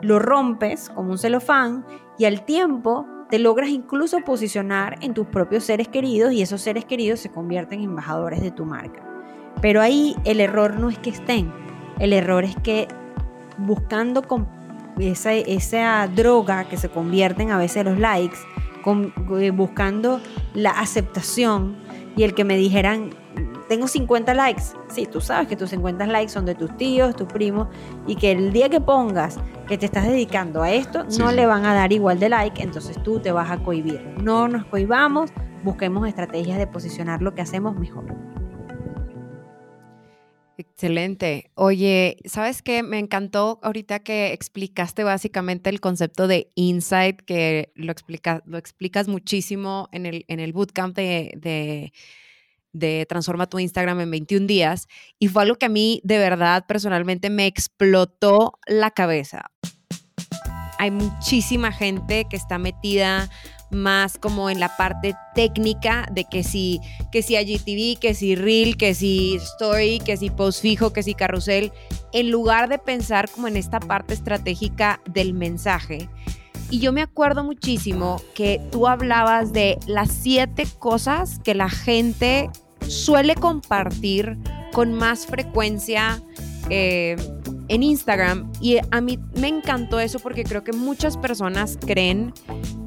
lo 0.00 0.18
rompes 0.18 0.90
como 0.90 1.12
un 1.12 1.18
celofán 1.18 1.84
y 2.18 2.26
al 2.26 2.44
tiempo 2.44 3.06
te 3.30 3.38
logras 3.38 3.70
incluso 3.70 4.18
posicionar 4.20 4.96
en 5.00 5.14
tus 5.14 5.26
propios 5.26 5.64
seres 5.64 5.88
queridos 5.88 6.32
y 6.32 6.42
esos 6.42 6.60
seres 6.60 6.84
queridos 6.84 7.20
se 7.20 7.30
convierten 7.30 7.80
en 7.80 7.90
embajadores 7.90 8.40
de 8.42 8.50
tu 8.50 8.64
marca. 8.64 9.02
Pero 9.60 9.80
ahí 9.80 10.14
el 10.24 10.40
error 10.40 10.78
no 10.78 10.90
es 10.90 10.98
que 10.98 11.10
estén, 11.10 11.52
el 11.98 12.12
error 12.12 12.44
es 12.44 12.54
que 12.56 12.86
buscando 13.58 14.22
con 14.22 14.46
esa, 14.98 15.32
esa 15.32 16.08
droga 16.14 16.68
que 16.68 16.76
se 16.76 16.88
convierten 16.88 17.50
a 17.50 17.58
veces 17.58 17.84
los 17.84 17.98
likes, 17.98 18.36
eh, 19.40 19.50
buscando 19.50 20.20
la 20.54 20.70
aceptación 20.70 21.76
y 22.16 22.22
el 22.22 22.34
que 22.34 22.44
me 22.44 22.56
dijeran, 22.56 23.10
tengo 23.68 23.86
50 23.86 24.32
likes. 24.34 24.62
Sí, 24.88 25.06
tú 25.06 25.20
sabes 25.20 25.48
que 25.48 25.56
tus 25.56 25.70
50 25.70 26.06
likes 26.06 26.30
son 26.30 26.46
de 26.46 26.54
tus 26.54 26.74
tíos, 26.76 27.14
tus 27.14 27.26
primos, 27.28 27.68
y 28.06 28.16
que 28.16 28.32
el 28.32 28.52
día 28.52 28.68
que 28.68 28.80
pongas 28.80 29.38
que 29.68 29.76
te 29.76 29.86
estás 29.86 30.06
dedicando 30.06 30.62
a 30.62 30.72
esto, 30.72 31.04
no 31.18 31.32
le 31.32 31.46
van 31.46 31.64
a 31.66 31.74
dar 31.74 31.92
igual 31.92 32.18
de 32.18 32.28
like, 32.28 32.62
entonces 32.62 33.02
tú 33.02 33.20
te 33.20 33.32
vas 33.32 33.50
a 33.50 33.58
cohibir. 33.58 34.00
No 34.22 34.48
nos 34.48 34.64
cohibamos, 34.66 35.30
busquemos 35.62 36.06
estrategias 36.08 36.58
de 36.58 36.66
posicionar 36.66 37.20
lo 37.20 37.34
que 37.34 37.42
hacemos 37.42 37.76
mejor. 37.76 38.04
Excelente. 40.76 41.50
Oye, 41.54 42.18
¿sabes 42.26 42.60
qué? 42.60 42.82
Me 42.82 42.98
encantó 42.98 43.58
ahorita 43.62 44.00
que 44.00 44.34
explicaste 44.34 45.04
básicamente 45.04 45.70
el 45.70 45.80
concepto 45.80 46.28
de 46.28 46.50
insight, 46.54 47.22
que 47.22 47.72
lo, 47.76 47.90
explica, 47.90 48.42
lo 48.44 48.58
explicas 48.58 49.08
muchísimo 49.08 49.88
en 49.92 50.04
el, 50.04 50.26
en 50.28 50.38
el 50.38 50.52
bootcamp 50.52 50.94
de, 50.94 51.92
de, 52.74 53.06
Transforma 53.06 53.46
tu 53.46 53.58
Instagram 53.58 54.00
en 54.00 54.10
21 54.10 54.46
días. 54.46 54.86
Y 55.18 55.28
fue 55.28 55.44
algo 55.44 55.56
que 55.56 55.64
a 55.64 55.70
mí 55.70 56.02
de 56.04 56.18
verdad 56.18 56.66
personalmente 56.68 57.30
me 57.30 57.46
explotó 57.46 58.58
la 58.66 58.90
cabeza. 58.90 59.50
Hay 60.78 60.90
muchísima 60.90 61.72
gente 61.72 62.26
que 62.28 62.36
está 62.36 62.58
metida 62.58 63.30
más 63.70 64.18
como 64.18 64.50
en 64.50 64.60
la 64.60 64.76
parte 64.76 65.14
técnica 65.34 66.08
de 66.12 66.24
que 66.24 66.42
si, 66.42 66.80
que 67.10 67.22
si 67.22 67.36
IGTV, 67.36 67.98
que 68.00 68.14
si 68.14 68.34
Reel, 68.34 68.76
que 68.76 68.94
si 68.94 69.36
Story, 69.36 70.00
que 70.00 70.16
si 70.16 70.30
Post 70.30 70.62
Fijo, 70.62 70.92
que 70.92 71.02
si 71.02 71.14
Carrusel, 71.14 71.72
en 72.12 72.30
lugar 72.30 72.68
de 72.68 72.78
pensar 72.78 73.30
como 73.30 73.48
en 73.48 73.56
esta 73.56 73.80
parte 73.80 74.14
estratégica 74.14 75.00
del 75.10 75.34
mensaje. 75.34 76.08
Y 76.70 76.80
yo 76.80 76.92
me 76.92 77.02
acuerdo 77.02 77.44
muchísimo 77.44 78.20
que 78.34 78.60
tú 78.72 78.88
hablabas 78.88 79.52
de 79.52 79.78
las 79.86 80.10
siete 80.10 80.66
cosas 80.78 81.38
que 81.38 81.54
la 81.54 81.70
gente 81.70 82.50
suele 82.88 83.34
compartir 83.34 84.36
con 84.72 84.92
más 84.92 85.26
frecuencia 85.26 86.22
eh, 86.68 87.16
en 87.68 87.82
Instagram 87.82 88.50
y 88.60 88.78
a 88.90 89.00
mí 89.00 89.18
me 89.34 89.48
encantó 89.48 90.00
eso 90.00 90.18
porque 90.18 90.44
creo 90.44 90.64
que 90.64 90.72
muchas 90.72 91.16
personas 91.16 91.78
creen 91.84 92.32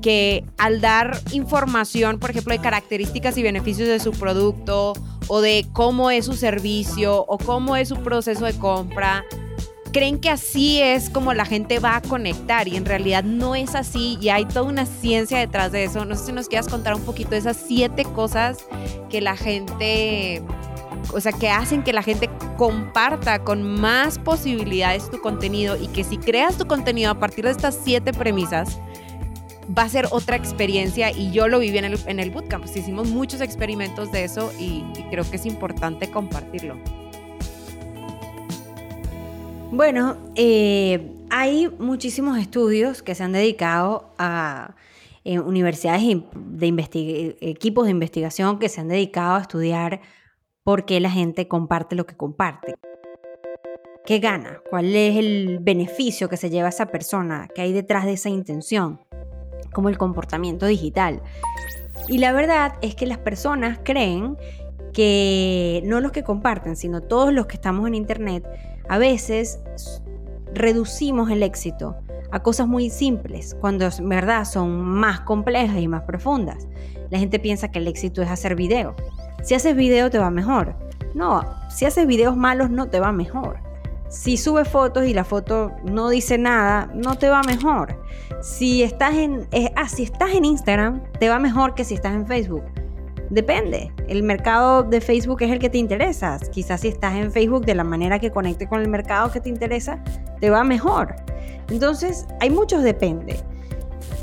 que 0.01 0.45
al 0.57 0.81
dar 0.81 1.19
información, 1.31 2.19
por 2.19 2.29
ejemplo, 2.31 2.53
de 2.53 2.59
características 2.59 3.37
y 3.37 3.43
beneficios 3.43 3.87
de 3.87 3.99
su 3.99 4.11
producto 4.11 4.93
o 5.27 5.41
de 5.41 5.65
cómo 5.73 6.11
es 6.11 6.25
su 6.25 6.33
servicio 6.33 7.25
o 7.27 7.37
cómo 7.37 7.75
es 7.75 7.89
su 7.89 7.97
proceso 7.97 8.45
de 8.45 8.57
compra, 8.57 9.25
creen 9.91 10.19
que 10.19 10.29
así 10.29 10.81
es 10.81 11.09
como 11.09 11.33
la 11.33 11.45
gente 11.45 11.79
va 11.79 11.95
a 11.95 12.01
conectar 12.01 12.67
y 12.67 12.75
en 12.75 12.85
realidad 12.85 13.23
no 13.23 13.55
es 13.55 13.75
así 13.75 14.17
y 14.21 14.29
hay 14.29 14.45
toda 14.45 14.63
una 14.63 14.85
ciencia 14.85 15.39
detrás 15.39 15.71
de 15.71 15.83
eso. 15.83 16.05
No 16.05 16.15
sé 16.15 16.27
si 16.27 16.31
nos 16.31 16.47
quieras 16.47 16.67
contar 16.67 16.95
un 16.95 17.01
poquito 17.01 17.31
de 17.31 17.37
esas 17.37 17.57
siete 17.57 18.03
cosas 18.03 18.57
que 19.09 19.21
la 19.21 19.35
gente 19.35 20.43
o 21.13 21.19
sea, 21.19 21.31
que 21.31 21.49
hacen 21.49 21.83
que 21.83 21.93
la 21.93 22.03
gente 22.03 22.29
comparta 22.57 23.43
con 23.43 23.63
más 23.63 24.19
posibilidades 24.19 25.09
tu 25.09 25.19
contenido 25.19 25.75
y 25.75 25.87
que 25.87 26.03
si 26.03 26.17
creas 26.17 26.57
tu 26.57 26.67
contenido 26.67 27.11
a 27.11 27.19
partir 27.19 27.45
de 27.45 27.51
estas 27.51 27.79
siete 27.83 28.13
premisas, 28.13 28.79
va 29.77 29.83
a 29.83 29.89
ser 29.89 30.07
otra 30.11 30.35
experiencia 30.35 31.11
y 31.11 31.31
yo 31.31 31.47
lo 31.47 31.59
viví 31.59 31.77
en 31.77 31.85
el, 31.85 31.99
en 32.07 32.19
el 32.19 32.31
bootcamp. 32.31 32.63
Pues 32.63 32.75
hicimos 32.75 33.09
muchos 33.09 33.41
experimentos 33.41 34.11
de 34.11 34.23
eso 34.23 34.51
y, 34.59 34.83
creo 35.09 35.29
que 35.29 35.37
es 35.37 35.45
importante 35.45 36.09
compartirlo. 36.09 36.77
Bueno, 39.71 40.17
eh, 40.35 41.11
hay 41.29 41.69
muchísimos 41.77 42.39
estudios 42.39 43.03
que 43.03 43.13
se 43.13 43.23
han 43.23 43.33
dedicado 43.33 44.11
a 44.17 44.75
eh, 45.23 45.39
universidades 45.39 46.03
de 46.33 47.35
equipos 47.41 47.85
de 47.85 47.91
investigación 47.91 48.57
que 48.57 48.67
se 48.67 48.81
han 48.81 48.87
dedicado 48.87 49.35
a 49.35 49.41
estudiar 49.41 50.01
por 50.69 50.85
qué 50.85 50.99
la 50.99 51.09
gente 51.09 51.47
comparte 51.47 51.95
lo 51.95 52.05
que 52.05 52.15
comparte. 52.15 52.75
¿Qué 54.05 54.19
gana? 54.19 54.61
¿Cuál 54.69 54.95
es 54.95 55.17
el 55.17 55.57
beneficio 55.59 56.29
que 56.29 56.37
se 56.37 56.51
lleva 56.51 56.69
esa 56.69 56.85
persona? 56.85 57.47
¿Qué 57.55 57.63
hay 57.63 57.73
detrás 57.73 58.05
de 58.05 58.13
esa 58.13 58.29
intención? 58.29 59.01
Como 59.73 59.89
el 59.89 59.97
comportamiento 59.97 60.67
digital. 60.67 61.23
Y 62.07 62.19
la 62.19 62.33
verdad 62.33 62.73
es 62.83 62.93
que 62.93 63.07
las 63.07 63.17
personas 63.17 63.79
creen 63.83 64.37
que 64.93 65.81
no 65.85 66.01
los 66.01 66.11
que 66.11 66.21
comparten, 66.21 66.75
sino 66.75 67.01
todos 67.01 67.33
los 67.33 67.47
que 67.47 67.55
estamos 67.55 67.87
en 67.87 67.95
Internet, 67.95 68.47
a 68.87 68.99
veces 68.99 69.59
reducimos 70.53 71.31
el 71.31 71.41
éxito 71.41 71.95
a 72.29 72.43
cosas 72.43 72.67
muy 72.67 72.91
simples, 72.91 73.57
cuando 73.59 73.87
en 73.87 74.07
verdad 74.07 74.45
son 74.45 74.81
más 74.81 75.21
complejas 75.21 75.79
y 75.79 75.87
más 75.87 76.03
profundas. 76.03 76.67
La 77.09 77.17
gente 77.17 77.39
piensa 77.39 77.71
que 77.71 77.79
el 77.79 77.87
éxito 77.87 78.21
es 78.21 78.29
hacer 78.29 78.53
video, 78.53 78.95
si 79.43 79.55
haces 79.55 79.75
video 79.75 80.09
te 80.09 80.19
va 80.19 80.29
mejor. 80.31 80.75
No, 81.13 81.43
si 81.69 81.85
haces 81.85 82.05
videos 82.05 82.37
malos 82.37 82.69
no 82.69 82.87
te 82.87 82.99
va 82.99 83.11
mejor. 83.11 83.59
Si 84.09 84.37
subes 84.37 84.67
fotos 84.67 85.05
y 85.05 85.13
la 85.13 85.23
foto 85.23 85.71
no 85.83 86.09
dice 86.09 86.37
nada, 86.37 86.89
no 86.95 87.15
te 87.15 87.29
va 87.29 87.43
mejor. 87.43 88.01
Si 88.41 88.81
estás 88.81 89.13
en, 89.15 89.47
ah, 89.75 89.85
estás 89.85 90.31
en 90.33 90.45
Instagram, 90.45 91.03
te 91.19 91.29
va 91.29 91.37
mejor 91.37 91.75
que 91.75 91.83
si 91.83 91.93
estás 91.93 92.13
en 92.13 92.25
Facebook. 92.25 92.63
Depende. 93.29 93.91
El 94.07 94.23
mercado 94.23 94.81
de 94.81 95.01
Facebook 95.01 95.43
es 95.43 95.51
el 95.51 95.59
que 95.59 95.69
te 95.69 95.77
interesa. 95.77 96.39
Quizás 96.51 96.81
si 96.81 96.87
estás 96.87 97.15
en 97.15 97.31
Facebook 97.31 97.65
de 97.65 97.75
la 97.75 97.83
manera 97.83 98.17
que 98.17 98.31
conecte 98.31 98.67
con 98.67 98.81
el 98.81 98.89
mercado 98.89 99.31
que 99.31 99.39
te 99.39 99.49
interesa, 99.49 100.03
te 100.39 100.49
va 100.49 100.63
mejor. 100.63 101.15
Entonces, 101.69 102.25
hay 102.39 102.49
muchos 102.49 102.81
depende. 102.81 103.39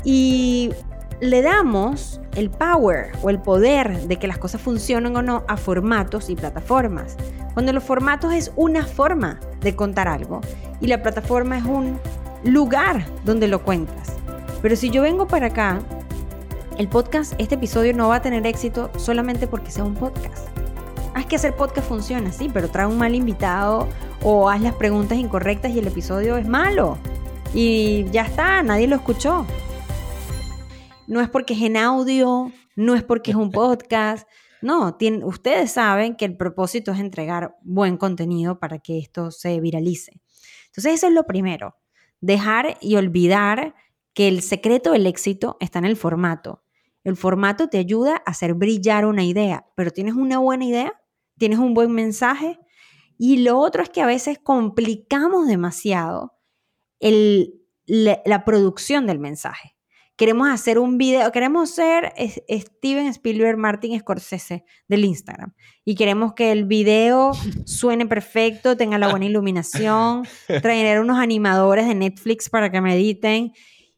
Y 0.03 0.71
le 1.21 1.41
damos 1.41 2.19
el 2.37 2.51
power 2.51 3.11
o 3.23 3.31
el 3.31 3.39
poder 3.39 4.07
de 4.07 4.17
que 4.17 4.27
las 4.27 4.37
cosas 4.37 4.61
funcionen 4.61 5.15
o 5.17 5.23
no 5.23 5.43
a 5.47 5.57
formatos 5.57 6.29
y 6.29 6.35
plataformas. 6.35 7.17
Cuando 7.55 7.73
los 7.73 7.83
formatos 7.83 8.31
es 8.31 8.51
una 8.55 8.85
forma 8.85 9.39
de 9.61 9.75
contar 9.75 10.07
algo 10.07 10.41
y 10.79 10.85
la 10.85 11.01
plataforma 11.01 11.57
es 11.57 11.65
un 11.65 11.99
lugar 12.43 13.07
donde 13.25 13.47
lo 13.47 13.63
cuentas. 13.63 14.13
Pero 14.61 14.75
si 14.75 14.91
yo 14.91 15.01
vengo 15.01 15.27
para 15.27 15.47
acá, 15.47 15.79
el 16.77 16.87
podcast, 16.87 17.33
este 17.39 17.55
episodio 17.55 17.95
no 17.95 18.09
va 18.09 18.17
a 18.17 18.21
tener 18.21 18.45
éxito 18.45 18.91
solamente 18.97 19.47
porque 19.47 19.71
sea 19.71 19.83
un 19.83 19.95
podcast. 19.95 20.47
Haz 21.15 21.25
que 21.25 21.37
hacer 21.37 21.55
podcast 21.55 21.87
funciona, 21.87 22.31
sí, 22.31 22.51
pero 22.53 22.69
trae 22.69 22.85
un 22.85 22.99
mal 22.99 23.15
invitado 23.15 23.87
o 24.21 24.47
haz 24.47 24.61
las 24.61 24.75
preguntas 24.75 25.17
incorrectas 25.17 25.71
y 25.71 25.79
el 25.79 25.87
episodio 25.87 26.37
es 26.37 26.47
malo. 26.47 26.99
Y 27.55 28.05
ya 28.11 28.25
está, 28.25 28.61
nadie 28.61 28.85
lo 28.85 28.95
escuchó 28.95 29.43
no 31.07 31.21
es 31.21 31.29
porque 31.29 31.53
es 31.53 31.61
en 31.61 31.77
audio, 31.77 32.51
no 32.75 32.93
es 32.93 33.03
porque 33.03 33.31
es 33.31 33.37
un 33.37 33.49
podcast. 33.49 34.27
No, 34.61 34.97
ustedes 35.23 35.71
saben 35.71 36.15
que 36.15 36.25
el 36.25 36.35
propósito 36.35 36.91
es 36.91 36.99
entregar 36.99 37.57
buen 37.61 37.97
contenido 37.97 38.59
para 38.59 38.79
que 38.79 38.99
esto 38.99 39.31
se 39.31 39.59
viralice. 39.59 40.19
Entonces 40.67 40.95
eso 40.95 41.07
es 41.07 41.13
lo 41.13 41.25
primero, 41.25 41.75
dejar 42.21 42.77
y 42.81 42.97
olvidar 42.97 43.73
que 44.13 44.27
el 44.27 44.41
secreto 44.41 44.91
del 44.91 45.07
éxito 45.07 45.57
está 45.59 45.79
en 45.79 45.85
el 45.85 45.95
formato. 45.95 46.63
El 47.03 47.15
formato 47.15 47.69
te 47.69 47.77
ayuda 47.77 48.21
a 48.25 48.31
hacer 48.31 48.53
brillar 48.53 49.05
una 49.05 49.23
idea, 49.23 49.65
pero 49.75 49.91
tienes 49.91 50.15
una 50.15 50.39
buena 50.39 50.65
idea, 50.65 51.01
tienes 51.37 51.59
un 51.59 51.73
buen 51.73 51.91
mensaje 51.91 52.59
y 53.17 53.37
lo 53.37 53.59
otro 53.59 53.81
es 53.81 53.89
que 53.89 54.01
a 54.01 54.05
veces 54.05 54.39
complicamos 54.39 55.47
demasiado 55.47 56.33
la 56.99 58.43
producción 58.43 59.07
del 59.07 59.19
mensaje 59.19 59.76
queremos 60.17 60.49
hacer 60.49 60.79
un 60.79 60.97
video, 60.97 61.31
queremos 61.31 61.69
ser 61.69 62.11
Steven 62.49 63.07
Spielberg, 63.07 63.57
Martin 63.57 63.97
Scorsese 63.99 64.65
del 64.87 65.05
Instagram. 65.05 65.53
Y 65.85 65.95
queremos 65.95 66.33
que 66.33 66.51
el 66.51 66.65
video 66.65 67.31
suene 67.65 68.05
perfecto, 68.07 68.75
tenga 68.75 68.97
la 68.97 69.09
buena 69.09 69.27
iluminación, 69.27 70.27
traer 70.61 70.99
unos 70.99 71.19
animadores 71.19 71.87
de 71.87 71.95
Netflix 71.95 72.49
para 72.49 72.69
que 72.71 72.81
me 72.81 72.95
editen. 72.95 73.53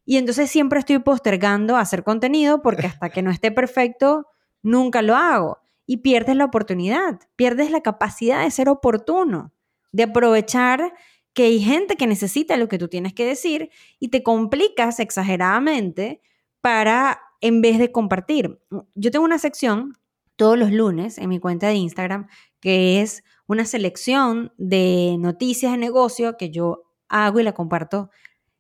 Y 0.05 0.17
entonces 0.17 0.51
siempre 0.51 0.80
estoy 0.80 0.99
postergando 0.99 1.78
hacer 1.78 2.03
contenido 2.03 2.61
porque 2.61 2.88
hasta 2.88 3.09
que 3.09 3.22
no 3.22 3.32
esté 3.32 3.51
perfecto, 3.51 4.28
nunca 4.61 5.01
lo 5.01 5.15
hago. 5.15 5.59
Y 5.86 5.97
pierdes 5.97 6.36
la 6.36 6.45
oportunidad, 6.45 7.20
pierdes 7.36 7.72
la 7.72 7.82
capacidad 7.82 8.43
de 8.43 8.51
ser 8.51 8.70
oportuno, 8.70 9.53
de 9.91 10.03
aprovechar 10.03 10.93
que 11.39 11.45
hay 11.45 11.61
gente 11.61 11.95
que 11.95 12.05
necesita 12.05 12.57
lo 12.57 12.67
que 12.67 12.77
tú 12.77 12.89
tienes 12.89 13.13
que 13.13 13.25
decir 13.25 13.69
y 13.97 14.09
te 14.09 14.23
complicas 14.23 14.99
exageradamente 14.99 16.19
para, 16.59 17.21
en 17.39 17.61
vez 17.61 17.79
de 17.79 17.93
compartir. 17.93 18.59
Yo 18.93 19.09
tengo 19.09 19.23
una 19.23 19.39
sección 19.39 19.93
todos 20.35 20.59
los 20.59 20.69
lunes 20.69 21.17
en 21.17 21.29
mi 21.29 21.39
cuenta 21.39 21.67
de 21.67 21.75
Instagram 21.75 22.27
que 22.59 22.99
es 22.99 23.23
una 23.47 23.63
selección 23.63 24.51
de 24.57 25.15
noticias 25.17 25.71
de 25.71 25.77
negocio 25.77 26.35
que 26.35 26.49
yo 26.49 26.83
hago 27.07 27.39
y 27.39 27.43
la 27.43 27.53
comparto 27.53 28.09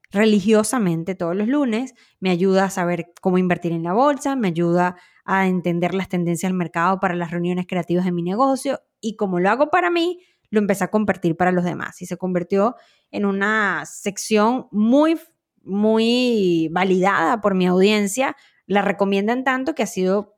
religiosamente 0.09 1.15
todos 1.15 1.35
los 1.35 1.49
lunes, 1.49 1.95
me 2.21 2.29
ayuda 2.29 2.63
a 2.63 2.69
saber 2.69 3.11
cómo 3.19 3.37
invertir 3.37 3.73
en 3.73 3.83
la 3.83 3.91
bolsa, 3.91 4.37
me 4.37 4.47
ayuda 4.47 4.95
a 5.25 5.47
entender 5.47 5.93
las 5.93 6.07
tendencias 6.07 6.49
del 6.49 6.57
mercado 6.57 7.01
para 7.01 7.15
las 7.15 7.31
reuniones 7.31 7.67
creativas 7.67 8.05
de 8.05 8.13
mi 8.13 8.23
negocio 8.23 8.79
y 9.01 9.17
como 9.17 9.41
lo 9.41 9.49
hago 9.49 9.69
para 9.69 9.89
mí, 9.89 10.21
lo 10.49 10.59
empecé 10.59 10.83
a 10.83 10.91
compartir 10.91 11.35
para 11.37 11.51
los 11.51 11.63
demás 11.63 12.01
y 12.01 12.05
se 12.05 12.17
convirtió 12.17 12.75
en 13.11 13.25
una 13.25 13.83
sección 13.85 14.67
muy, 14.71 15.19
muy 15.63 16.69
validada 16.71 17.41
por 17.41 17.55
mi 17.55 17.67
audiencia. 17.67 18.35
La 18.65 18.81
recomiendan 18.81 19.43
tanto 19.43 19.75
que 19.75 19.83
ha 19.83 19.87
sido 19.87 20.37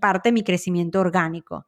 parte 0.00 0.28
de 0.28 0.32
mi 0.32 0.42
crecimiento 0.42 1.00
orgánico. 1.00 1.66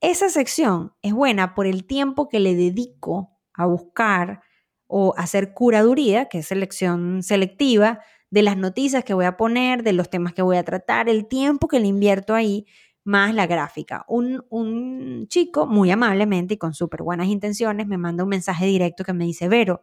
Esa 0.00 0.30
sección 0.30 0.94
es 1.02 1.12
buena 1.12 1.54
por 1.54 1.66
el 1.66 1.84
tiempo 1.84 2.28
que 2.28 2.40
le 2.40 2.54
dedico 2.54 3.38
a 3.54 3.66
buscar 3.66 4.40
o 4.86 5.14
hacer 5.16 5.52
curaduría, 5.52 6.26
que 6.26 6.38
es 6.38 6.46
selección 6.46 7.22
selectiva, 7.22 8.00
de 8.30 8.42
las 8.42 8.56
noticias 8.56 9.04
que 9.04 9.14
voy 9.14 9.24
a 9.24 9.36
poner, 9.36 9.82
de 9.82 9.92
los 9.92 10.08
temas 10.08 10.32
que 10.32 10.42
voy 10.42 10.56
a 10.56 10.64
tratar, 10.64 11.08
el 11.08 11.26
tiempo 11.26 11.68
que 11.68 11.80
le 11.80 11.88
invierto 11.88 12.34
ahí, 12.34 12.66
más 13.04 13.34
la 13.34 13.46
gráfica. 13.46 14.04
Un, 14.08 14.44
un 14.50 15.26
chico 15.28 15.66
muy 15.66 15.90
amablemente 15.90 16.54
y 16.54 16.58
con 16.58 16.74
súper 16.74 17.02
buenas 17.02 17.28
intenciones 17.28 17.86
me 17.86 17.98
manda 17.98 18.24
un 18.24 18.30
mensaje 18.30 18.66
directo 18.66 19.04
que 19.04 19.12
me 19.12 19.24
dice, 19.24 19.48
Vero, 19.48 19.82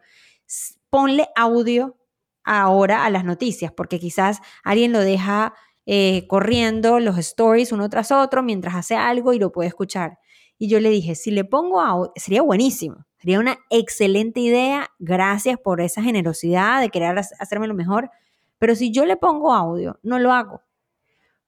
ponle 0.90 1.28
audio 1.36 1.98
ahora 2.44 3.06
a 3.06 3.10
las 3.10 3.26
noticias, 3.26 3.72
porque 3.72 4.00
quizás 4.00 4.40
alguien 4.64 4.94
lo 4.94 5.00
deja 5.00 5.54
eh, 5.86 6.26
corriendo 6.28 7.00
los 7.00 7.18
stories 7.18 7.72
uno 7.72 7.90
tras 7.90 8.12
otro 8.12 8.44
mientras 8.44 8.76
hace 8.76 8.96
algo 8.96 9.34
y 9.34 9.40
lo 9.40 9.52
puede 9.52 9.70
escuchar. 9.70 10.20
Y 10.58 10.70
yo 10.70 10.80
le 10.80 10.90
dije, 10.90 11.16
si 11.16 11.32
le 11.32 11.46
pongo 11.46 11.82
audio, 11.82 12.12
sería 12.16 12.42
buenísimo, 12.42 13.06
sería 13.20 13.40
una 13.40 13.58
excelente 13.70 14.40
idea, 14.40 14.90
gracias 15.00 15.60
por 15.60 15.82
esa 15.82 16.02
generosidad 16.02 16.82
de 16.82 16.90
querer 16.90 17.18
hacerme 17.18 17.68
lo 17.68 17.74
mejor, 17.74 18.10
pero 18.58 18.76
si 18.76 18.92
yo 18.92 19.06
le 19.06 19.18
pongo 19.18 19.54
audio, 19.54 20.00
no 20.04 20.18
lo 20.20 20.34
hago. 20.34 20.62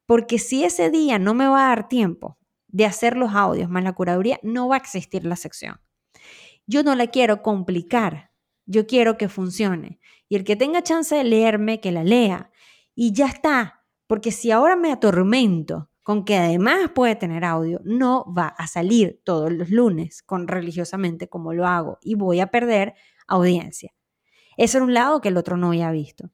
Porque 0.09 0.39
si 0.39 0.63
ese 0.63 0.89
día 0.89 1.19
no 1.19 1.35
me 1.35 1.45
va 1.45 1.67
a 1.67 1.69
dar 1.69 1.87
tiempo 1.87 2.39
de 2.67 2.87
hacer 2.87 3.15
los 3.15 3.35
audios 3.35 3.69
más 3.69 3.83
la 3.83 3.93
curaduría, 3.93 4.39
no 4.41 4.67
va 4.67 4.73
a 4.73 4.79
existir 4.79 5.23
la 5.23 5.35
sección. 5.35 5.79
Yo 6.65 6.81
no 6.81 6.95
la 6.95 7.05
quiero 7.05 7.43
complicar, 7.43 8.31
yo 8.65 8.87
quiero 8.87 9.19
que 9.19 9.29
funcione. 9.29 9.99
Y 10.27 10.35
el 10.35 10.43
que 10.43 10.55
tenga 10.55 10.81
chance 10.81 11.13
de 11.13 11.23
leerme, 11.23 11.79
que 11.79 11.91
la 11.91 12.03
lea. 12.03 12.49
Y 12.95 13.13
ya 13.13 13.27
está, 13.27 13.85
porque 14.07 14.31
si 14.31 14.49
ahora 14.49 14.75
me 14.75 14.91
atormento 14.91 15.91
con 16.01 16.25
que 16.25 16.37
además 16.37 16.89
puede 16.95 17.15
tener 17.15 17.45
audio, 17.45 17.79
no 17.83 18.25
va 18.35 18.47
a 18.47 18.65
salir 18.65 19.21
todos 19.23 19.51
los 19.51 19.69
lunes 19.69 20.23
con 20.23 20.47
religiosamente 20.47 21.29
como 21.29 21.53
lo 21.53 21.67
hago 21.67 21.99
y 22.01 22.15
voy 22.15 22.39
a 22.39 22.47
perder 22.47 22.95
audiencia. 23.27 23.93
Eso 24.57 24.79
era 24.79 24.85
un 24.85 24.95
lado 24.95 25.21
que 25.21 25.29
el 25.29 25.37
otro 25.37 25.55
no 25.55 25.67
había 25.67 25.91
visto. 25.91 26.31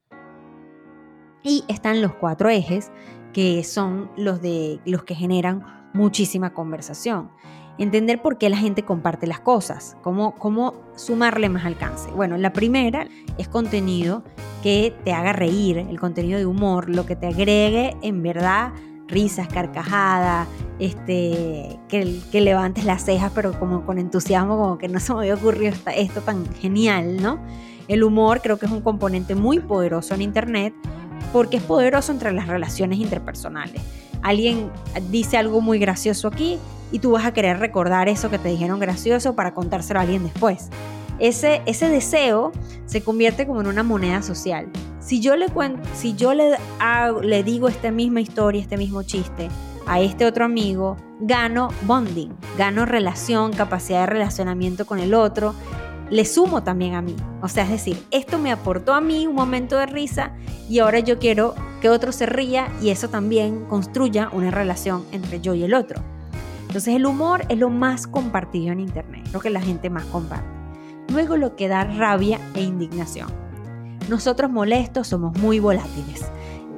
Y 1.43 1.65
están 1.67 2.01
los 2.01 2.15
cuatro 2.15 2.49
ejes, 2.49 2.89
que 3.35 3.65
son 3.65 4.09
los, 4.15 4.41
de, 4.41 4.79
los 4.85 5.03
que 5.03 5.13
generan 5.13 5.89
muchísima 5.93 6.53
conversación. 6.53 7.31
Entender 7.77 8.21
por 8.21 8.37
qué 8.37 8.49
la 8.49 8.55
gente 8.55 8.83
comparte 8.83 9.27
las 9.27 9.41
cosas, 9.41 9.97
cómo, 10.01 10.35
cómo 10.35 10.73
sumarle 10.95 11.49
más 11.49 11.65
alcance. 11.65 12.09
Bueno, 12.11 12.37
la 12.37 12.53
primera 12.53 13.09
es 13.37 13.49
contenido 13.49 14.23
que 14.63 14.95
te 15.03 15.11
haga 15.11 15.33
reír, 15.33 15.79
el 15.79 15.99
contenido 15.99 16.39
de 16.39 16.45
humor, 16.45 16.89
lo 16.89 17.05
que 17.05 17.17
te 17.17 17.27
agregue 17.27 17.97
en 18.01 18.23
verdad 18.23 18.71
risas, 19.09 19.49
carcajadas, 19.49 20.47
este, 20.79 21.77
que, 21.89 22.21
que, 22.31 22.39
levantes 22.39 22.85
las 22.85 23.03
cejas, 23.03 23.33
pero 23.35 23.59
como 23.59 23.85
con 23.85 23.99
entusiasmo, 23.99 24.57
como 24.57 24.77
que 24.77 24.87
no 24.87 25.01
se 25.01 25.13
me 25.13 25.19
había 25.19 25.35
ocurrido 25.35 25.73
esto 25.93 26.21
tan 26.21 26.45
genial, 26.53 27.21
¿no? 27.21 27.37
El 27.89 28.03
humor 28.03 28.39
creo 28.41 28.57
que 28.57 28.65
es 28.65 28.71
un 28.71 28.81
componente 28.81 29.35
muy 29.35 29.59
poderoso 29.59 30.15
en 30.15 30.21
Internet 30.21 30.73
porque 31.35 31.57
es 31.57 31.63
poderoso 31.63 32.13
entre 32.13 32.31
las 32.31 32.47
relaciones 32.47 32.97
interpersonales. 32.97 33.81
Alguien 34.21 34.71
dice 35.11 35.35
algo 35.35 35.59
muy 35.59 35.79
gracioso 35.79 36.29
aquí 36.29 36.57
y 36.93 36.99
tú 36.99 37.11
vas 37.11 37.25
a 37.25 37.33
querer 37.33 37.59
recordar 37.59 38.07
eso 38.07 38.29
que 38.29 38.39
te 38.39 38.47
dijeron 38.47 38.79
gracioso 38.79 39.35
para 39.35 39.53
contárselo 39.53 39.99
a 39.99 40.03
alguien 40.03 40.23
después. 40.23 40.69
Ese, 41.19 41.61
ese 41.65 41.89
deseo 41.89 42.53
se 42.85 43.03
convierte 43.03 43.45
como 43.45 43.59
en 43.59 43.67
una 43.67 43.83
moneda 43.83 44.21
social. 44.21 44.69
Si 45.01 45.19
yo 45.19 45.35
le, 45.35 45.49
cuento, 45.49 45.81
si 45.93 46.15
yo 46.15 46.33
le, 46.33 46.55
le 47.21 47.43
digo 47.43 47.67
esta 47.67 47.91
misma 47.91 48.21
historia, 48.21 48.61
este 48.61 48.77
mismo 48.77 49.03
chiste 49.03 49.49
a 49.87 49.99
este 49.99 50.25
otro 50.25 50.45
amigo, 50.45 50.95
gano 51.19 51.67
bonding, 51.81 52.29
gano 52.57 52.85
relación, 52.85 53.51
capacidad 53.51 53.99
de 53.99 54.05
relacionamiento 54.05 54.85
con 54.85 54.99
el 54.99 55.13
otro 55.13 55.53
le 56.09 56.25
sumo 56.25 56.63
también 56.63 56.95
a 56.95 57.01
mí. 57.01 57.15
O 57.41 57.47
sea, 57.47 57.63
es 57.63 57.71
decir, 57.71 58.01
esto 58.11 58.37
me 58.37 58.51
aportó 58.51 58.93
a 58.93 59.01
mí 59.01 59.27
un 59.27 59.35
momento 59.35 59.77
de 59.77 59.85
risa 59.85 60.33
y 60.69 60.79
ahora 60.79 60.99
yo 60.99 61.19
quiero 61.19 61.55
que 61.81 61.89
otro 61.89 62.11
se 62.11 62.25
ría 62.25 62.71
y 62.81 62.89
eso 62.89 63.09
también 63.09 63.65
construya 63.65 64.29
una 64.31 64.51
relación 64.51 65.05
entre 65.11 65.41
yo 65.41 65.53
y 65.53 65.63
el 65.63 65.73
otro. 65.73 66.01
Entonces 66.61 66.95
el 66.95 67.05
humor 67.05 67.45
es 67.49 67.57
lo 67.57 67.69
más 67.69 68.07
compartido 68.07 68.71
en 68.71 68.79
Internet, 68.79 69.27
lo 69.31 69.39
que 69.39 69.49
la 69.49 69.61
gente 69.61 69.89
más 69.89 70.05
comparte. 70.05 70.47
Luego 71.09 71.37
lo 71.37 71.55
que 71.55 71.67
da 71.67 71.83
rabia 71.83 72.39
e 72.53 72.61
indignación. 72.61 73.29
Nosotros 74.09 74.51
molestos 74.51 75.07
somos 75.07 75.37
muy 75.39 75.59
volátiles. 75.59 76.25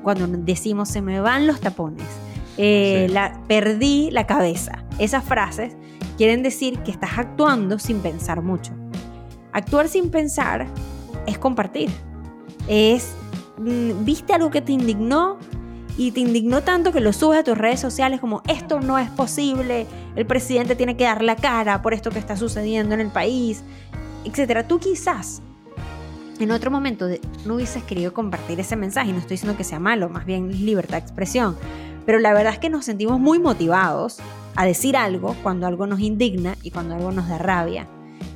Cuando 0.04 0.28
decimos 0.28 0.90
se 0.90 1.02
me 1.02 1.20
van 1.20 1.48
los 1.48 1.60
tapones, 1.60 2.06
eh, 2.58 3.08
la, 3.10 3.42
perdí 3.48 4.10
la 4.12 4.26
cabeza, 4.26 4.84
esas 5.00 5.24
frases 5.24 5.76
quieren 6.18 6.44
decir 6.44 6.80
que 6.80 6.92
estás 6.92 7.18
actuando 7.18 7.78
sin 7.80 8.00
pensar 8.00 8.42
mucho. 8.42 8.74
Actuar 9.58 9.90
sin 9.90 10.12
pensar 10.12 10.68
es 11.26 11.40
compartir. 11.40 11.90
Es, 12.68 13.16
mm, 13.58 14.06
viste 14.06 14.34
algo 14.34 14.52
que 14.52 14.62
te 14.62 14.72
indignó 14.72 15.40
y 15.98 16.12
te 16.12 16.20
indignó 16.20 16.62
tanto 16.62 16.92
que 16.92 17.00
lo 17.00 17.12
subes 17.12 17.40
a 17.40 17.44
tus 17.44 17.58
redes 17.58 17.80
sociales 17.80 18.20
como 18.20 18.44
esto 18.48 18.80
no 18.82 19.00
es 19.00 19.10
posible, 19.10 19.88
el 20.16 20.28
presidente 20.28 20.76
tiene 20.76 20.96
que 20.96 21.06
dar 21.06 21.24
la 21.24 21.36
cara 21.36 21.82
por 21.82 21.96
esto 21.96 22.12
que 22.12 22.20
está 22.20 22.38
sucediendo 22.38 22.94
en 22.94 23.02
el 23.02 23.08
país, 23.08 23.64
etc. 24.26 24.64
Tú 24.68 24.78
quizás 24.78 25.42
en 26.40 26.52
otro 26.52 26.70
momento 26.70 27.08
no 27.48 27.56
hubieses 27.56 27.82
querido 27.82 28.14
compartir 28.14 28.60
ese 28.60 28.76
mensaje, 28.76 29.12
no 29.12 29.18
estoy 29.18 29.38
diciendo 29.38 29.58
que 29.58 29.64
sea 29.64 29.80
malo, 29.80 30.08
más 30.08 30.28
bien 30.28 30.68
libertad 30.68 30.98
de 30.98 31.04
expresión, 31.04 31.58
pero 32.06 32.20
la 32.20 32.32
verdad 32.32 32.54
es 32.54 32.60
que 32.60 32.70
nos 32.70 32.86
sentimos 32.86 33.20
muy 33.20 33.40
motivados 33.40 34.20
a 34.56 34.66
decir 34.68 34.96
algo 34.96 35.36
cuando 35.42 35.66
algo 35.66 35.88
nos 35.88 36.00
indigna 36.00 36.56
y 36.62 36.70
cuando 36.70 36.94
algo 36.94 37.12
nos 37.12 37.28
da 37.28 37.40
rabia. 37.40 37.88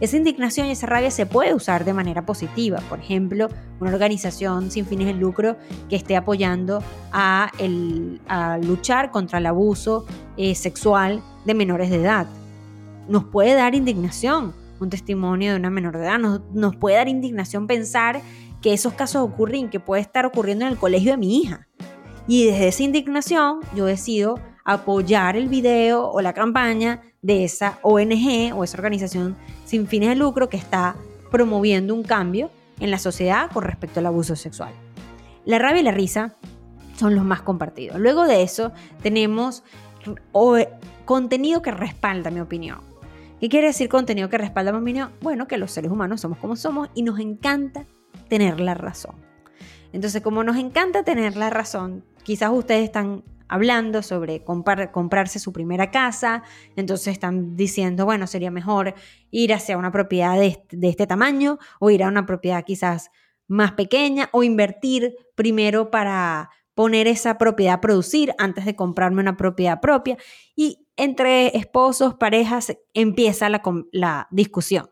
Esa 0.02 0.18
indignación 0.18 0.66
y 0.66 0.72
esa 0.72 0.88
rabia 0.88 1.12
se 1.12 1.28
puede 1.28 1.54
usar 1.54 1.86
de 1.86 1.94
manera 1.94 2.26
positiva. 2.26 2.80
Por 2.90 3.00
ejemplo, 3.00 3.50
una 3.80 3.92
organización 3.92 4.72
sin 4.72 4.88
fines 4.88 5.06
de 5.06 5.14
lucro 5.14 5.58
que 5.90 5.96
esté 5.96 6.16
apoyando 6.16 6.84
a, 7.12 7.52
luchar 8.64 9.12
contra 9.12 9.38
el 9.38 9.46
abuso 9.46 10.06
eh, 10.38 10.56
sexual 10.56 11.22
de 11.46 11.54
menores 11.54 11.92
de 11.92 11.98
edad. 11.98 12.26
Nos 13.08 13.26
puede 13.26 13.54
dar 13.54 13.76
indignación 13.76 14.54
un 14.80 14.90
testimonio 14.90 15.52
de 15.52 15.58
una 15.58 15.70
menor 15.70 15.96
de 15.96 16.06
edad. 16.06 16.18
Nos, 16.18 16.42
nos 16.52 16.76
puede 16.76 16.96
dar 16.96 17.08
indignación 17.08 17.68
pensar 17.68 18.22
que 18.64 18.74
esos 18.74 18.94
casos 18.94 19.22
ocurren, 19.22 19.70
que 19.70 19.80
puede 19.80 20.02
estar 20.02 20.26
ocurriendo 20.26 20.66
en 20.66 20.72
el 20.72 20.78
colegio 20.80 21.12
de 21.12 21.18
mi 21.18 21.38
hija. 21.38 21.68
Y 22.28 22.46
desde 22.46 22.70
esa 22.70 22.82
indignación 22.82 23.60
yo 23.76 23.86
decido 23.86 24.40
apoyar 24.64 25.36
el 25.36 25.48
video 25.48 26.10
o 26.10 26.22
la 26.22 26.34
campaña 26.34 27.02
de 27.22 27.44
esa 27.44 27.80
ONG 27.82 28.54
o 28.56 28.64
esa 28.64 28.78
organización 28.78 29.38
sin 29.66 29.88
fines 29.88 30.10
de 30.10 30.16
lucro 30.16 30.50
que 30.50 30.58
está 30.58 30.96
promoviendo 31.30 31.94
un 31.96 32.04
cambio 32.04 32.50
en 32.80 32.92
la 32.92 32.98
sociedad 32.98 33.50
con 33.52 33.64
respecto 33.64 34.00
al 34.00 34.08
abuso 34.08 34.36
sexual. 34.36 34.74
La 35.46 35.60
rabia 35.60 35.82
y 35.82 35.84
la 35.84 35.92
risa 35.92 36.36
son 36.98 37.16
los 37.16 37.24
más 37.24 37.42
compartidos. 37.42 38.00
Luego 38.00 38.26
de 38.26 38.44
eso 38.44 38.72
tenemos 39.02 39.64
contenido 41.06 41.62
que 41.62 41.72
respalda 41.72 42.32
mi 42.32 42.40
opinión. 42.40 42.80
¿Qué 43.40 43.50
quiere 43.50 43.68
decir 43.68 43.90
contenido 43.90 44.30
que 44.30 44.38
respalda 44.38 44.72
mi 44.72 44.80
opinión? 44.80 45.12
Bueno, 45.22 45.48
que 45.48 45.58
los 45.58 45.72
seres 45.72 45.92
humanos 45.92 46.22
somos 46.22 46.38
como 46.38 46.56
somos 46.56 46.90
y 46.94 47.02
nos 47.02 47.20
encanta 47.20 47.86
tener 48.28 48.60
la 48.60 48.76
razón. 48.76 49.16
Entonces, 49.94 50.22
como 50.22 50.44
nos 50.44 50.58
encanta 50.58 51.04
tener 51.04 51.36
la 51.36 51.50
razón, 51.50 52.04
quizás 52.24 52.52
ustedes 52.52 52.84
están 52.84 53.24
hablando 53.52 54.02
sobre 54.02 54.44
comprarse 54.46 55.38
su 55.38 55.52
primera 55.52 55.92
casa, 55.92 56.42
entonces 56.78 57.10
están 57.10 57.58
diciendo, 57.58 58.06
bueno, 58.06 58.26
sería 58.26 58.50
mejor 58.50 58.96
ir 59.30 59.54
hacia 59.54 59.78
una 59.78 59.92
propiedad 59.92 60.40
de 60.40 60.58
este, 60.82 61.06
tamaño 61.06 61.60
o 61.82 61.90
ir 61.90 62.02
a 62.02 62.08
una 62.08 62.26
propiedad 62.26 62.64
quizás 62.64 63.12
más 63.48 63.74
pequeña 63.74 64.30
o 64.32 64.44
invertir 64.44 65.18
primero 65.36 65.92
para 65.92 66.50
poner 66.76 67.08
esa 67.08 67.38
propiedad 67.38 67.74
a 67.76 67.82
producir 67.82 68.34
antes 68.38 68.64
de 68.64 68.78
comprarme 68.78 69.22
una 69.22 69.36
propiedad 69.36 69.82
propia. 69.82 70.18
Y 70.56 70.88
entre 70.96 71.58
esposos, 71.58 72.16
parejas, 72.16 72.78
empieza 72.94 73.50
la, 73.50 73.62
la, 73.92 74.30
discusión. 74.32 74.92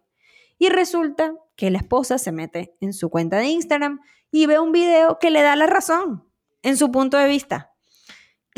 Y 0.57 0.67
resulta 0.67 1.33
que 1.55 1.71
la 1.71 1.77
esposa 1.77 2.17
se 2.17 2.33
mete 2.33 2.75
en 2.81 2.91
su 2.91 3.09
cuenta 3.09 3.37
de 3.37 3.45
Instagram 3.45 4.01
y 4.31 4.47
ve 4.47 4.59
un 4.59 4.73
video 4.73 5.17
que 5.17 5.31
le 5.31 5.41
da 5.41 5.55
la 5.55 5.65
razón 5.65 6.25
en 6.61 6.75
su 6.75 6.91
punto 6.91 7.17
de 7.17 7.29
vista 7.29 7.69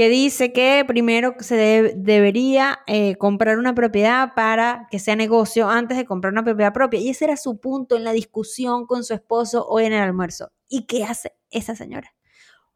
que 0.02 0.10
dice 0.10 0.52
que 0.52 0.84
primero 0.88 1.36
se 1.42 1.94
debería 1.96 2.80
eh, 2.88 3.18
comprar 3.18 3.60
una 3.60 3.76
propiedad 3.76 4.34
para 4.36 4.88
que 4.90 4.98
sea 4.98 5.16
negocio 5.16 5.70
antes 5.70 5.96
de 5.96 6.06
comprar 6.06 6.34
una 6.34 6.44
propiedad 6.44 6.74
propia. 6.74 7.00
Y 7.00 7.10
ese 7.10 7.26
era 7.26 7.38
su 7.38 7.60
punto 7.60 7.98
en 7.98 8.04
la 8.04 8.12
discusión 8.12 8.88
con 8.88 9.04
su 9.04 9.14
esposo 9.14 9.64
hoy 9.68 9.86
en 9.86 9.94
el 9.94 10.02
almuerzo. 10.02 10.52
¿Y 10.68 10.88
qué 10.88 11.04
hace 11.04 11.36
esa 11.52 11.76
señora? 11.76 12.16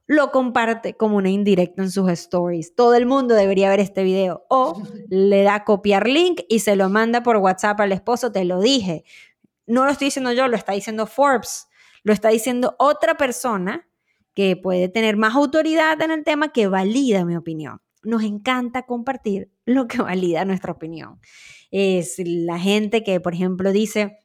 Lo 0.06 0.30
comparte 0.30 0.98
como 0.98 1.18
una 1.18 1.32
indirecta 1.32 1.82
en 1.82 1.90
sus 1.90 2.12
stories. 2.12 2.76
Todo 2.76 2.94
el 2.94 3.08
mundo 3.08 3.34
debería 3.34 3.72
ver 3.72 3.80
este 3.80 4.04
video. 4.04 4.46
O 4.52 4.84
le 5.10 5.42
da 5.42 5.64
copiar 5.64 6.08
link 6.08 6.42
y 6.48 6.60
se 6.60 6.76
lo 6.76 6.90
manda 6.90 7.24
por 7.24 7.38
WhatsApp 7.38 7.80
al 7.80 7.92
esposo. 7.92 8.32
Te 8.32 8.46
lo 8.46 8.60
dije. 8.60 9.04
No 9.66 9.86
lo 9.86 9.90
estoy 9.90 10.10
diciendo 10.10 10.32
yo, 10.32 10.48
lo 10.48 10.58
está 10.58 10.74
diciendo 10.74 11.08
Forbes. 11.08 11.70
Lo 12.04 12.14
está 12.14 12.30
diciendo 12.30 12.76
otra 12.78 13.18
persona 13.18 13.88
que 14.36 14.58
puede 14.58 14.90
tener 14.90 15.18
más 15.18 15.34
autoridad 15.36 16.00
en 16.02 16.12
el 16.12 16.24
tema 16.24 16.52
que 16.52 16.68
valida 16.68 17.26
mi 17.26 17.36
opinión. 17.36 17.82
Nos 18.04 18.24
encanta 18.24 18.84
compartir 18.84 19.50
lo 19.66 19.88
que 19.88 20.02
valida 20.02 20.46
nuestra 20.46 20.74
opinión. 20.74 21.20
Es 21.72 22.22
la 22.24 22.60
gente 22.60 23.04
que, 23.04 23.20
por 23.20 23.34
ejemplo, 23.34 23.72
dice, 23.72 24.20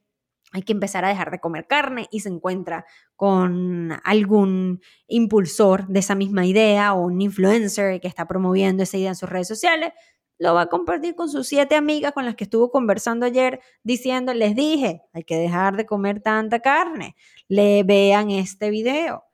hay 0.52 0.62
que 0.62 0.72
empezar 0.72 1.04
a 1.04 1.08
dejar 1.08 1.30
de 1.30 1.38
comer 1.38 1.66
carne 1.66 2.08
y 2.10 2.20
se 2.20 2.28
encuentra 2.28 2.84
con 3.14 3.92
algún 4.04 4.80
impulsor 5.06 5.86
de 5.86 6.00
esa 6.00 6.16
misma 6.16 6.44
idea 6.44 6.92
o 6.92 7.02
un 7.06 7.20
influencer 7.20 8.00
que 8.00 8.08
está 8.08 8.26
promoviendo 8.26 8.82
esa 8.82 8.98
idea 8.98 9.10
en 9.10 9.16
sus 9.16 9.28
redes 9.28 9.48
sociales, 9.48 9.92
lo 10.38 10.54
va 10.54 10.62
a 10.62 10.66
compartir 10.66 11.14
con 11.14 11.28
sus 11.28 11.46
siete 11.46 11.76
amigas 11.76 12.12
con 12.12 12.24
las 12.24 12.34
que 12.34 12.44
estuvo 12.44 12.70
conversando 12.70 13.26
ayer 13.26 13.60
diciendo, 13.84 14.34
les 14.34 14.56
dije, 14.56 15.02
hay 15.12 15.22
que 15.22 15.36
dejar 15.36 15.76
de 15.76 15.86
comer 15.86 16.20
tanta 16.20 16.60
carne, 16.60 17.14
le 17.46 17.84
vean 17.84 18.30
este 18.30 18.70
video. 18.70 19.29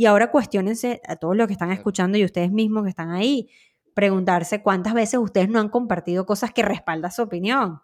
Y 0.00 0.06
ahora 0.06 0.30
cuestionense 0.30 1.02
a 1.06 1.16
todos 1.16 1.36
los 1.36 1.46
que 1.46 1.52
están 1.52 1.72
escuchando 1.72 2.16
y 2.16 2.24
ustedes 2.24 2.50
mismos 2.50 2.84
que 2.84 2.88
están 2.88 3.10
ahí, 3.10 3.50
preguntarse 3.92 4.62
cuántas 4.62 4.94
veces 4.94 5.20
ustedes 5.20 5.50
no 5.50 5.60
han 5.60 5.68
compartido 5.68 6.24
cosas 6.24 6.54
que 6.54 6.62
respaldan 6.62 7.12
su 7.12 7.20
opinión, 7.20 7.82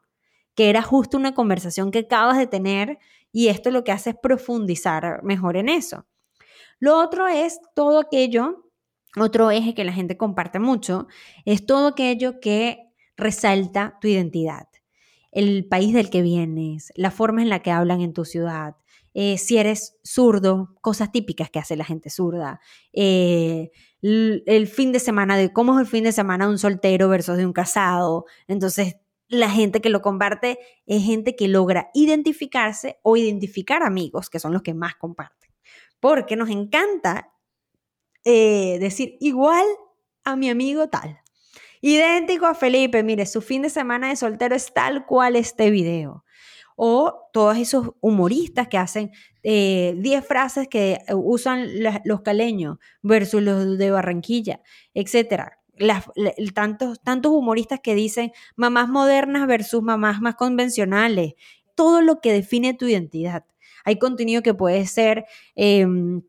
que 0.54 0.70
era 0.70 0.80
justo 0.80 1.18
una 1.18 1.34
conversación 1.34 1.90
que 1.90 1.98
acabas 1.98 2.38
de 2.38 2.46
tener 2.46 2.98
y 3.32 3.48
esto 3.48 3.70
lo 3.70 3.84
que 3.84 3.92
hace 3.92 4.10
es 4.10 4.16
profundizar 4.16 5.22
mejor 5.24 5.58
en 5.58 5.68
eso. 5.68 6.06
Lo 6.78 6.98
otro 6.98 7.28
es 7.28 7.60
todo 7.74 7.98
aquello, 7.98 8.64
otro 9.18 9.50
eje 9.50 9.74
que 9.74 9.84
la 9.84 9.92
gente 9.92 10.16
comparte 10.16 10.58
mucho, 10.58 11.08
es 11.44 11.66
todo 11.66 11.88
aquello 11.88 12.40
que 12.40 12.94
resalta 13.18 13.98
tu 14.00 14.08
identidad 14.08 14.68
el 15.36 15.66
país 15.66 15.92
del 15.92 16.08
que 16.08 16.22
vienes, 16.22 16.94
la 16.96 17.10
forma 17.10 17.42
en 17.42 17.50
la 17.50 17.60
que 17.60 17.70
hablan 17.70 18.00
en 18.00 18.14
tu 18.14 18.24
ciudad, 18.24 18.74
eh, 19.18 19.38
si 19.38 19.56
eres 19.56 19.96
zurdo, 20.04 20.74
cosas 20.82 21.10
típicas 21.10 21.48
que 21.48 21.58
hace 21.58 21.74
la 21.74 21.86
gente 21.86 22.10
zurda, 22.10 22.60
eh, 22.92 23.70
el, 24.02 24.68
fin 24.68 24.92
de 24.92 25.00
semana, 25.00 25.38
de 25.38 25.54
cómo 25.54 25.72
es 25.72 25.80
el 25.80 25.86
fin 25.86 26.04
de 26.04 26.12
semana 26.12 26.44
de 26.44 26.50
un 26.50 26.58
soltero 26.58 27.08
versus 27.08 27.38
de 27.38 27.46
un 27.46 27.54
casado. 27.54 28.26
Entonces, 28.46 28.96
la 29.28 29.48
gente 29.48 29.80
que 29.80 29.88
lo 29.88 30.02
comparte 30.02 30.58
es 30.84 31.02
gente 31.02 31.34
que 31.34 31.48
logra 31.48 31.88
identificarse 31.94 32.98
o 33.02 33.16
identificar 33.16 33.82
amigos, 33.82 34.28
que 34.28 34.38
son 34.38 34.52
los 34.52 34.60
que 34.60 34.74
más 34.74 34.96
comparten. 34.96 35.50
Porque 35.98 36.36
nos 36.36 36.50
encanta 36.50 37.32
eh, 38.22 38.76
decir 38.80 39.16
igual 39.20 39.64
a 40.24 40.36
mi 40.36 40.50
amigo 40.50 40.88
tal. 40.88 41.20
Idéntico 41.80 42.44
a 42.44 42.54
Felipe, 42.54 43.02
mire, 43.02 43.24
su 43.24 43.40
fin 43.40 43.62
de 43.62 43.70
semana 43.70 44.10
de 44.10 44.16
soltero 44.16 44.54
es 44.54 44.74
tal 44.74 45.06
cual 45.06 45.36
este 45.36 45.70
video 45.70 46.25
o 46.76 47.30
todos 47.32 47.56
esos 47.56 47.90
humoristas 48.00 48.68
que 48.68 48.78
hacen 48.78 49.10
10 49.42 50.04
eh, 50.04 50.22
frases 50.22 50.68
que 50.68 50.98
usan 51.14 51.66
los 52.04 52.20
caleños 52.20 52.78
versus 53.02 53.42
los 53.42 53.78
de 53.78 53.90
Barranquilla, 53.90 54.60
etcétera. 54.94 55.58
tantos, 56.54 57.02
tantos 57.02 57.32
humoristas 57.32 57.80
que 57.80 57.94
dicen 57.94 58.32
mamás 58.54 58.88
modernas 58.88 59.46
versus 59.46 59.82
mamás 59.82 60.20
más 60.20 60.36
convencionales, 60.36 61.34
todo 61.74 62.02
lo 62.02 62.20
que 62.20 62.32
define 62.32 62.74
tu 62.74 62.86
identidad. 62.86 63.44
Hay 63.84 63.98
contenido 63.98 64.42
que 64.42 64.54
puede 64.54 64.86
ser 64.86 65.24
em, 65.54 66.22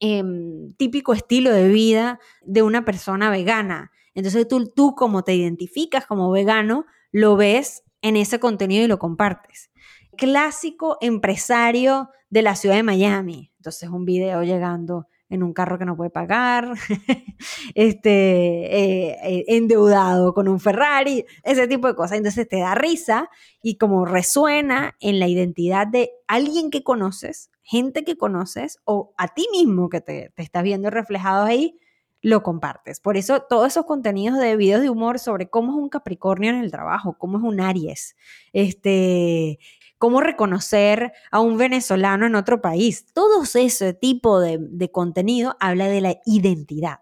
em, 0.00 0.74
típico 0.74 1.12
estilo 1.14 1.50
de 1.50 1.68
vida 1.68 2.18
de 2.42 2.62
una 2.62 2.84
persona 2.84 3.30
vegana. 3.30 3.90
Entonces 4.14 4.48
tú, 4.48 4.66
tú 4.66 4.94
como 4.94 5.22
te 5.22 5.34
identificas 5.34 6.06
como 6.06 6.30
vegano, 6.30 6.86
lo 7.12 7.36
ves 7.36 7.84
en 8.02 8.16
ese 8.16 8.38
contenido 8.40 8.84
y 8.84 8.88
lo 8.88 8.98
compartes 8.98 9.70
clásico 10.18 10.98
empresario 11.00 12.10
de 12.28 12.42
la 12.42 12.56
ciudad 12.56 12.74
de 12.74 12.82
Miami. 12.82 13.52
Entonces, 13.56 13.88
un 13.88 14.04
video 14.04 14.42
llegando 14.42 15.06
en 15.30 15.42
un 15.42 15.52
carro 15.52 15.78
que 15.78 15.84
no 15.84 15.96
puede 15.96 16.10
pagar, 16.10 16.72
este, 17.74 18.10
eh, 18.10 19.16
eh, 19.22 19.44
endeudado 19.48 20.32
con 20.32 20.48
un 20.48 20.58
Ferrari, 20.58 21.24
ese 21.44 21.68
tipo 21.68 21.86
de 21.86 21.94
cosas. 21.94 22.18
Entonces 22.18 22.48
te 22.48 22.58
da 22.58 22.74
risa 22.74 23.28
y 23.62 23.76
como 23.76 24.06
resuena 24.06 24.96
en 25.00 25.18
la 25.18 25.28
identidad 25.28 25.86
de 25.86 26.10
alguien 26.26 26.70
que 26.70 26.82
conoces, 26.82 27.50
gente 27.62 28.04
que 28.04 28.16
conoces 28.16 28.78
o 28.84 29.12
a 29.18 29.28
ti 29.28 29.46
mismo 29.52 29.90
que 29.90 30.00
te, 30.00 30.32
te 30.34 30.42
estás 30.42 30.62
viendo 30.62 30.88
reflejado 30.88 31.44
ahí, 31.44 31.78
lo 32.20 32.42
compartes. 32.42 33.00
Por 33.00 33.16
eso 33.16 33.42
todos 33.42 33.68
esos 33.68 33.86
contenidos 33.86 34.38
de 34.38 34.56
videos 34.56 34.82
de 34.82 34.90
humor 34.90 35.18
sobre 35.18 35.48
cómo 35.48 35.72
es 35.72 35.78
un 35.78 35.88
Capricornio 35.88 36.50
en 36.50 36.56
el 36.56 36.70
trabajo, 36.70 37.16
cómo 37.18 37.38
es 37.38 37.44
un 37.44 37.60
Aries, 37.60 38.16
este, 38.52 39.58
cómo 39.98 40.20
reconocer 40.20 41.12
a 41.30 41.40
un 41.40 41.56
venezolano 41.58 42.26
en 42.26 42.34
otro 42.34 42.60
país. 42.60 43.06
Todo 43.12 43.42
ese 43.42 43.94
tipo 43.94 44.40
de, 44.40 44.58
de 44.60 44.90
contenido 44.90 45.56
habla 45.60 45.88
de 45.88 46.00
la 46.00 46.16
identidad. 46.24 47.00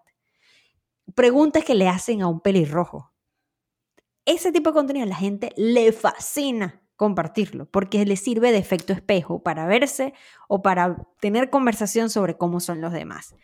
Preguntas 1.15 1.65
que 1.65 1.75
le 1.75 1.89
hacen 1.89 2.23
a 2.23 2.29
un 2.29 2.41
pelirrojo. 2.41 3.13
Ese 4.25 4.51
tipo 4.53 4.71
de 4.71 4.75
contenido 4.75 5.05
a 5.05 5.09
la 5.09 5.17
gente 5.17 5.53
le 5.57 5.93
fascina 5.93 6.83
compartirlo 6.97 7.67
porque 7.67 8.05
le 8.05 8.17
sirve 8.17 8.53
de 8.53 8.59
efecto 8.59 8.93
espejo 8.93 9.43
para 9.43 9.67
verse 9.67 10.15
o 10.49 10.63
para 10.63 11.07
tener 11.21 11.51
conversación 11.51 12.11
sobre 12.11 12.37
cómo 12.37 12.59
son 12.59 12.81
los 12.81 12.93
demás. 12.93 13.37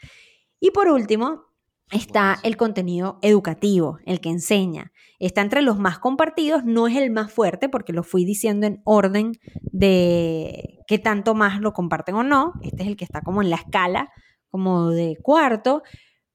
Y 0.58 0.70
por 0.70 0.88
último, 0.88 1.51
está 1.90 2.38
el 2.42 2.56
contenido 2.56 3.18
educativo, 3.22 3.98
el 4.06 4.20
que 4.20 4.30
enseña. 4.30 4.92
Está 5.18 5.40
entre 5.40 5.62
los 5.62 5.78
más 5.78 5.98
compartidos, 5.98 6.64
no 6.64 6.88
es 6.88 6.96
el 6.96 7.10
más 7.10 7.32
fuerte 7.32 7.68
porque 7.68 7.92
lo 7.92 8.02
fui 8.02 8.24
diciendo 8.24 8.66
en 8.66 8.80
orden 8.84 9.32
de 9.72 10.78
qué 10.86 10.98
tanto 10.98 11.34
más 11.34 11.60
lo 11.60 11.72
comparten 11.72 12.14
o 12.14 12.22
no. 12.22 12.54
Este 12.62 12.82
es 12.82 12.88
el 12.88 12.96
que 12.96 13.04
está 13.04 13.20
como 13.20 13.42
en 13.42 13.50
la 13.50 13.56
escala, 13.56 14.10
como 14.48 14.90
de 14.90 15.16
cuarto, 15.22 15.82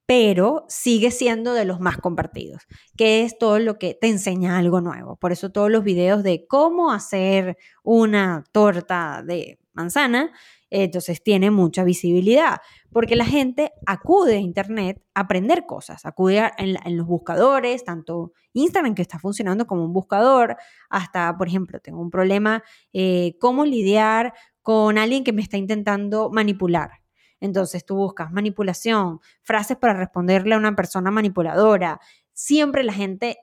pero 0.08 0.64
sigue 0.70 1.12
siendo 1.12 1.54
de 1.54 1.66
los 1.66 1.82
más 1.82 1.98
compartidos, 1.98 2.64
que 2.96 3.24
es 3.24 3.38
todo 3.38 3.60
lo 3.60 3.78
que 3.78 3.94
te 3.94 4.08
enseña 4.08 4.58
algo 4.58 4.80
nuevo. 4.80 5.18
Por 5.18 5.34
eso 5.34 5.52
todos 5.52 5.70
los 5.70 5.84
videos 5.84 6.24
de 6.24 6.48
cómo 6.48 6.92
hacer 6.92 7.58
una 7.84 8.46
torta 8.54 9.22
de 9.26 9.60
manzana 9.74 10.32
entonces 10.70 11.24
tiene 11.24 11.52
mucha 11.52 11.84
visibilidad, 11.84 12.58
porque 12.92 13.16
la 13.16 13.26
gente 13.26 13.72
acude 13.86 14.38
a 14.38 14.40
Internet 14.40 15.02
a 15.14 15.22
aprender 15.22 15.66
cosas, 15.66 16.06
acude 16.06 16.52
en, 16.58 16.98
los 16.98 17.08
buscadores, 17.08 17.84
tanto 17.84 18.34
Instagram 18.54 18.96
que 18.96 19.02
está 19.02 19.20
funcionando 19.20 19.66
como 19.66 19.86
un 19.86 19.94
buscador, 19.94 20.58
hasta, 20.90 21.38
por 21.38 21.48
ejemplo, 21.48 21.80
tengo 21.80 22.02
un 22.02 22.12
problema, 22.12 22.64
eh, 22.94 23.38
cómo 23.40 23.66
lidiar 23.66 24.34
con 24.62 24.98
alguien 24.98 25.24
que 25.24 25.34
me 25.34 25.42
está 25.42 25.58
intentando 25.58 26.30
manipular. 26.30 26.92
Entonces 27.40 27.86
tú 27.86 27.96
buscas 27.96 28.32
manipulación, 28.32 29.20
frases 29.44 29.78
para 29.78 29.94
responderle 29.94 30.56
a 30.56 30.58
una 30.58 30.76
persona 30.76 31.12
manipuladora. 31.12 32.00
Siempre 32.34 32.84
la 32.84 32.94
gente 32.94 33.38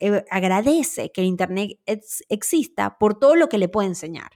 eh, 0.00 0.24
agradece 0.30 1.10
que 1.12 1.20
el 1.22 1.28
Internet 1.28 1.78
exista 2.28 2.98
por 2.98 3.18
todo 3.18 3.36
lo 3.36 3.48
que 3.48 3.58
le 3.58 3.68
puede 3.68 3.88
enseñar. 3.88 4.30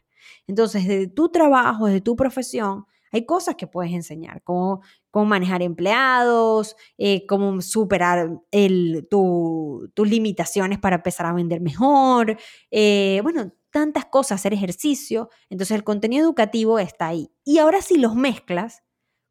Entonces, 0.46 0.86
desde 0.86 1.06
tu 1.08 1.30
trabajo, 1.30 1.86
desde 1.86 2.00
tu 2.00 2.16
profesión, 2.16 2.86
hay 3.12 3.26
cosas 3.26 3.56
que 3.56 3.66
puedes 3.66 3.92
enseñar, 3.92 4.42
como 4.42 4.82
cómo 5.10 5.26
manejar 5.26 5.62
empleados, 5.62 6.76
eh, 6.98 7.26
cómo 7.26 7.60
superar 7.60 8.40
tus 9.10 10.08
limitaciones 10.08 10.78
para 10.78 10.96
empezar 10.96 11.26
a 11.26 11.32
vender 11.32 11.60
mejor, 11.60 12.38
eh, 12.70 13.20
bueno, 13.22 13.52
tantas 13.70 14.06
cosas, 14.06 14.40
hacer 14.40 14.52
ejercicio. 14.52 15.30
Entonces 15.48 15.76
el 15.76 15.84
contenido 15.84 16.24
educativo 16.24 16.78
está 16.78 17.08
ahí. 17.08 17.32
Y 17.44 17.58
ahora 17.58 17.82
si 17.82 17.98
los 17.98 18.14
mezclas, 18.14 18.82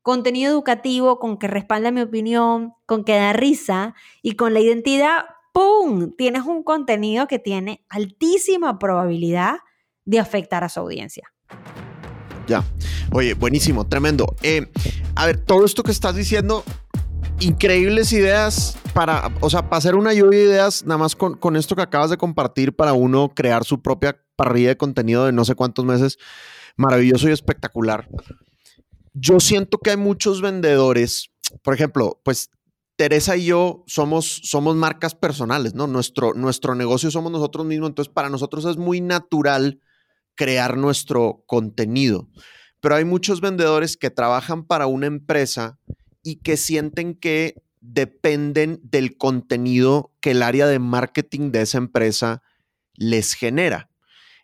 contenido 0.02 0.52
educativo 0.52 1.20
con 1.20 1.38
que 1.38 1.48
respalda 1.48 1.92
mi 1.92 2.02
opinión, 2.02 2.74
con 2.86 3.04
que 3.04 3.16
da 3.16 3.34
risa 3.34 3.96
y 4.22 4.34
con 4.34 4.54
la 4.54 4.60
identidad, 4.60 5.26
¡pum! 5.54 6.16
Tienes 6.18 6.44
un 6.44 6.64
contenido 6.64 7.28
que 7.28 7.40
tiene 7.40 7.86
altísima 7.90 8.80
probabilidad 8.80 9.58
de 10.10 10.18
afectar 10.18 10.64
a 10.64 10.70
su 10.70 10.80
audiencia. 10.80 11.32
Ya. 12.48 12.64
Oye, 13.12 13.36
buenísimo, 13.36 13.88
tremendo. 13.88 14.36
Eh, 14.42 14.68
a 15.14 15.28
ver, 15.28 15.38
todo 15.38 15.66
esto 15.66 15.84
que 15.84 15.92
estás 15.92 16.16
diciendo, 16.16 16.64
increíbles 17.40 18.12
ideas 18.12 18.76
para, 18.96 19.32
o 19.40 19.52
sea, 19.52 19.70
para 19.70 19.78
hacer 19.78 19.94
una 19.94 20.12
lluvia 20.12 20.40
de 20.40 20.46
ideas, 20.46 20.84
nada 20.84 20.98
más 20.98 21.16
con, 21.16 21.36
con 21.38 21.56
esto 21.56 21.76
que 21.76 21.84
acabas 21.84 22.10
de 22.10 22.18
compartir, 22.18 22.76
para 22.76 22.94
uno 22.94 23.30
crear 23.36 23.66
su 23.66 23.84
propia 23.84 24.20
parrilla 24.36 24.70
de 24.70 24.78
contenido 24.78 25.28
de 25.28 25.32
no 25.32 25.46
sé 25.46 25.54
cuántos 25.54 25.86
meses, 25.86 26.18
maravilloso 26.76 27.30
y 27.30 27.32
espectacular. 27.32 28.10
Yo 29.14 29.40
siento 29.40 29.78
que 29.78 29.92
hay 29.92 29.98
muchos 29.98 30.42
vendedores, 30.42 31.30
por 31.62 31.76
ejemplo, 31.76 32.20
pues 32.24 32.50
Teresa 32.96 33.38
y 33.38 33.46
yo 33.46 33.84
somos, 33.86 34.42
somos 34.44 34.76
marcas 34.76 35.14
personales, 35.14 35.76
¿no? 35.76 35.86
Nuestro, 35.86 36.34
nuestro 36.34 36.74
negocio 36.74 37.12
somos 37.12 37.32
nosotros 37.32 37.66
mismos, 37.66 37.90
entonces 37.90 38.12
para 38.12 38.30
nosotros 38.30 38.66
es 38.66 38.78
muy 38.78 39.02
natural 39.02 39.80
crear 40.40 40.78
nuestro 40.78 41.44
contenido. 41.48 42.30
Pero 42.80 42.96
hay 42.96 43.04
muchos 43.04 43.42
vendedores 43.42 43.98
que 43.98 44.10
trabajan 44.10 44.64
para 44.64 44.88
una 44.88 45.06
empresa 45.06 45.78
y 46.24 46.38
que 46.38 46.56
sienten 46.56 47.14
que 47.14 47.62
dependen 47.82 48.80
del 48.82 49.18
contenido 49.18 50.14
que 50.22 50.32
el 50.32 50.42
área 50.42 50.66
de 50.66 50.80
marketing 50.80 51.52
de 51.52 51.64
esa 51.64 51.78
empresa 51.78 52.42
les 52.94 53.34
genera. 53.34 53.90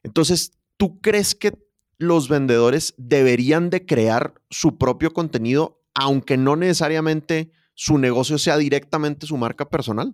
Entonces, 0.04 0.52
¿tú 0.76 1.00
crees 1.00 1.34
que 1.34 1.58
los 1.98 2.28
vendedores 2.28 2.94
deberían 2.98 3.70
de 3.70 3.86
crear 3.86 4.34
su 4.50 4.78
propio 4.78 5.14
contenido, 5.14 5.82
aunque 5.94 6.36
no 6.36 6.58
necesariamente 6.58 7.54
su 7.74 8.00
negocio 8.00 8.38
sea 8.38 8.58
directamente 8.58 9.28
su 9.28 9.38
marca 9.38 9.70
personal? 9.70 10.14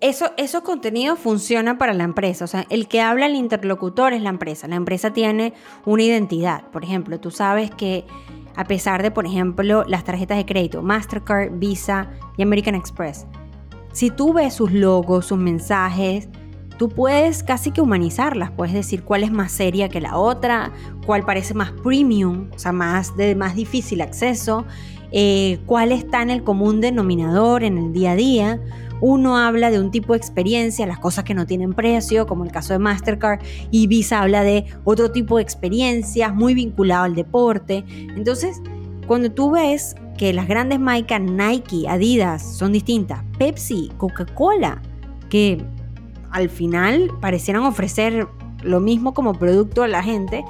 Eso, 0.00 0.32
esos 0.36 0.62
contenidos 0.62 1.18
funcionan 1.18 1.78
para 1.78 1.94
la 1.94 2.04
empresa. 2.04 2.44
O 2.44 2.48
sea, 2.48 2.66
el 2.68 2.86
que 2.86 3.00
habla 3.00 3.26
el 3.26 3.34
interlocutor 3.34 4.12
es 4.12 4.22
la 4.22 4.28
empresa. 4.28 4.68
La 4.68 4.76
empresa 4.76 5.12
tiene 5.12 5.54
una 5.84 6.02
identidad. 6.02 6.64
Por 6.70 6.84
ejemplo, 6.84 7.18
tú 7.18 7.30
sabes 7.30 7.70
que 7.70 8.04
a 8.56 8.64
pesar 8.64 9.02
de, 9.02 9.10
por 9.10 9.26
ejemplo, 9.26 9.84
las 9.84 10.04
tarjetas 10.04 10.38
de 10.38 10.46
crédito, 10.46 10.82
Mastercard, 10.82 11.50
Visa 11.58 12.10
y 12.36 12.42
American 12.42 12.74
Express, 12.74 13.26
si 13.92 14.10
tú 14.10 14.32
ves 14.32 14.54
sus 14.54 14.72
logos, 14.72 15.26
sus 15.26 15.38
mensajes, 15.38 16.28
tú 16.78 16.88
puedes 16.88 17.42
casi 17.42 17.70
que 17.70 17.80
humanizarlas, 17.80 18.50
puedes 18.50 18.74
decir 18.74 19.02
cuál 19.02 19.22
es 19.22 19.30
más 19.30 19.52
seria 19.52 19.88
que 19.88 20.00
la 20.00 20.16
otra, 20.16 20.72
cuál 21.06 21.22
parece 21.24 21.54
más 21.54 21.72
premium, 21.72 22.50
o 22.54 22.58
sea, 22.58 22.72
más 22.72 23.16
de 23.16 23.34
más 23.34 23.54
difícil 23.54 24.00
acceso, 24.00 24.64
eh, 25.12 25.58
cuál 25.66 25.92
está 25.92 26.22
en 26.22 26.30
el 26.30 26.42
común 26.42 26.80
denominador 26.80 27.62
en 27.62 27.78
el 27.78 27.92
día 27.92 28.12
a 28.12 28.16
día. 28.16 28.60
Uno 29.00 29.36
habla 29.36 29.70
de 29.70 29.78
un 29.78 29.90
tipo 29.90 30.12
de 30.12 30.18
experiencia, 30.18 30.86
las 30.86 30.98
cosas 30.98 31.24
que 31.24 31.34
no 31.34 31.46
tienen 31.46 31.74
precio, 31.74 32.26
como 32.26 32.44
el 32.44 32.50
caso 32.50 32.72
de 32.72 32.78
Mastercard, 32.78 33.40
y 33.70 33.86
Visa 33.86 34.22
habla 34.22 34.42
de 34.42 34.64
otro 34.84 35.10
tipo 35.12 35.36
de 35.36 35.42
experiencias 35.42 36.34
muy 36.34 36.54
vinculado 36.54 37.04
al 37.04 37.14
deporte. 37.14 37.84
Entonces, 37.88 38.60
cuando 39.06 39.30
tú 39.30 39.50
ves 39.50 39.94
que 40.16 40.32
las 40.32 40.48
grandes 40.48 40.80
marcas 40.80 41.20
Nike, 41.20 41.88
Adidas 41.88 42.42
son 42.42 42.72
distintas, 42.72 43.22
Pepsi, 43.38 43.92
Coca-Cola, 43.98 44.80
que 45.28 45.62
al 46.30 46.48
final 46.48 47.10
parecieran 47.20 47.64
ofrecer 47.64 48.26
lo 48.62 48.80
mismo 48.80 49.14
como 49.14 49.34
producto 49.34 49.82
a 49.82 49.88
la 49.88 50.02
gente, 50.02 50.44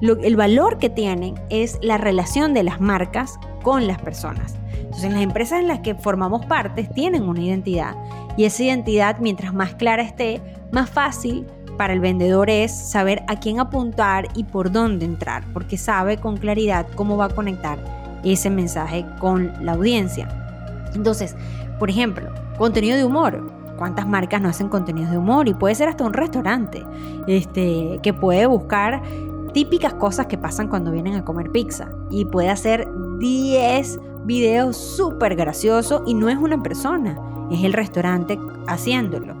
el 0.00 0.36
valor 0.36 0.78
que 0.78 0.88
tienen 0.88 1.34
es 1.50 1.78
la 1.82 1.98
relación 1.98 2.54
de 2.54 2.62
las 2.62 2.80
marcas 2.80 3.38
con 3.62 3.86
las 3.86 4.00
personas. 4.00 4.54
Entonces 4.98 5.14
las 5.14 5.22
empresas 5.22 5.60
en 5.60 5.68
las 5.68 5.78
que 5.78 5.94
formamos 5.94 6.44
partes 6.46 6.92
tienen 6.92 7.22
una 7.22 7.40
identidad. 7.40 7.94
Y 8.36 8.46
esa 8.46 8.64
identidad 8.64 9.18
mientras 9.20 9.54
más 9.54 9.76
clara 9.76 10.02
esté, 10.02 10.42
más 10.72 10.90
fácil 10.90 11.46
para 11.76 11.92
el 11.92 12.00
vendedor 12.00 12.50
es 12.50 12.76
saber 12.76 13.22
a 13.28 13.38
quién 13.38 13.60
apuntar 13.60 14.26
y 14.34 14.42
por 14.42 14.72
dónde 14.72 15.04
entrar, 15.04 15.44
porque 15.52 15.76
sabe 15.76 16.16
con 16.16 16.36
claridad 16.36 16.84
cómo 16.96 17.16
va 17.16 17.26
a 17.26 17.28
conectar 17.28 17.78
ese 18.24 18.50
mensaje 18.50 19.06
con 19.20 19.52
la 19.64 19.74
audiencia. 19.74 20.28
Entonces, 20.96 21.36
por 21.78 21.90
ejemplo, 21.90 22.28
contenido 22.56 22.96
de 22.96 23.04
humor. 23.04 23.52
Cuántas 23.76 24.08
marcas 24.08 24.42
no 24.42 24.48
hacen 24.48 24.68
contenidos 24.68 25.12
de 25.12 25.18
humor 25.18 25.46
y 25.46 25.54
puede 25.54 25.76
ser 25.76 25.88
hasta 25.88 26.02
un 26.02 26.12
restaurante 26.12 26.82
este, 27.28 28.00
que 28.02 28.12
puede 28.12 28.46
buscar 28.46 29.00
típicas 29.54 29.94
cosas 29.94 30.26
que 30.26 30.38
pasan 30.38 30.66
cuando 30.66 30.90
vienen 30.90 31.14
a 31.14 31.24
comer 31.24 31.52
pizza. 31.52 31.88
Y 32.10 32.24
puede 32.24 32.48
hacer 32.48 32.88
10 33.20 34.00
videos 34.28 34.76
súper 34.76 35.34
graciosos 35.34 36.02
y 36.06 36.14
no 36.14 36.28
es 36.28 36.36
una 36.36 36.62
persona, 36.62 37.18
es 37.50 37.64
el 37.64 37.72
restaurante 37.72 38.38
haciéndolo. 38.68 39.34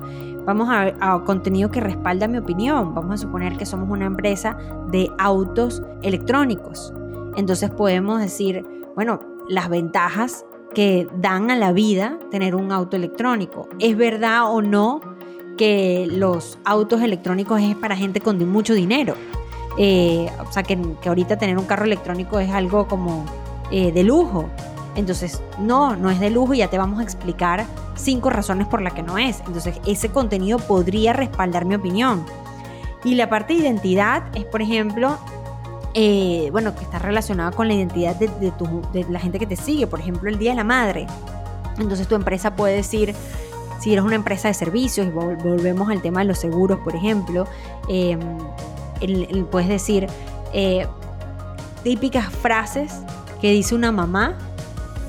Vamos 0.44 0.68
a, 0.70 0.94
a 0.98 1.22
contenido 1.24 1.70
que 1.70 1.78
respalda 1.80 2.26
mi 2.26 2.38
opinión. 2.38 2.94
Vamos 2.94 3.12
a 3.12 3.18
suponer 3.18 3.58
que 3.58 3.66
somos 3.66 3.90
una 3.90 4.06
empresa 4.06 4.56
de 4.90 5.10
autos 5.18 5.82
electrónicos. 6.02 6.92
Entonces 7.36 7.70
podemos 7.70 8.18
decir, 8.18 8.64
bueno, 8.94 9.20
las 9.46 9.68
ventajas 9.68 10.46
que 10.74 11.06
dan 11.16 11.50
a 11.50 11.56
la 11.56 11.72
vida 11.72 12.18
tener 12.30 12.54
un 12.54 12.72
auto 12.72 12.96
electrónico. 12.96 13.68
¿Es 13.78 13.96
verdad 13.96 14.50
o 14.50 14.62
no 14.62 15.00
que 15.56 16.08
los 16.10 16.58
autos 16.64 17.02
electrónicos 17.02 17.60
es 17.60 17.76
para 17.76 17.94
gente 17.94 18.20
con 18.20 18.38
mucho 18.48 18.74
dinero? 18.74 19.14
Eh, 19.76 20.28
o 20.46 20.52
sea, 20.52 20.62
que, 20.62 20.78
ahorita 21.06 21.36
tener 21.36 21.58
un 21.58 21.64
carro 21.64 21.84
electrónico 21.84 22.40
es 22.40 22.50
algo 22.50 22.88
como 22.88 23.24
eh, 23.70 23.92
de 23.92 24.02
lujo. 24.02 24.48
Entonces, 24.98 25.40
no, 25.60 25.94
no 25.94 26.10
es 26.10 26.18
de 26.18 26.28
lujo 26.28 26.54
y 26.54 26.58
ya 26.58 26.68
te 26.68 26.76
vamos 26.76 26.98
a 26.98 27.04
explicar 27.04 27.64
cinco 27.94 28.30
razones 28.30 28.66
por 28.66 28.82
las 28.82 28.94
que 28.94 29.04
no 29.04 29.16
es. 29.16 29.38
Entonces, 29.46 29.80
ese 29.86 30.08
contenido 30.08 30.58
podría 30.58 31.12
respaldar 31.12 31.64
mi 31.66 31.76
opinión. 31.76 32.26
Y 33.04 33.14
la 33.14 33.28
parte 33.28 33.54
de 33.54 33.60
identidad 33.60 34.24
es, 34.34 34.44
por 34.44 34.60
ejemplo, 34.60 35.16
eh, 35.94 36.48
bueno, 36.50 36.74
que 36.74 36.82
está 36.82 36.98
relacionada 36.98 37.52
con 37.52 37.68
la 37.68 37.74
identidad 37.74 38.16
de, 38.16 39.06
la 39.08 39.20
gente 39.20 39.38
que 39.38 39.46
te 39.46 39.54
sigue. 39.54 39.86
Por 39.86 40.00
ejemplo, 40.00 40.28
el 40.28 40.36
Día 40.36 40.50
de 40.50 40.56
la 40.56 40.64
Madre. 40.64 41.06
Entonces 41.78 42.08
tu 42.08 42.16
empresa 42.16 42.56
puede 42.56 42.74
decir, 42.74 43.14
si 43.78 43.92
eres 43.92 44.04
una 44.04 44.16
empresa 44.16 44.48
de 44.48 44.54
servicios, 44.54 45.06
y 45.06 45.10
volvemos 45.10 45.88
al 45.90 46.02
tema 46.02 46.22
de 46.22 46.26
los 46.26 46.40
seguros, 46.40 46.80
por 46.80 46.96
ejemplo, 46.96 47.46
em, 47.88 48.18
puedes 49.48 49.68
decir 49.68 50.08
eh, 50.52 50.88
típicas 51.84 52.32
frases 52.32 52.92
que 53.40 53.52
dice 53.52 53.76
una 53.76 53.92
mamá 53.92 54.36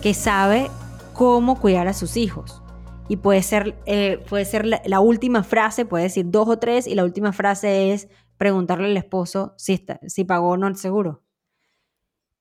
que 0.02 0.14
sabe 0.14 0.70
cómo 1.14 1.60
cuidar 1.60 1.88
a 1.88 1.94
sus 1.94 2.16
hijos. 2.16 2.62
Y 3.10 3.18
puede 3.18 3.42
ser, 3.44 3.76
eh, 3.86 4.24
puede 4.30 4.46
ser 4.46 4.66
la, 4.66 5.00
última 5.00 5.44
frase, 5.44 5.86
puede 5.86 6.06
decir 6.06 6.26
dos 6.30 6.48
o 6.48 6.60
tres, 6.60 6.88
y 6.88 6.96
la 6.96 7.04
última 7.04 7.34
frase 7.34 7.92
es, 7.92 8.08
preguntarle 8.38 8.86
al 8.86 8.98
esposo 8.98 9.54
si, 9.58 9.74
está, 9.74 10.00
si 10.08 10.24
pagó 10.24 10.52
o 10.52 10.58
no 10.58 10.68
el 10.68 10.78
seguro. 10.78 11.24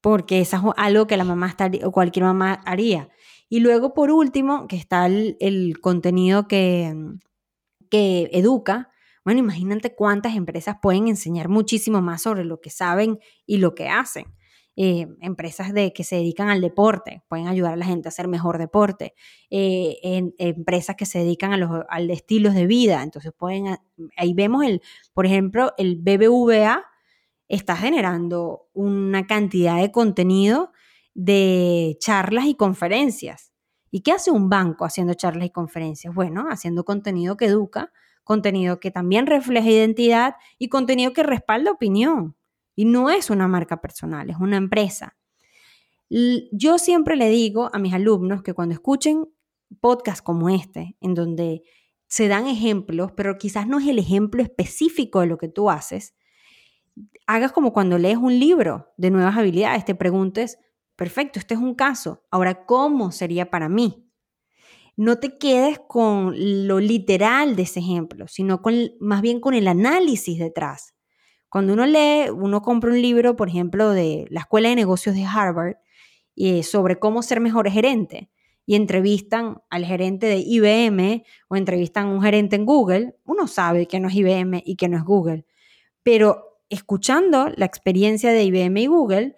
Porque 0.01 0.41
es 0.41 0.53
algo 0.55 1.07
que 1.07 1.17
la 1.17 1.25
mamá 1.25 1.57
o 1.83 1.91
cualquier 1.91 2.25
mamá 2.25 2.61
haría. 2.65 3.09
Y 3.49 3.61
luego, 3.61 3.95
por 3.95 4.13
último, 4.13 4.69
que 4.69 4.77
está 4.77 5.07
el, 5.07 5.79
contenido 5.81 6.47
que, 6.47 6.95
que 7.91 8.31
educa. 8.33 8.91
Bueno, 9.25 9.41
imagínate 9.41 9.95
cuántas 9.95 10.37
empresas 10.37 10.77
pueden 10.81 11.09
enseñar 11.09 11.49
muchísimo 11.49 12.01
más 12.01 12.23
sobre 12.23 12.45
lo 12.45 12.61
que 12.61 12.71
saben 12.71 13.19
y 13.47 13.57
lo 13.57 13.75
que 13.75 13.89
hacen. 13.89 14.27
Eh, 14.81 15.09
empresas 15.23 15.75
de, 15.75 15.93
que 15.93 16.05
se 16.05 16.15
dedican 16.15 16.51
al 16.51 16.61
deporte, 16.61 17.25
pueden 17.27 17.49
ayudar 17.49 17.73
a 17.73 17.77
la 17.77 17.85
gente 17.85 18.07
a 18.07 18.11
hacer 18.11 18.29
mejor 18.29 18.59
deporte, 18.59 19.13
eh, 19.51 19.99
empresas 20.39 20.95
que 20.95 21.05
se 21.05 21.19
dedican 21.19 21.53
a 21.53 21.57
los 21.57 21.83
al 21.89 22.09
estilos 22.13 22.55
de 22.55 22.69
vida, 22.69 23.03
entonces 23.03 23.33
pueden, 23.37 23.77
ahí 24.17 24.35
vemos 24.35 24.65
el, 24.65 24.81
por 25.15 25.27
ejemplo, 25.27 25.73
el 25.79 25.97
BBVA 25.97 26.85
está 27.49 27.77
generando 27.77 28.69
una 28.73 29.27
cantidad 29.27 29.81
de 29.81 29.91
contenido 29.91 30.71
de 31.13 31.97
charlas 31.99 32.47
y 32.47 32.55
conferencias. 32.55 33.51
¿Y 33.91 34.03
qué 34.03 34.13
hace 34.13 34.31
un 34.31 34.49
banco 34.49 34.85
haciendo 34.85 35.15
charlas 35.15 35.47
y 35.47 35.51
conferencias? 35.51 36.15
Bueno, 36.15 36.47
haciendo 36.51 36.85
contenido 36.85 37.37
que 37.37 37.47
educa, 37.47 37.91
contenido 38.23 38.79
que 38.79 38.93
también 38.93 39.27
refleja 39.27 39.69
identidad 39.71 40.37
y 40.57 40.69
contenido 40.69 41.13
que 41.13 41.25
respalda 41.25 41.73
opinión. 41.73 42.37
Y 42.79 42.85
no 42.85 43.11
es 43.11 43.29
una 43.29 43.49
marca 43.49 43.81
personal, 43.81 44.31
es 44.31 44.37
una 44.37 44.57
empresa. 44.57 45.17
Yo 46.09 46.79
siempre 46.79 47.17
le 47.17 47.29
digo 47.29 47.71
a 47.73 47.79
mis 47.81 47.93
alumnos 47.93 48.45
que 48.45 48.55
cuando 48.55 48.73
escuchen 48.73 49.25
podcasts 49.81 50.23
como 50.23 50.49
este, 50.49 50.97
en 51.01 51.15
donde 51.15 51.65
se 52.07 52.29
dan 52.29 52.47
ejemplos, 52.47 53.11
pero 53.17 53.37
quizás 53.37 53.67
no 53.67 53.81
es 53.81 53.89
el 53.89 53.99
ejemplo 53.99 54.45
específico 54.45 55.19
de 55.19 55.27
lo 55.27 55.39
que 55.39 55.49
tú 55.49 55.71
haces, 55.71 56.15
hagas 57.27 57.51
como 57.51 57.73
cuando 57.73 57.99
lees 57.99 58.19
un 58.19 58.39
libro 58.39 58.93
de 58.97 59.11
nuevas 59.11 59.37
habilidades, 59.37 59.85
te 59.85 59.97
preguntes, 59.97 60.57
perfecto, 60.95 61.41
este 61.41 61.55
es 61.55 61.61
un 61.61 61.75
caso, 61.75 62.23
ahora, 62.31 62.65
¿cómo 62.65 63.11
sería 63.11 63.51
para 63.51 63.69
mí? 63.69 64.09
No 64.97 65.19
te 65.19 65.37
quedes 65.37 65.81
con 65.81 66.33
lo 66.69 66.79
literal 66.79 67.57
de 67.57 67.63
ese 67.63 67.81
ejemplo, 67.81 68.29
sino 68.29 68.63
con, 68.63 68.77
más 69.01 69.21
bien 69.21 69.41
con 69.41 69.55
el 69.55 69.67
análisis 69.67 70.39
detrás. 70.39 70.95
Cuando 71.49 71.73
uno 71.73 71.87
lee, 71.87 72.31
uno 72.31 72.63
compra 72.63 72.91
un 72.91 73.01
libro, 73.01 73.37
por 73.37 73.49
ejemplo, 73.49 73.91
de 73.91 74.27
la 74.31 74.41
Escuela 74.41 74.69
de 74.69 74.77
Negocios 74.77 75.15
de 75.15 75.25
Harvard 75.25 75.77
eh, 76.37 76.63
sobre 76.63 76.99
cómo 76.99 77.23
ser 77.23 77.41
mejor 77.41 77.71
gerente 77.71 78.31
y 78.67 78.75
entrevistan 78.75 79.63
al 79.71 79.87
gerente 79.87 80.27
de 80.27 80.39
IBM 80.39 81.25
o 81.49 81.57
entrevistan 81.57 82.07
a 82.07 82.11
un 82.11 82.23
gerente 82.23 82.55
en 82.55 82.67
Google, 82.67 83.17
uno 83.25 83.47
sabe 83.47 83.87
que 83.87 83.99
no 83.99 84.09
es 84.09 84.15
IBM 84.15 84.63
y 84.63 84.77
que 84.77 84.89
no 84.89 84.99
es 84.99 85.05
Google. 85.05 85.47
Pero 86.03 86.61
escuchando 86.69 87.49
la 87.57 87.65
experiencia 87.65 88.31
de 88.31 88.45
IBM 88.45 88.77
y 88.77 88.87
Google, 88.87 89.37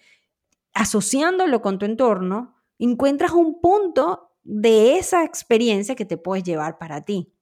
asociándolo 0.75 1.63
con 1.63 1.79
tu 1.79 1.87
entorno, 1.87 2.57
encuentras 2.79 3.31
un 3.31 3.61
punto 3.61 4.33
de 4.43 4.97
esa 4.97 5.23
experiencia 5.23 5.95
que 5.95 6.05
te 6.05 6.17
puedes 6.17 6.43
llevar 6.43 6.79
para 6.79 7.03
ti. 7.03 7.33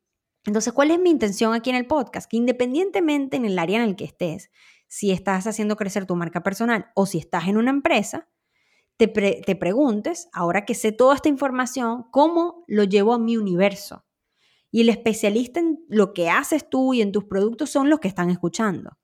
Entonces, 0.44 0.72
¿cuál 0.72 0.90
es 0.90 0.98
mi 0.98 1.10
intención 1.10 1.54
aquí 1.54 1.70
en 1.70 1.76
el 1.76 1.86
podcast? 1.86 2.30
Que 2.30 2.36
independientemente 2.36 3.36
en 3.36 3.44
el 3.44 3.58
área 3.58 3.82
en 3.82 3.88
el 3.88 3.96
que 3.96 4.04
estés, 4.04 4.50
si 4.86 5.10
estás 5.10 5.46
haciendo 5.46 5.76
crecer 5.76 6.06
tu 6.06 6.16
marca 6.16 6.42
personal 6.42 6.86
o 6.94 7.06
si 7.06 7.18
estás 7.18 7.48
en 7.48 7.56
una 7.56 7.70
empresa, 7.70 8.28
te, 8.96 9.06
te 9.06 9.56
preguntes, 9.56 10.28
ahora 10.32 10.64
que 10.64 10.74
sé 10.74 10.92
toda 10.92 11.14
esta 11.14 11.28
información, 11.28 12.06
¿cómo 12.10 12.64
lo 12.66 12.84
llevo 12.84 13.14
a 13.14 13.18
mi 13.18 13.36
universo? 13.36 14.04
Y 14.70 14.80
el 14.80 14.88
especialista 14.88 15.60
en 15.60 15.78
lo 15.88 16.12
que 16.12 16.28
haces 16.28 16.68
tú 16.68 16.94
y 16.94 17.00
en 17.00 17.12
tus 17.12 17.24
productos 17.24 17.70
son 17.70 17.88
los 17.88 18.00
que 18.00 18.08
están 18.08 18.30
escuchando, 18.30 18.98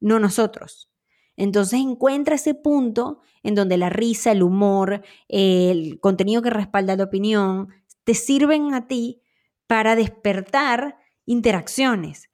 no 0.00 0.18
nosotros. 0.18 0.90
Entonces 1.36 1.80
encuentra 1.80 2.36
ese 2.36 2.54
punto 2.54 3.20
en 3.42 3.54
donde 3.54 3.76
la 3.76 3.90
risa, 3.90 4.32
el 4.32 4.42
humor, 4.42 5.02
el 5.28 6.00
contenido 6.00 6.40
que 6.40 6.50
respalda 6.50 6.96
la 6.96 7.04
opinión, 7.04 7.68
te 8.04 8.14
sirven 8.14 8.72
a 8.72 8.88
ti 8.88 9.20
para 9.66 9.96
despertar 9.96 10.98
interacciones. 11.24 12.30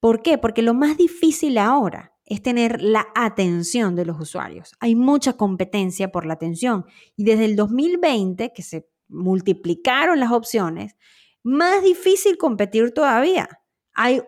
¿Por 0.00 0.22
qué? 0.22 0.38
Porque 0.38 0.62
lo 0.62 0.74
más 0.74 0.96
difícil 0.96 1.58
ahora 1.58 2.12
es 2.24 2.42
tener 2.42 2.82
la 2.82 3.06
atención 3.14 3.94
de 3.94 4.04
los 4.04 4.18
usuarios. 4.20 4.74
Hay 4.80 4.94
mucha 4.94 5.34
competencia 5.34 6.10
por 6.10 6.26
la 6.26 6.34
atención 6.34 6.86
y 7.16 7.24
desde 7.24 7.44
el 7.44 7.56
2020, 7.56 8.52
que 8.52 8.62
se 8.62 8.88
multiplicaron 9.08 10.18
las 10.18 10.32
opciones, 10.32 10.96
más 11.42 11.82
difícil 11.82 12.38
competir 12.38 12.92
todavía. 12.92 13.48
Hay, 13.92 14.22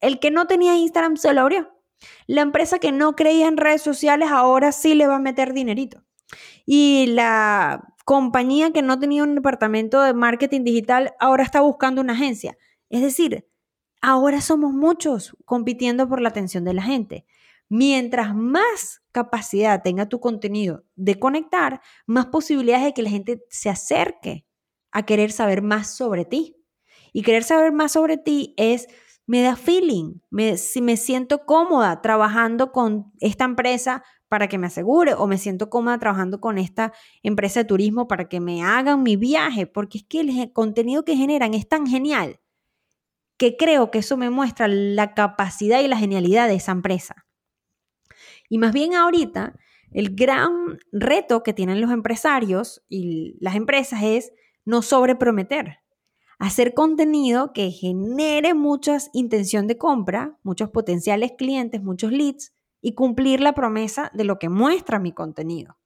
el 0.00 0.20
que 0.20 0.30
no 0.30 0.46
tenía 0.46 0.76
Instagram 0.76 1.16
se 1.16 1.32
lo 1.32 1.42
abrió. 1.42 1.68
La 2.26 2.42
empresa 2.42 2.78
que 2.78 2.92
no 2.92 3.16
creía 3.16 3.48
en 3.48 3.56
redes 3.56 3.82
sociales 3.82 4.28
ahora 4.30 4.70
sí 4.72 4.94
le 4.94 5.06
va 5.06 5.16
a 5.16 5.20
meter 5.20 5.52
dinerito. 5.52 6.04
Y 6.64 7.06
la 7.08 7.96
compañía 8.08 8.72
que 8.72 8.80
no 8.80 8.98
tenía 8.98 9.22
un 9.22 9.34
departamento 9.34 10.00
de 10.00 10.14
marketing 10.14 10.64
digital 10.64 11.12
ahora 11.20 11.44
está 11.44 11.60
buscando 11.60 12.00
una 12.00 12.14
agencia. 12.14 12.56
Es 12.88 13.02
decir, 13.02 13.46
ahora 14.00 14.40
somos 14.40 14.72
muchos 14.72 15.36
compitiendo 15.44 16.08
por 16.08 16.22
la 16.22 16.30
atención 16.30 16.64
de 16.64 16.72
la 16.72 16.80
gente. 16.80 17.26
Mientras 17.68 18.34
más 18.34 19.02
capacidad 19.12 19.82
tenga 19.82 20.08
tu 20.08 20.20
contenido 20.20 20.86
de 20.96 21.18
conectar, 21.18 21.82
más 22.06 22.24
posibilidades 22.28 22.86
de 22.86 22.94
que 22.94 23.02
la 23.02 23.10
gente 23.10 23.44
se 23.50 23.68
acerque 23.68 24.46
a 24.90 25.04
querer 25.04 25.30
saber 25.30 25.60
más 25.60 25.94
sobre 25.94 26.24
ti. 26.24 26.56
Y 27.12 27.20
querer 27.20 27.44
saber 27.44 27.72
más 27.72 27.92
sobre 27.92 28.16
ti 28.16 28.54
es, 28.56 28.88
me 29.26 29.42
da 29.42 29.54
feeling, 29.54 30.14
me, 30.30 30.56
si 30.56 30.80
me 30.80 30.96
siento 30.96 31.44
cómoda 31.44 32.00
trabajando 32.00 32.72
con 32.72 33.12
esta 33.20 33.44
empresa 33.44 34.02
para 34.28 34.48
que 34.48 34.58
me 34.58 34.66
asegure 34.66 35.14
o 35.14 35.26
me 35.26 35.38
siento 35.38 35.70
cómoda 35.70 35.98
trabajando 35.98 36.40
con 36.40 36.58
esta 36.58 36.92
empresa 37.22 37.60
de 37.60 37.64
turismo 37.64 38.08
para 38.08 38.28
que 38.28 38.40
me 38.40 38.62
hagan 38.62 39.02
mi 39.02 39.16
viaje, 39.16 39.66
porque 39.66 39.98
es 39.98 40.04
que 40.04 40.20
el 40.20 40.52
contenido 40.52 41.04
que 41.04 41.16
generan 41.16 41.54
es 41.54 41.68
tan 41.68 41.86
genial 41.86 42.40
que 43.36 43.56
creo 43.56 43.90
que 43.90 43.98
eso 43.98 44.16
me 44.16 44.30
muestra 44.30 44.66
la 44.68 45.14
capacidad 45.14 45.80
y 45.80 45.88
la 45.88 45.96
genialidad 45.96 46.48
de 46.48 46.56
esa 46.56 46.72
empresa. 46.72 47.26
Y 48.48 48.58
más 48.58 48.72
bien 48.72 48.94
ahorita, 48.94 49.54
el 49.92 50.16
gran 50.16 50.78
reto 50.90 51.42
que 51.42 51.54
tienen 51.54 51.80
los 51.80 51.92
empresarios 51.92 52.82
y 52.88 53.36
las 53.40 53.54
empresas 53.54 54.02
es 54.02 54.32
no 54.64 54.82
sobreprometer 54.82 55.78
hacer 56.38 56.72
contenido 56.72 57.52
que 57.52 57.70
genere 57.70 58.54
mucha 58.54 58.98
intención 59.12 59.66
de 59.66 59.76
compra, 59.76 60.38
muchos 60.42 60.70
potenciales 60.70 61.32
clientes, 61.36 61.82
muchos 61.82 62.12
leads 62.12 62.52
y 62.80 62.94
cumplir 62.94 63.40
la 63.40 63.54
promesa 63.54 64.10
de 64.14 64.24
lo 64.24 64.38
que 64.38 64.48
muestra 64.48 64.98
mi 64.98 65.12
contenido. 65.12 65.78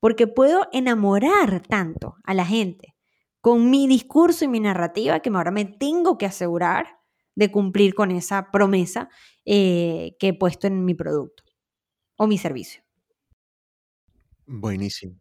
Porque 0.00 0.26
puedo 0.26 0.68
enamorar 0.72 1.62
tanto 1.66 2.16
a 2.24 2.34
la 2.34 2.44
gente 2.44 2.94
con 3.40 3.70
mi 3.70 3.86
discurso 3.86 4.44
y 4.44 4.48
mi 4.48 4.60
narrativa 4.60 5.20
que 5.20 5.30
ahora 5.30 5.50
me 5.50 5.64
tengo 5.64 6.18
que 6.18 6.26
asegurar 6.26 6.86
de 7.34 7.50
cumplir 7.50 7.94
con 7.94 8.10
esa 8.10 8.50
promesa 8.50 9.08
eh, 9.44 10.16
que 10.18 10.28
he 10.28 10.34
puesto 10.34 10.66
en 10.66 10.84
mi 10.84 10.94
producto 10.94 11.44
o 12.16 12.26
mi 12.26 12.38
servicio. 12.38 12.82
Buenísimo. 14.46 15.20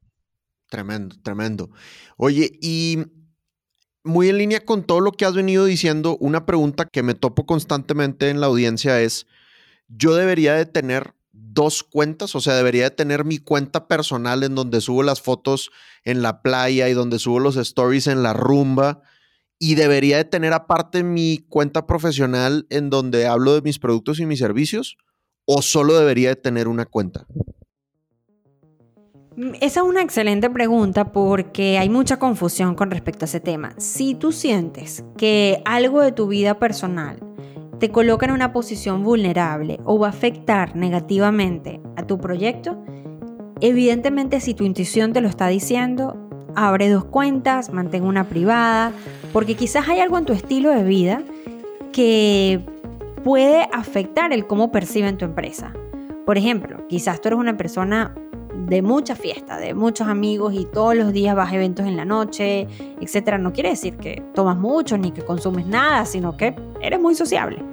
Tremendo, 0.69 1.15
tremendo. 1.21 1.69
Oye, 2.17 2.57
y 2.61 2.99
muy 4.03 4.29
en 4.29 4.37
línea 4.37 4.59
con 4.59 4.83
todo 4.83 5.01
lo 5.01 5.11
que 5.11 5.25
has 5.25 5.33
venido 5.33 5.65
diciendo, 5.65 6.17
una 6.19 6.45
pregunta 6.45 6.85
que 6.85 7.03
me 7.03 7.15
topo 7.15 7.45
constantemente 7.45 8.29
en 8.29 8.39
la 8.39 8.47
audiencia 8.47 9.01
es, 9.01 9.27
¿yo 9.87 10.15
debería 10.15 10.55
de 10.55 10.65
tener 10.65 11.13
dos 11.31 11.83
cuentas? 11.83 12.35
O 12.35 12.41
sea, 12.41 12.55
debería 12.55 12.85
de 12.85 12.91
tener 12.91 13.25
mi 13.25 13.37
cuenta 13.37 13.87
personal 13.87 14.43
en 14.43 14.55
donde 14.55 14.81
subo 14.81 15.03
las 15.03 15.21
fotos 15.21 15.71
en 16.03 16.21
la 16.21 16.41
playa 16.41 16.89
y 16.89 16.93
donde 16.93 17.19
subo 17.19 17.39
los 17.39 17.57
stories 17.57 18.07
en 18.07 18.23
la 18.23 18.33
rumba. 18.33 19.01
Y 19.57 19.75
debería 19.75 20.17
de 20.17 20.25
tener 20.25 20.53
aparte 20.53 21.03
mi 21.03 21.45
cuenta 21.49 21.87
profesional 21.87 22.67
en 22.69 22.89
donde 22.89 23.27
hablo 23.27 23.55
de 23.55 23.61
mis 23.61 23.79
productos 23.79 24.19
y 24.19 24.25
mis 24.25 24.39
servicios. 24.39 24.97
¿O 25.45 25.61
solo 25.61 25.97
debería 25.97 26.29
de 26.29 26.35
tener 26.35 26.67
una 26.67 26.85
cuenta? 26.85 27.27
Esa 29.59 29.81
es 29.81 29.85
una 29.85 30.01
excelente 30.01 30.49
pregunta 30.49 31.11
porque 31.11 31.77
hay 31.77 31.89
mucha 31.89 32.17
confusión 32.17 32.73
con 32.73 32.89
respecto 32.89 33.25
a 33.25 33.27
ese 33.27 33.41
tema. 33.41 33.75
Si 33.77 34.15
tú 34.15 34.31
sientes 34.31 35.03
que 35.17 35.61
algo 35.65 36.01
de 36.01 36.13
tu 36.13 36.27
vida 36.27 36.57
personal 36.57 37.34
te 37.79 37.89
coloca 37.91 38.25
en 38.25 38.31
una 38.31 38.53
posición 38.53 39.03
vulnerable 39.03 39.79
o 39.83 39.99
va 39.99 40.07
a 40.07 40.09
afectar 40.11 40.75
negativamente 40.75 41.81
a 41.95 42.03
tu 42.03 42.17
proyecto, 42.17 42.77
evidentemente 43.61 44.39
si 44.39 44.53
tu 44.53 44.63
intuición 44.63 45.13
te 45.13 45.21
lo 45.21 45.27
está 45.27 45.47
diciendo, 45.47 46.17
abre 46.55 46.89
dos 46.89 47.05
cuentas, 47.05 47.71
mantén 47.71 48.03
una 48.03 48.25
privada, 48.29 48.91
porque 49.33 49.55
quizás 49.55 49.87
hay 49.89 49.99
algo 49.99 50.17
en 50.17 50.25
tu 50.25 50.33
estilo 50.33 50.69
de 50.71 50.83
vida 50.83 51.21
que 51.91 52.61
puede 53.23 53.67
afectar 53.73 54.31
el 54.33 54.47
cómo 54.47 54.71
perciben 54.71 55.17
tu 55.17 55.25
empresa. 55.25 55.73
Por 56.25 56.37
ejemplo, 56.37 56.87
quizás 56.87 57.21
tú 57.21 57.29
eres 57.29 57.39
una 57.39 57.57
persona 57.57 58.15
de 58.67 58.81
mucha 58.81 59.15
fiesta, 59.15 59.57
de 59.57 59.73
muchos 59.73 60.07
amigos 60.07 60.53
y 60.53 60.65
todos 60.65 60.95
los 60.95 61.11
días 61.13 61.35
vas 61.35 61.51
a 61.51 61.55
eventos 61.55 61.85
en 61.85 61.97
la 61.97 62.05
noche, 62.05 62.67
etcétera, 63.01 63.37
no 63.37 63.53
quiere 63.53 63.69
decir 63.69 63.97
que 63.97 64.23
tomas 64.33 64.57
mucho 64.57 64.97
ni 64.97 65.11
que 65.11 65.23
consumes 65.23 65.67
nada, 65.67 66.05
sino 66.05 66.37
que 66.37 66.55
eres 66.87 66.99
muy 66.99 67.15
sociable. 67.15 67.63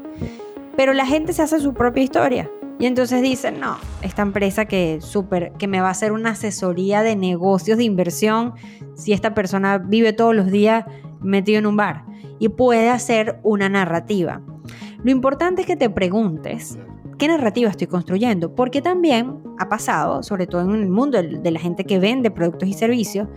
Pero 0.77 0.93
la 0.93 1.07
gente 1.07 1.33
se 1.33 1.43
hace 1.43 1.61
su 1.61 1.75
propia 1.75 2.03
historia. 2.03 2.51
Y 2.79 2.87
entonces 2.87 3.23
dicen, 3.23 3.61
no, 3.61 3.77
esta 4.03 4.23
empresa 4.23 4.65
que, 4.65 5.01
super, 5.01 5.53
que 5.53 5.69
me 5.69 5.81
va 5.81 5.89
a 5.89 5.93
hacer 5.93 6.11
una 6.11 6.31
asesoría 6.31 7.03
de 7.03 7.15
negocios, 7.15 7.79
de 7.79 7.85
inversión, 7.85 8.55
si 8.95 9.13
esta 9.13 9.35
persona 9.35 9.79
vive 9.79 10.13
todos 10.13 10.35
los 10.35 10.51
días 10.51 10.85
metido 11.21 11.59
en 11.59 11.67
un 11.67 11.77
bar 11.77 12.05
y 12.41 12.49
puede 12.49 12.91
hacer 12.91 13.39
una 13.45 13.69
narrativa. 13.69 14.41
Lo 15.05 15.11
importante 15.11 15.63
es 15.63 15.67
que 15.67 15.77
te 15.77 15.91
preguntes, 15.91 16.79
¿qué 17.19 17.29
narrativa 17.29 17.71
estoy 17.71 17.87
construyendo? 17.87 18.55
Porque 18.55 18.83
también 18.83 19.39
ha 19.59 19.69
pasado, 19.69 20.25
sobre 20.25 20.49
todo 20.49 20.63
en 20.63 20.83
el 20.83 20.89
mundo 20.89 21.23
de 21.23 21.51
la 21.51 21.61
gente 21.61 21.85
que 21.85 22.01
vende 22.01 22.33
productos 22.33 22.69
y 22.69 22.73
servicios, 22.73 23.29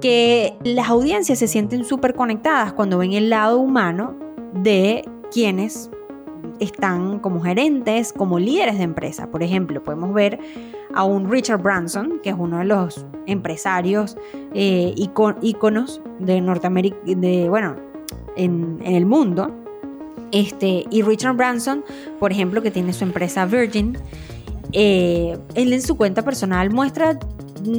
que 0.00 0.58
las 0.64 0.88
audiencias 0.88 1.38
se 1.38 1.46
sienten 1.46 1.84
súper 1.84 2.14
conectadas 2.14 2.72
cuando 2.72 2.98
ven 2.98 3.12
el 3.12 3.30
lado 3.30 3.58
humano 3.58 4.16
de 4.52 5.08
quienes 5.30 5.90
están 6.60 7.18
como 7.18 7.40
gerentes, 7.40 8.12
como 8.12 8.38
líderes 8.38 8.78
de 8.78 8.84
empresa. 8.84 9.30
Por 9.30 9.42
ejemplo, 9.42 9.82
podemos 9.82 10.12
ver 10.14 10.38
a 10.94 11.04
un 11.04 11.30
Richard 11.30 11.62
Branson, 11.62 12.20
que 12.22 12.30
es 12.30 12.36
uno 12.38 12.58
de 12.58 12.64
los 12.64 13.06
empresarios 13.26 14.16
eh, 14.54 14.94
íconos 14.96 16.00
de 16.18 16.40
Norteamérica, 16.40 16.96
de, 17.04 17.48
bueno, 17.48 17.76
en, 18.36 18.80
el 18.84 19.06
mundo, 19.06 19.50
este, 20.32 20.84
y 20.90 21.02
Richard 21.02 21.36
Branson, 21.36 21.84
por 22.18 22.32
ejemplo, 22.32 22.62
que 22.62 22.70
tiene 22.70 22.92
su 22.92 23.04
empresa 23.04 23.44
Virgin, 23.46 23.96
eh, 24.72 25.38
él 25.54 25.72
en 25.72 25.82
su 25.82 25.96
cuenta 25.96 26.22
personal 26.22 26.70
muestra 26.70 27.18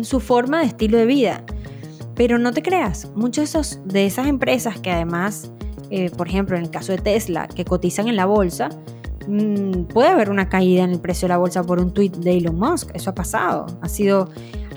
su 0.04 0.20
forma 0.20 0.60
de 0.60 0.68
estilo 0.68 0.98
de 0.98 1.06
vida. 1.06 1.44
Pero 2.16 2.38
no 2.38 2.52
te 2.52 2.62
creas, 2.62 3.12
muchas 3.16 3.80
de, 3.86 4.06
esas 4.06 4.28
empresas 4.28 4.80
que 4.80 4.92
además, 4.92 5.52
eh, 5.96 6.10
por 6.10 6.28
ejemplo, 6.28 6.58
en 6.58 6.64
el 6.64 6.72
caso 6.72 6.92
de 6.92 6.98
Tesla, 6.98 7.48
que 7.48 7.66
cotizan 7.66 8.08
en 8.08 8.16
la 8.16 8.26
bolsa, 8.26 8.70
mm, 9.28 9.84
puede 9.84 10.10
haber 10.10 10.30
una 10.30 10.50
caída 10.50 10.84
en 10.84 10.90
el 10.90 11.00
precio 11.00 11.28
de 11.28 11.34
la 11.34 11.38
bolsa 11.38 11.64
por 11.64 11.80
un 11.80 11.94
tweet 11.94 12.12
de 12.12 12.38
Elon 12.38 12.58
Musk. 12.58 12.90
Eso 12.94 13.12
ha 13.12 13.16
pasado. 13.16 13.68
Ha 13.82 13.90
sido. 13.90 14.30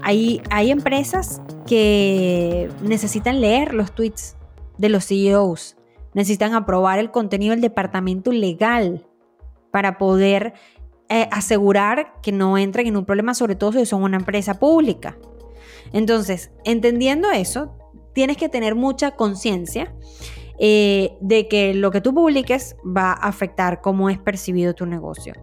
Hay, 0.03 0.41
hay 0.51 0.71
empresas 0.71 1.41
que 1.67 2.69
necesitan 2.83 3.41
leer 3.41 3.75
los 3.75 3.93
tweets 3.93 4.37
de 4.79 4.91
los 4.91 5.07
CEOs 5.07 5.77
necesitan 6.17 6.55
aprobar 6.55 6.99
el 6.99 7.11
contenido 7.11 7.51
del 7.51 7.61
departamento 7.61 8.33
legal 8.33 9.07
para 9.71 9.99
poder 9.99 10.55
eh, 11.11 11.29
asegurar 11.31 12.14
que 12.23 12.33
no 12.33 12.57
entren 12.57 12.87
en 12.87 12.97
un 12.97 13.05
problema, 13.05 13.35
sobre 13.35 13.55
todo 13.55 13.73
si 13.73 13.85
son 13.85 14.03
una 14.03 14.17
empresa 14.17 14.59
pública. 14.59 15.19
Entonces, 15.93 16.53
entendiendo 16.64 17.31
eso, 17.31 17.77
tienes 18.14 18.39
que 18.39 18.49
tener 18.49 18.75
mucha 18.75 19.11
conciencia 19.11 19.95
eh, 20.59 21.16
de 21.20 21.48
que 21.48 21.74
lo 21.74 21.90
que 21.90 22.00
tú 22.00 22.14
publiques 22.14 22.76
va 22.84 23.12
a 23.12 23.28
afectar 23.28 23.80
cómo 23.80 24.09
es 24.11 24.18
percibido 24.18 24.74
tu 24.74 24.86
negocio. 24.86 25.34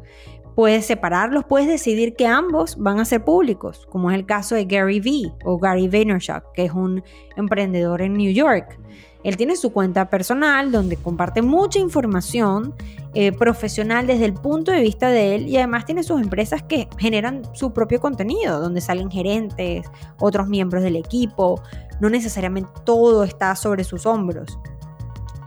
puedes 0.56 0.86
separarlos, 0.86 1.46
puedes 1.46 1.68
decidir 1.68 2.16
que 2.16 2.28
ambos 2.28 2.78
van 2.78 3.00
a 3.00 3.06
ser 3.06 3.24
públicos, 3.26 3.88
como 3.90 4.12
es 4.12 4.16
el 4.16 4.28
caso 4.28 4.54
de 4.54 4.66
Gary 4.66 5.00
Vee 5.00 5.34
o 5.46 5.58
Gary 5.58 5.88
Vaynerchuk, 5.88 6.52
que 6.54 6.66
es 6.66 6.72
un 6.72 7.04
emprendedor 7.36 8.04
en 8.04 8.14
New 8.14 8.32
York. 8.32 8.80
Él 9.24 9.38
tiene 9.38 9.56
su 9.56 9.72
cuenta 9.72 10.10
personal 10.10 10.72
donde 10.72 10.98
comparte 10.98 11.42
mucha 11.42 11.80
información 11.80 12.76
eh, 13.14 13.32
profesional 13.32 14.06
desde 14.06 14.26
el 14.26 14.34
punto 14.34 14.72
de 14.72 14.82
vista 14.82 15.10
de 15.10 15.36
él 15.36 15.48
y 15.48 15.58
además 15.58 15.86
tiene 15.86 16.04
sus 16.04 16.22
empresas 16.22 16.62
que 16.64 16.88
generan 16.98 17.44
su 17.54 17.74
propio 17.74 18.00
contenido, 18.02 18.60
donde 18.60 18.82
salen 18.82 19.10
gerentes, 19.10 19.86
otros 20.20 20.48
miembros 20.48 20.84
del 20.84 20.98
equipo, 20.98 21.62
no 22.02 22.10
necesariamente 22.10 22.70
todo 22.84 23.24
está 23.24 23.56
sobre 23.56 23.84
sus 23.84 24.06
hombros. 24.06 24.60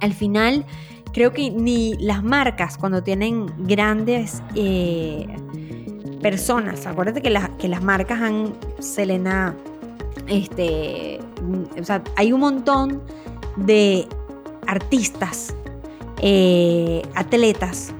Al 0.00 0.12
final, 0.12 0.64
creo 1.12 1.32
que 1.32 1.50
ni 1.50 1.94
las 1.94 2.22
marcas 2.22 2.76
cuando 2.78 3.02
tienen 3.02 3.46
grandes 3.66 4.42
eh, 4.54 5.26
personas, 6.20 6.86
acuérdate 6.86 7.22
que, 7.22 7.38
que 7.58 7.68
las 7.68 7.82
marcas 7.82 8.20
han, 8.20 8.54
Selena, 8.78 9.54
este, 10.28 11.20
o 11.78 11.84
sea, 11.84 12.02
hay 12.16 12.32
un 12.32 12.40
montón 12.40 13.02
de 13.56 14.06
artistas, 14.66 15.54
eh, 16.20 17.02
atletas, 17.14 17.92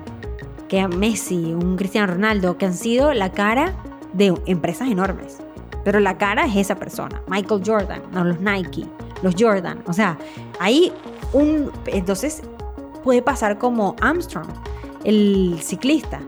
que 0.69 0.87
Messi, 0.89 1.55
un 1.55 1.77
Cristiano 1.77 2.13
Ronaldo, 2.13 2.59
que 2.59 2.67
han 2.67 2.75
sido 2.75 3.15
la 3.15 3.31
cara 3.31 3.75
de 4.13 4.35
empresas 4.47 4.91
enormes. 4.91 5.39
Pero 5.85 6.01
la 6.01 6.19
cara 6.19 6.47
es 6.47 6.57
esa 6.57 6.75
persona, 6.75 7.23
Michael 7.29 7.63
Jordan, 7.65 8.03
no 8.13 8.25
los 8.25 8.41
Nike, 8.41 8.87
los 9.23 9.35
Jordan. 9.39 9.83
O 9.87 9.93
sea, 9.93 10.19
hay 10.61 10.93
un... 11.33 11.71
Entonces 11.87 12.43
puede 13.03 13.23
pasar 13.23 13.59
como 13.59 13.95
Armstrong, 14.01 14.49
el 15.05 15.59
ciclista, 15.63 16.21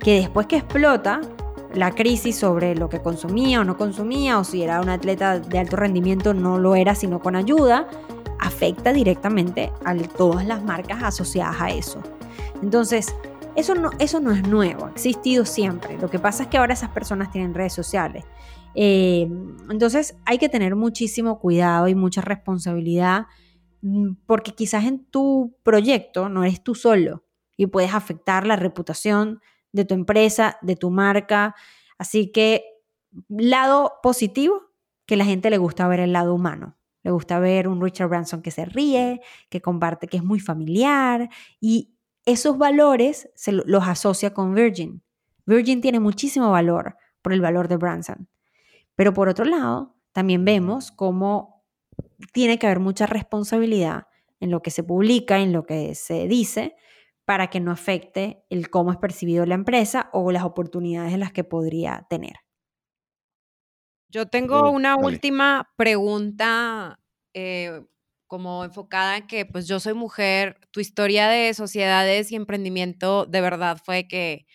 que 0.00 0.20
después 0.20 0.46
que 0.46 0.56
explota 0.56 1.20
la 1.74 1.92
crisis 1.92 2.36
sobre 2.38 2.74
lo 2.74 2.88
que 2.88 3.00
consumía 3.00 3.60
o 3.60 3.64
no 3.64 3.76
consumía, 3.76 4.38
o 4.38 4.44
si 4.44 4.62
era 4.62 4.80
un 4.80 4.88
atleta 4.88 5.38
de 5.38 5.58
alto 5.58 5.76
rendimiento, 5.76 6.34
no 6.34 6.58
lo 6.58 6.74
era 6.74 6.94
sino 6.94 7.20
con 7.20 7.36
ayuda, 7.36 7.88
afecta 8.38 8.92
directamente 8.92 9.72
a 9.84 9.94
todas 9.94 10.46
las 10.46 10.62
marcas 10.62 11.02
asociadas 11.02 11.56
a 11.60 11.70
eso. 11.70 12.00
Entonces, 12.62 13.14
eso 13.54 13.74
no, 13.74 13.90
eso 13.98 14.20
no 14.20 14.32
es 14.32 14.46
nuevo, 14.46 14.86
ha 14.86 14.90
existido 14.90 15.44
siempre. 15.44 15.98
Lo 15.98 16.10
que 16.10 16.18
pasa 16.18 16.44
es 16.44 16.48
que 16.48 16.58
ahora 16.58 16.74
esas 16.74 16.90
personas 16.90 17.30
tienen 17.30 17.54
redes 17.54 17.72
sociales. 17.72 18.24
Eh, 18.78 19.26
entonces, 19.70 20.16
hay 20.26 20.36
que 20.38 20.50
tener 20.50 20.76
muchísimo 20.76 21.40
cuidado 21.40 21.88
y 21.88 21.94
mucha 21.94 22.20
responsabilidad 22.20 23.26
mm, 23.80 24.12
porque 24.26 24.52
quizás 24.54 24.84
en 24.84 25.06
tu 25.06 25.56
proyecto 25.62 26.28
no 26.28 26.44
eres 26.44 26.62
tú 26.62 26.74
solo 26.74 27.24
y 27.56 27.66
puedes 27.66 27.94
afectar 27.94 28.46
la 28.46 28.56
reputación 28.56 29.40
de 29.72 29.86
tu 29.86 29.94
empresa, 29.94 30.58
de 30.60 30.76
tu 30.76 30.90
marca. 30.90 31.54
Así 31.98 32.30
que, 32.30 32.64
lado 33.28 33.94
positivo, 34.02 34.62
que 35.06 35.16
la 35.16 35.24
gente 35.24 35.48
le 35.50 35.58
gusta 35.58 35.88
ver 35.88 36.00
el 36.00 36.12
lado 36.12 36.34
humano. 36.34 36.76
Le 37.02 37.12
gusta 37.12 37.38
ver 37.38 37.68
un 37.68 37.80
Richard 37.80 38.08
Branson 38.08 38.42
que 38.42 38.50
se 38.50 38.66
ríe, 38.66 39.20
que 39.48 39.62
comparte, 39.62 40.06
que 40.06 40.18
es 40.18 40.24
muy 40.24 40.40
familiar 40.40 41.30
y 41.60 41.94
esos 42.26 42.58
valores 42.58 43.30
se 43.36 43.52
los 43.52 43.88
asocia 43.88 44.34
con 44.34 44.54
Virgin. 44.54 45.02
Virgin 45.46 45.80
tiene 45.80 46.00
muchísimo 46.00 46.50
valor 46.50 46.96
por 47.22 47.32
el 47.32 47.40
valor 47.40 47.68
de 47.68 47.76
Branson. 47.76 48.28
Pero 48.96 49.12
por 49.12 49.28
otro 49.28 49.44
lado, 49.44 49.94
también 50.12 50.44
vemos 50.44 50.90
cómo 50.90 51.64
tiene 52.32 52.58
que 52.58 52.66
haber 52.66 52.80
mucha 52.80 53.06
responsabilidad 53.06 54.08
en 54.40 54.50
lo 54.50 54.62
que 54.62 54.70
se 54.70 54.82
publica, 54.82 55.38
en 55.38 55.52
lo 55.52 55.64
que 55.64 55.94
se 55.94 56.26
dice, 56.26 56.76
para 57.24 57.48
que 57.48 57.60
no 57.60 57.72
afecte 57.72 58.44
el 58.50 58.70
cómo 58.70 58.92
es 58.92 58.98
percibido 58.98 59.46
la 59.46 59.54
empresa 59.54 60.10
o 60.12 60.32
las 60.32 60.44
oportunidades 60.44 61.12
en 61.12 61.20
las 61.20 61.32
que 61.32 61.44
podría 61.44 62.06
tener. 62.08 62.34
Yo 64.08 64.26
tengo 64.26 64.70
una 64.70 64.96
última 64.96 65.68
pregunta 65.76 67.00
eh, 67.34 67.84
como 68.26 68.64
enfocada 68.64 69.18
en 69.18 69.26
que 69.26 69.44
pues 69.44 69.66
yo 69.66 69.80
soy 69.80 69.94
mujer, 69.94 70.60
tu 70.70 70.80
historia 70.80 71.28
de 71.28 71.52
sociedades 71.54 72.30
y 72.32 72.36
emprendimiento 72.36 73.26
de 73.26 73.40
verdad 73.40 73.78
fue 73.84 74.06
que, 74.06 74.46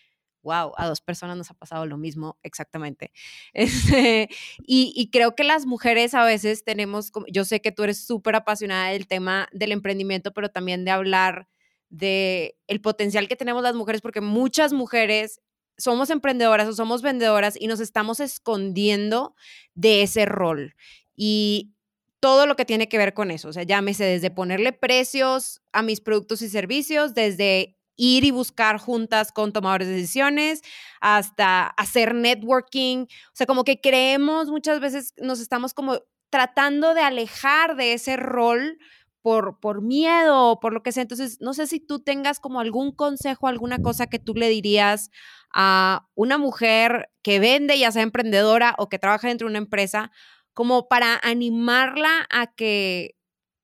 wow, 0.44 0.74
a 0.78 0.88
dos 0.88 1.02
personas 1.02 1.38
nos 1.38 1.52
ha 1.52 1.54
pasado 1.54 1.86
lo 1.86 1.98
mismo 1.98 2.38
exactamente. 2.44 3.12
Este, 3.54 4.30
y, 4.66 5.10
creo 5.12 5.36
que 5.36 5.44
las 5.44 5.66
mujeres 5.66 6.14
a 6.14 6.24
veces 6.24 6.64
tenemos, 6.64 7.12
yo 7.32 7.46
sé 7.46 7.62
que 7.62 7.72
tú 7.72 7.84
eres 7.84 8.06
súper 8.06 8.36
apasionada 8.36 8.90
del 8.90 9.08
tema 9.08 9.48
del 9.52 9.72
emprendimiento, 9.72 10.34
pero 10.34 10.50
también 10.50 10.86
de 10.86 10.92
hablar 10.92 11.48
de 11.90 12.56
el 12.68 12.82
potencial 12.82 13.28
que 13.28 13.36
tenemos 13.36 13.62
las 13.62 13.76
mujeres, 13.76 14.02
porque 14.02 14.22
muchas 14.22 14.74
mujeres 14.74 15.42
somos 15.78 16.10
emprendedoras 16.10 16.68
o 16.68 16.74
somos 16.74 17.02
vendedoras 17.02 17.60
y 17.60 17.68
nos 17.68 17.80
estamos 17.80 18.20
escondiendo 18.20 19.36
de 19.74 20.04
ese 20.04 20.26
rol. 20.26 20.76
Y 21.16 21.74
todo 22.20 22.46
lo 22.46 22.56
que 22.56 22.66
tiene 22.66 22.88
que 22.88 22.98
ver 22.98 23.14
con 23.14 23.32
eso, 23.32 23.50
o 23.50 23.54
sea, 23.54 23.64
llámese 23.64 24.06
desde 24.06 24.32
ponerle 24.32 24.74
precios 24.74 25.62
a 25.74 25.82
mis 25.82 26.02
productos 26.02 26.42
y 26.42 26.50
servicios, 26.50 27.14
desde 27.14 27.78
ir 27.96 28.24
y 28.26 28.32
buscar 28.32 28.78
juntas 28.78 29.32
con 29.32 29.54
tomadores 29.54 29.88
de 29.88 29.96
decisiones, 29.96 30.62
hasta 31.02 31.68
hacer 31.68 32.16
networking, 32.16 33.04
o 33.04 33.36
sea, 33.36 33.46
como 33.46 33.64
que 33.64 33.80
creemos 33.80 34.50
muchas 34.50 34.80
veces, 34.80 35.14
nos 35.18 35.40
estamos 35.40 35.74
como 35.74 36.00
tratando 36.30 36.94
de 36.94 37.02
alejar 37.02 37.76
de 37.76 37.94
ese 37.94 38.18
rol 38.18 38.78
por, 39.22 39.60
por 39.60 39.82
miedo 39.82 40.52
o 40.52 40.60
por 40.60 40.74
lo 40.74 40.82
que 40.84 40.92
sea. 40.92 41.04
Entonces, 41.04 41.38
no 41.42 41.54
sé 41.54 41.68
si 41.68 41.80
tú 41.80 42.00
tengas 42.00 42.40
como 42.40 42.60
algún 42.60 42.92
consejo, 42.92 43.48
alguna 43.48 43.80
cosa 43.80 44.08
que 44.08 44.20
tú 44.20 44.34
le 44.34 44.50
dirías 44.50 45.12
a 45.54 46.08
una 46.16 46.38
mujer 46.38 47.10
que 47.22 47.40
vende, 47.40 47.78
ya 47.78 47.92
sea 47.92 48.04
emprendedora 48.04 48.76
o 48.78 48.90
que 48.90 49.00
trabaja 49.00 49.28
dentro 49.28 49.48
de 49.48 49.52
una 49.52 49.60
empresa, 49.60 50.12
como 50.54 50.88
para 50.88 51.20
animarla 51.24 52.28
a 52.30 52.48
que 52.48 53.16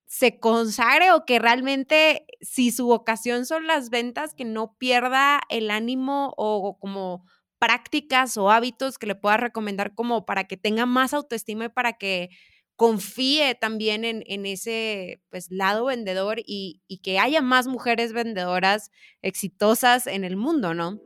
se 0.07 0.39
consagre 0.39 1.11
o 1.11 1.25
que 1.25 1.37
realmente 1.37 2.25
si 2.41 2.71
su 2.71 2.87
vocación 2.87 3.45
son 3.45 3.67
las 3.67 3.89
ventas, 3.89 4.33
que 4.33 4.45
no 4.45 4.75
pierda 4.77 5.41
el 5.49 5.69
ánimo 5.69 6.33
o, 6.37 6.79
como 6.79 7.25
prácticas 7.59 8.37
o 8.37 8.49
hábitos 8.49 8.97
que 8.97 9.07
le 9.07 9.15
pueda 9.15 9.37
recomendar 9.37 9.93
como 9.95 10.25
para 10.25 10.45
que 10.45 10.57
tenga 10.57 10.85
más 10.85 11.13
autoestima 11.13 11.65
y 11.65 11.69
para 11.69 11.93
que 11.93 12.29
confíe 12.77 13.55
también 13.55 14.05
en, 14.05 14.23
en 14.27 14.45
ese 14.45 15.21
pues, 15.29 15.51
lado 15.51 15.85
vendedor 15.85 16.39
y, 16.45 16.81
y 16.87 16.99
que 16.99 17.19
haya 17.19 17.41
más 17.41 17.67
mujeres 17.67 18.13
vendedoras 18.13 18.91
exitosas 19.21 20.07
en 20.07 20.23
el 20.23 20.37
mundo, 20.37 20.73
¿no? 20.73 20.99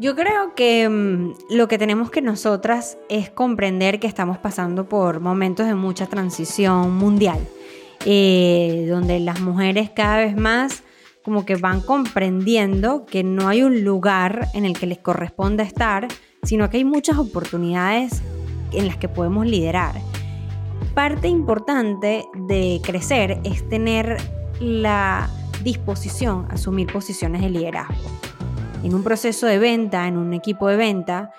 Yo 0.00 0.14
creo 0.14 0.54
que 0.54 0.88
mm, 0.88 1.54
lo 1.56 1.66
que 1.66 1.76
tenemos 1.76 2.08
que 2.12 2.22
nosotras 2.22 2.98
es 3.08 3.30
comprender 3.30 3.98
que 3.98 4.06
estamos 4.06 4.38
pasando 4.38 4.88
por 4.88 5.18
momentos 5.18 5.66
de 5.66 5.74
mucha 5.74 6.06
transición 6.06 6.96
mundial, 6.96 7.40
eh, 8.04 8.86
donde 8.88 9.18
las 9.18 9.40
mujeres 9.40 9.90
cada 9.90 10.18
vez 10.18 10.36
más 10.36 10.84
como 11.24 11.44
que 11.44 11.56
van 11.56 11.80
comprendiendo 11.80 13.06
que 13.06 13.24
no 13.24 13.48
hay 13.48 13.64
un 13.64 13.82
lugar 13.82 14.46
en 14.54 14.64
el 14.64 14.78
que 14.78 14.86
les 14.86 14.98
corresponda 14.98 15.64
estar, 15.64 16.06
sino 16.44 16.70
que 16.70 16.76
hay 16.76 16.84
muchas 16.84 17.18
oportunidades 17.18 18.22
en 18.72 18.86
las 18.86 18.96
que 18.98 19.08
podemos 19.08 19.46
liderar. 19.46 19.96
Parte 20.94 21.26
importante 21.26 22.24
de 22.46 22.80
crecer 22.84 23.40
es 23.42 23.68
tener 23.68 24.16
la 24.60 25.28
disposición 25.64 26.46
a 26.50 26.54
asumir 26.54 26.86
posiciones 26.86 27.42
de 27.42 27.50
liderazgo 27.50 28.27
en 28.82 28.94
un 28.94 29.02
proceso 29.02 29.46
de 29.46 29.58
venta, 29.58 30.06
en 30.06 30.16
un 30.16 30.32
equipo 30.34 30.68
de 30.68 30.76
venta, 30.76 31.30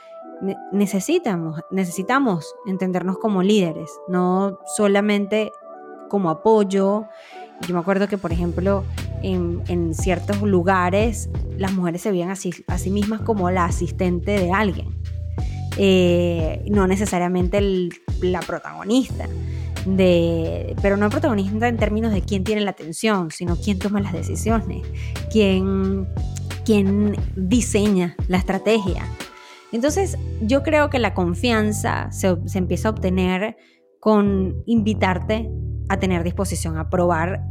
necesitamos, 0.72 1.62
necesitamos 1.72 2.56
entendernos 2.66 3.18
como 3.18 3.44
líderes, 3.44 3.90
no 4.08 4.60
solamente 4.76 5.52
como 6.10 6.30
apoyo. 6.30 7.06
Yo 7.68 7.74
me 7.74 7.80
acuerdo 7.80 8.08
que, 8.08 8.18
por 8.18 8.32
ejemplo, 8.32 8.84
en, 9.22 9.94
ciertos 9.94 10.42
lugares 10.42 11.30
las 11.58 11.74
mujeres 11.74 12.02
se 12.02 12.12
veían 12.12 12.30
a 12.30 12.36
sí, 12.36 12.54
mismas 12.90 13.22
como 13.22 13.52
la 13.52 13.66
asistente 13.66 14.32
de 14.32 14.52
alguien, 14.52 14.88
eh, 15.78 16.64
no 16.70 16.88
necesariamente 16.88 17.62
la 18.22 18.40
protagonista. 18.42 19.28
De, 19.86 20.76
pero 20.82 20.98
no 20.98 21.10
protagonista 21.10 21.70
en 21.70 21.78
términos 21.78 22.12
de 22.12 22.22
quién 22.22 22.44
tiene 22.44 22.62
la 22.62 22.72
atención, 22.72 23.32
sino 23.32 23.56
quién 23.56 23.80
toma 23.80 24.02
las 24.02 24.12
decisiones, 24.12 24.86
quién 25.32 26.06
quien 26.70 27.16
diseña 27.36 28.16
la 28.28 28.38
estrategia. 28.38 29.04
Entonces, 29.72 30.20
yo 30.40 30.62
creo 30.62 30.92
que 30.92 31.00
la 31.00 31.16
confianza 31.16 32.12
se, 32.12 32.38
empieza 32.54 32.90
a 32.90 32.92
obtener 32.92 33.58
con 34.00 34.62
invitarte 34.68 35.50
a 35.90 35.98
tener 35.98 36.24
disposición 36.24 36.78
a 36.78 36.92
probar 36.92 37.42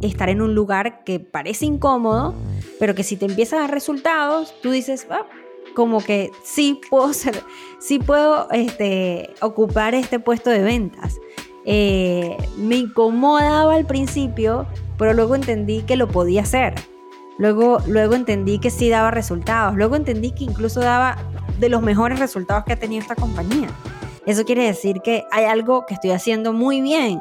estar 0.00 0.30
en 0.30 0.40
un 0.40 0.54
lugar 0.54 1.04
que 1.04 1.20
parece 1.20 1.66
incómodo, 1.66 2.34
pero 2.80 2.94
que 2.94 3.02
si 3.02 3.18
te 3.18 3.26
empieza 3.26 3.56
a 3.56 3.60
dar 3.60 3.70
resultados, 3.70 4.54
tú 4.62 4.70
dices, 4.70 5.06
ah, 5.10 5.26
como 5.74 6.02
que 6.02 6.30
sí 6.42 6.80
puedo 6.88 7.12
ser, 7.12 7.42
sí 7.80 7.98
puedo 7.98 8.50
este, 8.50 9.28
ocupar 9.42 9.94
este 9.94 10.20
puesto 10.20 10.48
de 10.48 10.60
ventas. 10.60 11.18
Eh, 11.66 12.34
me 12.56 12.76
incomodaba 12.76 13.74
al 13.74 13.84
principio, 13.84 14.66
pero 14.96 15.12
luego 15.12 15.34
entendí 15.34 15.82
que 15.82 15.96
lo 15.96 16.08
podía 16.08 16.40
hacer 16.40 16.93
Luego, 17.38 17.78
luego 17.86 18.14
entendí 18.14 18.58
que 18.58 18.70
sí 18.70 18.88
daba 18.88 19.10
resultados. 19.10 19.76
Luego 19.76 19.96
entendí 19.96 20.32
que 20.32 20.44
incluso 20.44 20.80
daba 20.80 21.16
de 21.58 21.68
los 21.68 21.82
mejores 21.82 22.18
resultados 22.18 22.64
que 22.64 22.72
ha 22.72 22.78
tenido 22.78 23.02
esta 23.02 23.16
compañía. 23.16 23.68
Eso 24.26 24.44
quiere 24.44 24.64
decir 24.64 25.00
que 25.02 25.24
hay 25.30 25.44
algo 25.44 25.84
que 25.86 25.94
estoy 25.94 26.12
haciendo 26.12 26.52
muy 26.52 26.80
bien. 26.80 27.20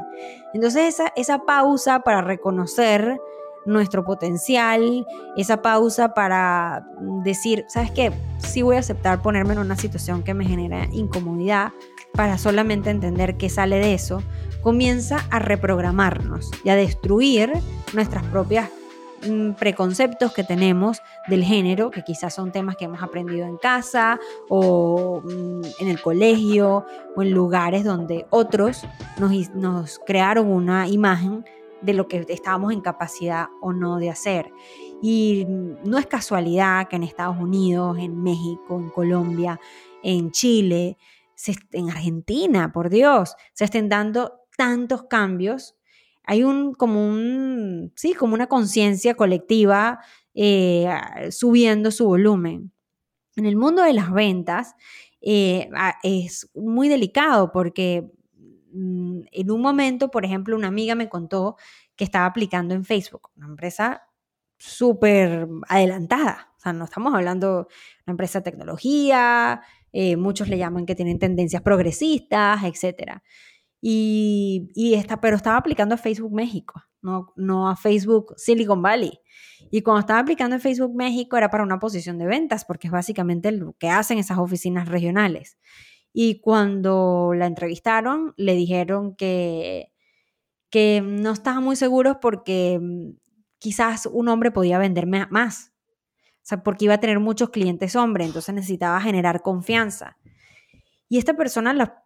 Entonces 0.54 0.94
esa, 0.94 1.12
esa 1.16 1.40
pausa 1.40 2.00
para 2.02 2.22
reconocer 2.22 3.20
nuestro 3.66 4.04
potencial, 4.04 5.06
esa 5.36 5.62
pausa 5.62 6.14
para 6.14 6.86
decir, 7.24 7.66
¿sabes 7.68 7.92
qué? 7.92 8.12
Sí 8.38 8.62
voy 8.62 8.76
a 8.76 8.80
aceptar 8.80 9.22
ponerme 9.22 9.54
en 9.54 9.60
una 9.60 9.78
situación 9.78 10.24
que 10.24 10.34
me 10.34 10.46
genera 10.46 10.88
incomodidad 10.92 11.72
para 12.14 12.38
solamente 12.38 12.90
entender 12.90 13.38
qué 13.38 13.50
sale 13.50 13.78
de 13.78 13.94
eso, 13.94 14.22
comienza 14.62 15.26
a 15.30 15.40
reprogramarnos 15.40 16.52
y 16.64 16.70
a 16.70 16.76
destruir 16.76 17.52
nuestras 17.94 18.24
propias 18.26 18.70
preconceptos 19.58 20.34
que 20.34 20.44
tenemos 20.44 21.02
del 21.28 21.44
género, 21.44 21.92
que 21.92 22.04
quizás 22.04 22.34
son 22.34 22.52
temas 22.52 22.76
que 22.76 22.86
hemos 22.86 23.02
aprendido 23.02 23.46
en 23.46 23.58
casa 23.58 24.20
o 24.50 25.22
mm, 25.24 25.62
en 25.80 25.88
el 25.88 26.02
colegio 26.02 26.86
o 27.16 27.22
en 27.22 27.32
lugares 27.32 27.84
donde 27.84 28.26
otros 28.30 28.86
nos, 29.20 29.50
nos 29.56 30.00
crearon 30.00 30.48
una 30.48 30.88
imagen 30.88 31.46
de 31.82 31.94
lo 31.94 32.08
que 32.08 32.26
estábamos 32.30 32.72
en 32.72 32.82
capacidad 32.82 33.48
o 33.62 33.74
no 33.74 33.98
de 33.98 34.10
hacer. 34.10 34.52
Y 35.02 35.46
no 35.48 35.98
es 35.98 36.08
casualidad 36.08 36.88
que 36.88 36.96
en 36.96 37.04
Estados 37.04 37.38
Unidos, 37.38 37.98
en 38.00 38.24
México, 38.24 38.80
en 38.80 38.90
Colombia, 38.90 39.60
en 40.02 40.32
Chile, 40.32 40.98
en 41.72 41.90
Argentina, 41.90 42.72
por 42.72 42.90
Dios, 42.90 43.36
se 43.54 43.66
estén 43.66 43.90
dando 43.90 44.40
tantos 44.58 45.04
cambios. 45.04 45.76
Hay 46.24 46.44
un 46.44 46.74
como 46.74 47.08
un 47.08 47.92
sí, 47.96 48.14
como 48.14 48.34
una 48.34 48.48
conciencia 48.48 49.16
colectiva 49.16 50.00
eh, 50.34 50.90
subiendo 51.32 51.92
su 51.92 52.06
volumen. 52.06 52.72
En 53.36 53.46
el 53.46 53.56
mundo 53.58 53.82
de 53.84 53.94
las 53.94 54.12
ventas 54.12 54.76
eh, 55.22 55.70
es 56.04 56.50
muy 56.54 56.90
delicado 56.90 57.52
porque 57.52 58.12
Mm, 58.74 59.22
en 59.32 59.52
un 59.52 59.62
momento, 59.62 60.10
por 60.10 60.26
ejemplo, 60.26 60.56
una 60.56 60.68
amiga 60.68 60.96
me 60.96 61.08
contó 61.10 61.58
que 61.96 62.04
estaba 62.04 62.26
aplicando 62.26 62.74
en 62.74 62.84
Facebook, 62.84 63.30
una 63.38 63.48
empresa 63.48 64.04
súper 64.58 65.48
adelantada. 65.70 66.54
O 66.58 66.60
sea, 66.60 66.74
no 66.74 66.86
estamos 66.86 67.14
hablando 67.14 67.48
de 67.48 67.60
una 68.08 68.14
empresa 68.14 68.40
de 68.40 68.52
tecnología, 68.52 69.62
eh, 69.92 70.18
muchos 70.18 70.48
le 70.50 70.58
llaman 70.58 70.86
que 70.88 70.96
tienen 70.96 71.20
tendencias 71.20 71.62
progresistas, 71.62 72.64
etc. 72.64 73.22
Y, 73.86 74.72
y 74.76 74.98
pero 75.22 75.36
estaba 75.36 75.58
aplicando 75.58 75.96
a 75.96 75.98
Facebook 75.98 76.34
México, 76.34 76.82
no, 77.02 77.34
no 77.36 77.68
a 77.68 77.76
Facebook 77.76 78.34
Silicon 78.38 78.82
Valley. 78.82 79.20
Y 79.72 79.82
cuando 79.82 80.00
estaba 80.00 80.20
aplicando 80.22 80.56
en 80.56 80.62
Facebook 80.62 80.96
México 80.96 81.36
era 81.36 81.50
para 81.50 81.66
una 81.66 81.80
posición 81.80 82.18
de 82.18 82.26
ventas, 82.26 82.64
porque 82.64 82.88
es 82.88 82.94
básicamente 82.94 83.52
lo 83.52 83.74
que 83.74 83.90
hacen 83.90 84.20
esas 84.20 84.38
oficinas 84.38 84.88
regionales. 84.88 85.58
Y 86.14 86.40
cuando 86.40 87.34
la 87.36 87.46
entrevistaron, 87.46 88.34
le 88.38 88.56
dijeron 88.56 89.18
que, 89.18 89.92
que 90.70 91.02
no 91.04 91.32
estaban 91.32 91.62
muy 91.62 91.76
seguros 91.76 92.20
porque 92.22 92.80
mm, 92.82 93.18
quizás 93.60 94.06
un 94.06 94.30
hombre 94.30 94.52
podía 94.52 94.78
venderme 94.80 95.28
más. 95.30 95.74
O 96.38 96.44
sea, 96.46 96.64
porque 96.64 96.86
iba 96.86 96.94
a 96.94 97.02
tener 97.02 97.20
muchos 97.20 97.50
clientes 97.50 97.98
hombres, 97.98 98.28
entonces 98.28 98.56
necesitaba 98.56 99.02
generar 99.02 99.42
confianza. 99.42 100.16
Y 101.10 101.18
esta 101.18 101.34
persona 101.34 101.74
la, 101.74 102.03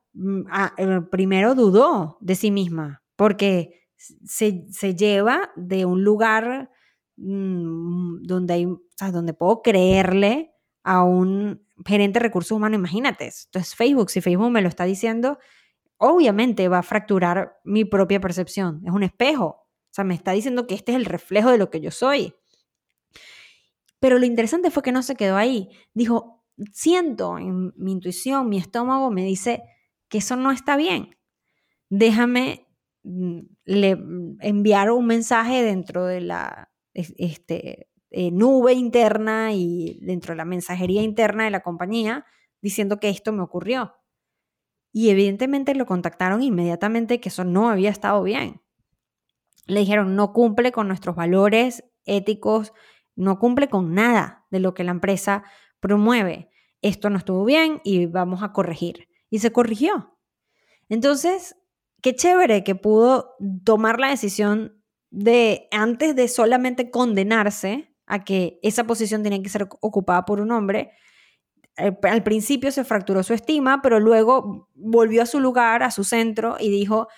primero 1.11 1.55
dudó 1.55 2.17
de 2.21 2.35
sí 2.35 2.51
misma, 2.51 3.03
porque 3.15 3.87
se, 3.97 4.65
se 4.71 4.95
lleva 4.95 5.51
de 5.55 5.85
un 5.85 6.03
lugar 6.03 6.71
mm, 7.17 8.23
donde, 8.23 8.53
hay, 8.53 8.67
donde 9.11 9.33
puedo 9.33 9.61
creerle 9.61 10.53
a 10.83 11.03
un 11.03 11.65
gerente 11.85 12.19
de 12.19 12.23
recursos 12.23 12.51
humanos, 12.51 12.79
imagínate, 12.79 13.27
esto 13.27 13.59
es 13.59 13.75
Facebook, 13.75 14.09
si 14.09 14.21
Facebook 14.21 14.49
me 14.49 14.61
lo 14.61 14.69
está 14.69 14.85
diciendo, 14.85 15.37
obviamente 15.97 16.67
va 16.69 16.79
a 16.79 16.83
fracturar 16.83 17.59
mi 17.63 17.85
propia 17.85 18.21
percepción, 18.21 18.81
es 18.85 18.91
un 18.91 19.03
espejo, 19.03 19.45
o 19.45 19.91
sea, 19.91 20.03
me 20.03 20.15
está 20.15 20.31
diciendo 20.31 20.67
que 20.67 20.75
este 20.75 20.93
es 20.93 20.97
el 20.97 21.05
reflejo 21.05 21.51
de 21.51 21.57
lo 21.57 21.69
que 21.69 21.81
yo 21.81 21.91
soy. 21.91 22.33
Pero 23.99 24.19
lo 24.19 24.25
interesante 24.25 24.69
fue 24.69 24.83
que 24.83 24.91
no 24.91 25.01
se 25.01 25.15
quedó 25.15 25.37
ahí, 25.37 25.69
dijo, 25.93 26.45
siento 26.71 27.37
en 27.37 27.73
mi 27.75 27.93
intuición, 27.93 28.47
mi 28.47 28.57
estómago 28.57 29.09
me 29.09 29.23
dice 29.23 29.63
que 30.09 30.19
eso 30.19 30.35
no 30.35 30.51
está 30.51 30.77
bien, 30.77 31.17
déjame 31.89 32.67
mm, 33.03 33.39
le, 33.65 33.97
enviar 34.41 34.91
un 34.91 35.05
mensaje 35.05 35.63
dentro 35.63 36.05
de 36.05 36.21
la, 36.21 36.71
este, 36.93 37.89
eh, 38.09 38.31
nube 38.31 38.73
interna 38.73 39.53
y 39.53 39.99
dentro 40.01 40.33
de 40.33 40.37
la 40.37 40.45
mensajería 40.45 41.01
interna 41.01 41.43
de 41.43 41.51
la 41.51 41.61
compañía 41.61 42.25
diciendo 42.61 42.99
que 42.99 43.09
esto 43.09 43.31
me 43.33 43.43
ocurrió. 43.43 43.95
Y 44.91 45.09
evidentemente 45.09 45.75
lo 45.75 45.85
contactaron 45.85 46.41
inmediatamente 46.41 47.19
que 47.19 47.29
eso 47.29 47.43
no 47.43 47.69
había 47.69 47.89
estado 47.89 48.23
bien. 48.23 48.61
Le 49.65 49.81
dijeron, 49.81 50.15
no 50.15 50.33
cumple 50.33 50.71
con 50.71 50.87
nuestros 50.87 51.15
valores 51.15 51.83
éticos, 52.05 52.73
no 53.15 53.37
cumple 53.37 53.67
con 53.67 53.93
nada 53.93 54.45
de 54.49 54.59
lo 54.59 54.73
que 54.73 54.83
la 54.83 54.91
empresa 54.91 55.43
promueve. 55.79 56.49
Esto 56.81 57.09
no 57.09 57.17
estuvo 57.17 57.43
bien 57.43 57.81
y 57.83 58.05
vamos 58.05 58.41
a 58.43 58.53
corregir. 58.53 59.06
Y 59.29 59.39
se 59.39 59.51
corrigió. 59.51 60.17
Entonces, 60.89 61.55
qué 62.01 62.15
chévere 62.15 62.63
que 62.63 62.75
pudo 62.75 63.35
tomar 63.63 63.99
la 63.99 64.09
decisión 64.09 64.83
de, 65.09 65.67
antes 65.71 66.15
de 66.15 66.27
solamente 66.27 66.91
condenarse, 66.91 67.93
a 68.07 68.23
que 68.23 68.59
esa 68.63 68.85
posición 68.85 69.21
tenía 69.21 69.43
que 69.43 69.49
ser 69.49 69.67
ocupada 69.81 70.25
por 70.25 70.39
un 70.39 70.51
hombre. 70.51 70.91
Eh, 71.77 71.95
al 72.03 72.23
principio 72.23 72.71
se 72.71 72.85
fracturó 72.85 73.21
su 73.21 73.33
estima, 73.33 73.81
pero 73.81 73.99
luego 73.99 74.69
volvió 74.73 75.21
a 75.21 75.25
su 75.27 75.39
lugar, 75.39 75.83
a 75.83 75.91
su 75.91 76.03
centro 76.03 76.55
y 76.59 76.69
dijo, 76.71 77.09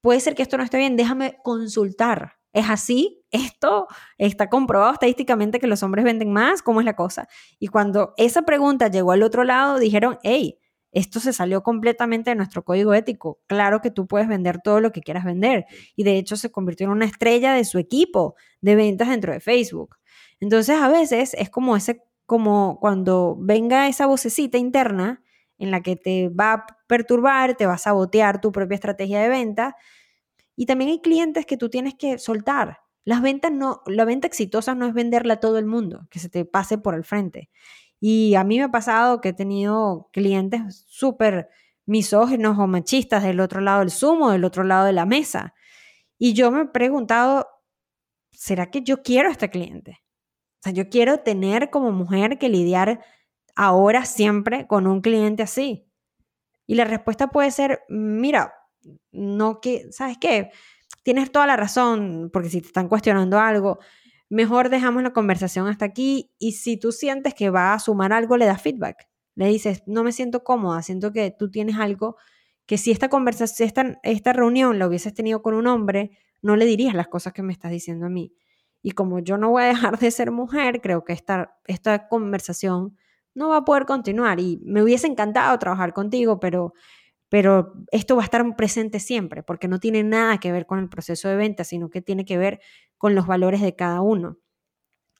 puede 0.00 0.20
ser 0.20 0.34
que 0.34 0.42
esto 0.42 0.58
no 0.58 0.64
esté 0.64 0.76
bien, 0.76 0.96
déjame 0.96 1.38
consultar. 1.42 2.34
¿Es 2.52 2.68
así? 2.68 3.24
¿Esto 3.30 3.88
está 4.16 4.48
comprobado 4.48 4.92
estadísticamente 4.92 5.58
que 5.58 5.66
los 5.66 5.82
hombres 5.82 6.04
venden 6.04 6.32
más? 6.32 6.62
¿Cómo 6.62 6.80
es 6.80 6.86
la 6.86 6.94
cosa? 6.94 7.26
Y 7.58 7.68
cuando 7.68 8.14
esa 8.16 8.42
pregunta 8.42 8.88
llegó 8.88 9.10
al 9.12 9.24
otro 9.24 9.42
lado, 9.42 9.78
dijeron, 9.78 10.18
hey, 10.22 10.60
esto 10.94 11.18
se 11.18 11.32
salió 11.32 11.62
completamente 11.62 12.30
de 12.30 12.36
nuestro 12.36 12.64
código 12.64 12.94
ético. 12.94 13.40
Claro 13.46 13.80
que 13.80 13.90
tú 13.90 14.06
puedes 14.06 14.28
vender 14.28 14.60
todo 14.62 14.80
lo 14.80 14.92
que 14.92 15.00
quieras 15.00 15.24
vender. 15.24 15.66
Y 15.96 16.04
de 16.04 16.16
hecho 16.16 16.36
se 16.36 16.50
convirtió 16.50 16.86
en 16.86 16.92
una 16.92 17.04
estrella 17.04 17.52
de 17.52 17.64
su 17.64 17.78
equipo 17.78 18.36
de 18.60 18.76
ventas 18.76 19.08
dentro 19.08 19.32
de 19.32 19.40
Facebook. 19.40 19.96
Entonces 20.38 20.76
a 20.80 20.88
veces 20.88 21.34
es 21.34 21.50
como 21.50 21.76
ese, 21.76 22.02
como 22.26 22.78
cuando 22.80 23.36
venga 23.40 23.88
esa 23.88 24.06
vocecita 24.06 24.56
interna 24.56 25.22
en 25.58 25.72
la 25.72 25.82
que 25.82 25.96
te 25.96 26.28
va 26.28 26.52
a 26.52 26.66
perturbar, 26.86 27.56
te 27.56 27.66
va 27.66 27.74
a 27.74 27.78
sabotear 27.78 28.40
tu 28.40 28.52
propia 28.52 28.76
estrategia 28.76 29.20
de 29.20 29.28
venta. 29.28 29.76
Y 30.54 30.66
también 30.66 30.90
hay 30.90 31.00
clientes 31.00 31.44
que 31.44 31.56
tú 31.56 31.70
tienes 31.70 31.94
que 31.94 32.18
soltar. 32.18 32.78
Las 33.04 33.20
ventas 33.20 33.50
no, 33.52 33.82
la 33.86 34.04
venta 34.04 34.26
exitosa 34.26 34.74
no 34.74 34.86
es 34.86 34.94
venderla 34.94 35.34
a 35.34 35.40
todo 35.40 35.58
el 35.58 35.66
mundo, 35.66 36.06
que 36.10 36.20
se 36.20 36.28
te 36.28 36.44
pase 36.44 36.78
por 36.78 36.94
el 36.94 37.04
frente. 37.04 37.50
Y 38.00 38.34
a 38.34 38.44
mí 38.44 38.58
me 38.58 38.64
ha 38.64 38.70
pasado 38.70 39.20
que 39.20 39.30
he 39.30 39.32
tenido 39.32 40.10
clientes 40.12 40.84
súper 40.86 41.48
misógenos 41.86 42.58
o 42.58 42.66
machistas 42.66 43.22
del 43.22 43.40
otro 43.40 43.60
lado 43.60 43.80
del 43.80 43.90
zumo, 43.90 44.30
del 44.30 44.44
otro 44.44 44.64
lado 44.64 44.86
de 44.86 44.92
la 44.92 45.06
mesa. 45.06 45.54
Y 46.18 46.32
yo 46.34 46.50
me 46.50 46.62
he 46.62 46.66
preguntado, 46.66 47.46
¿será 48.32 48.70
que 48.70 48.82
yo 48.82 49.02
quiero 49.02 49.28
a 49.28 49.32
este 49.32 49.50
cliente? 49.50 50.04
sea, 50.64 50.72
yo 50.72 50.88
quiero 50.88 51.20
tener 51.20 51.70
como 51.70 51.92
mujer 51.92 52.38
que 52.38 52.48
lidiar 52.48 53.04
ahora 53.54 54.04
siempre 54.04 54.66
con 54.66 54.86
un 54.86 55.00
cliente 55.00 55.42
así. 55.42 55.86
Y 56.66 56.74
la 56.74 56.84
respuesta 56.84 57.28
puede 57.28 57.50
ser, 57.50 57.82
mira, 57.88 58.54
no 59.12 59.60
que, 59.60 59.92
¿sabes 59.92 60.16
qué? 60.18 60.50
Tienes 61.02 61.30
toda 61.30 61.46
la 61.46 61.56
razón, 61.56 62.30
porque 62.32 62.48
si 62.48 62.60
te 62.62 62.68
están 62.68 62.88
cuestionando 62.88 63.38
algo, 63.38 63.78
mejor 64.34 64.68
dejamos 64.68 65.04
la 65.04 65.12
conversación 65.12 65.68
hasta 65.68 65.84
aquí 65.84 66.32
y 66.40 66.52
si 66.52 66.76
tú 66.76 66.90
sientes 66.90 67.34
que 67.34 67.50
va 67.50 67.72
a 67.72 67.78
sumar 67.78 68.12
algo, 68.12 68.36
le 68.36 68.46
das 68.46 68.60
feedback. 68.60 69.08
Le 69.36 69.46
dices, 69.46 69.84
no 69.86 70.02
me 70.02 70.10
siento 70.10 70.42
cómoda, 70.42 70.82
siento 70.82 71.12
que 71.12 71.30
tú 71.30 71.52
tienes 71.52 71.76
algo 71.76 72.16
que 72.66 72.76
si 72.76 72.90
esta 72.90 73.08
conversación, 73.08 73.66
esta, 73.66 74.00
esta 74.02 74.32
reunión 74.32 74.80
la 74.80 74.88
hubieses 74.88 75.14
tenido 75.14 75.40
con 75.40 75.54
un 75.54 75.68
hombre, 75.68 76.18
no 76.42 76.56
le 76.56 76.66
dirías 76.66 76.94
las 76.94 77.06
cosas 77.06 77.32
que 77.32 77.42
me 77.42 77.52
estás 77.52 77.70
diciendo 77.70 78.06
a 78.06 78.08
mí. 78.08 78.34
Y 78.82 78.90
como 78.90 79.20
yo 79.20 79.38
no 79.38 79.50
voy 79.50 79.62
a 79.62 79.66
dejar 79.66 79.98
de 80.00 80.10
ser 80.10 80.32
mujer, 80.32 80.80
creo 80.80 81.04
que 81.04 81.12
esta, 81.12 81.56
esta 81.66 82.08
conversación 82.08 82.96
no 83.34 83.50
va 83.50 83.58
a 83.58 83.64
poder 83.64 83.86
continuar. 83.86 84.40
Y 84.40 84.60
me 84.64 84.82
hubiese 84.82 85.06
encantado 85.06 85.56
trabajar 85.60 85.92
contigo, 85.92 86.40
pero, 86.40 86.74
pero 87.34 87.72
esto 87.90 88.14
va 88.14 88.22
a 88.22 88.26
estar 88.26 88.54
presente 88.54 89.00
siempre, 89.00 89.42
porque 89.42 89.66
no 89.66 89.80
tiene 89.80 90.04
nada 90.04 90.38
que 90.38 90.52
ver 90.52 90.66
con 90.66 90.78
el 90.78 90.88
proceso 90.88 91.28
de 91.28 91.34
venta, 91.34 91.64
sino 91.64 91.90
que 91.90 92.00
tiene 92.00 92.24
que 92.24 92.38
ver 92.38 92.60
con 92.96 93.16
los 93.16 93.26
valores 93.26 93.60
de 93.60 93.74
cada 93.74 94.02
uno. 94.02 94.38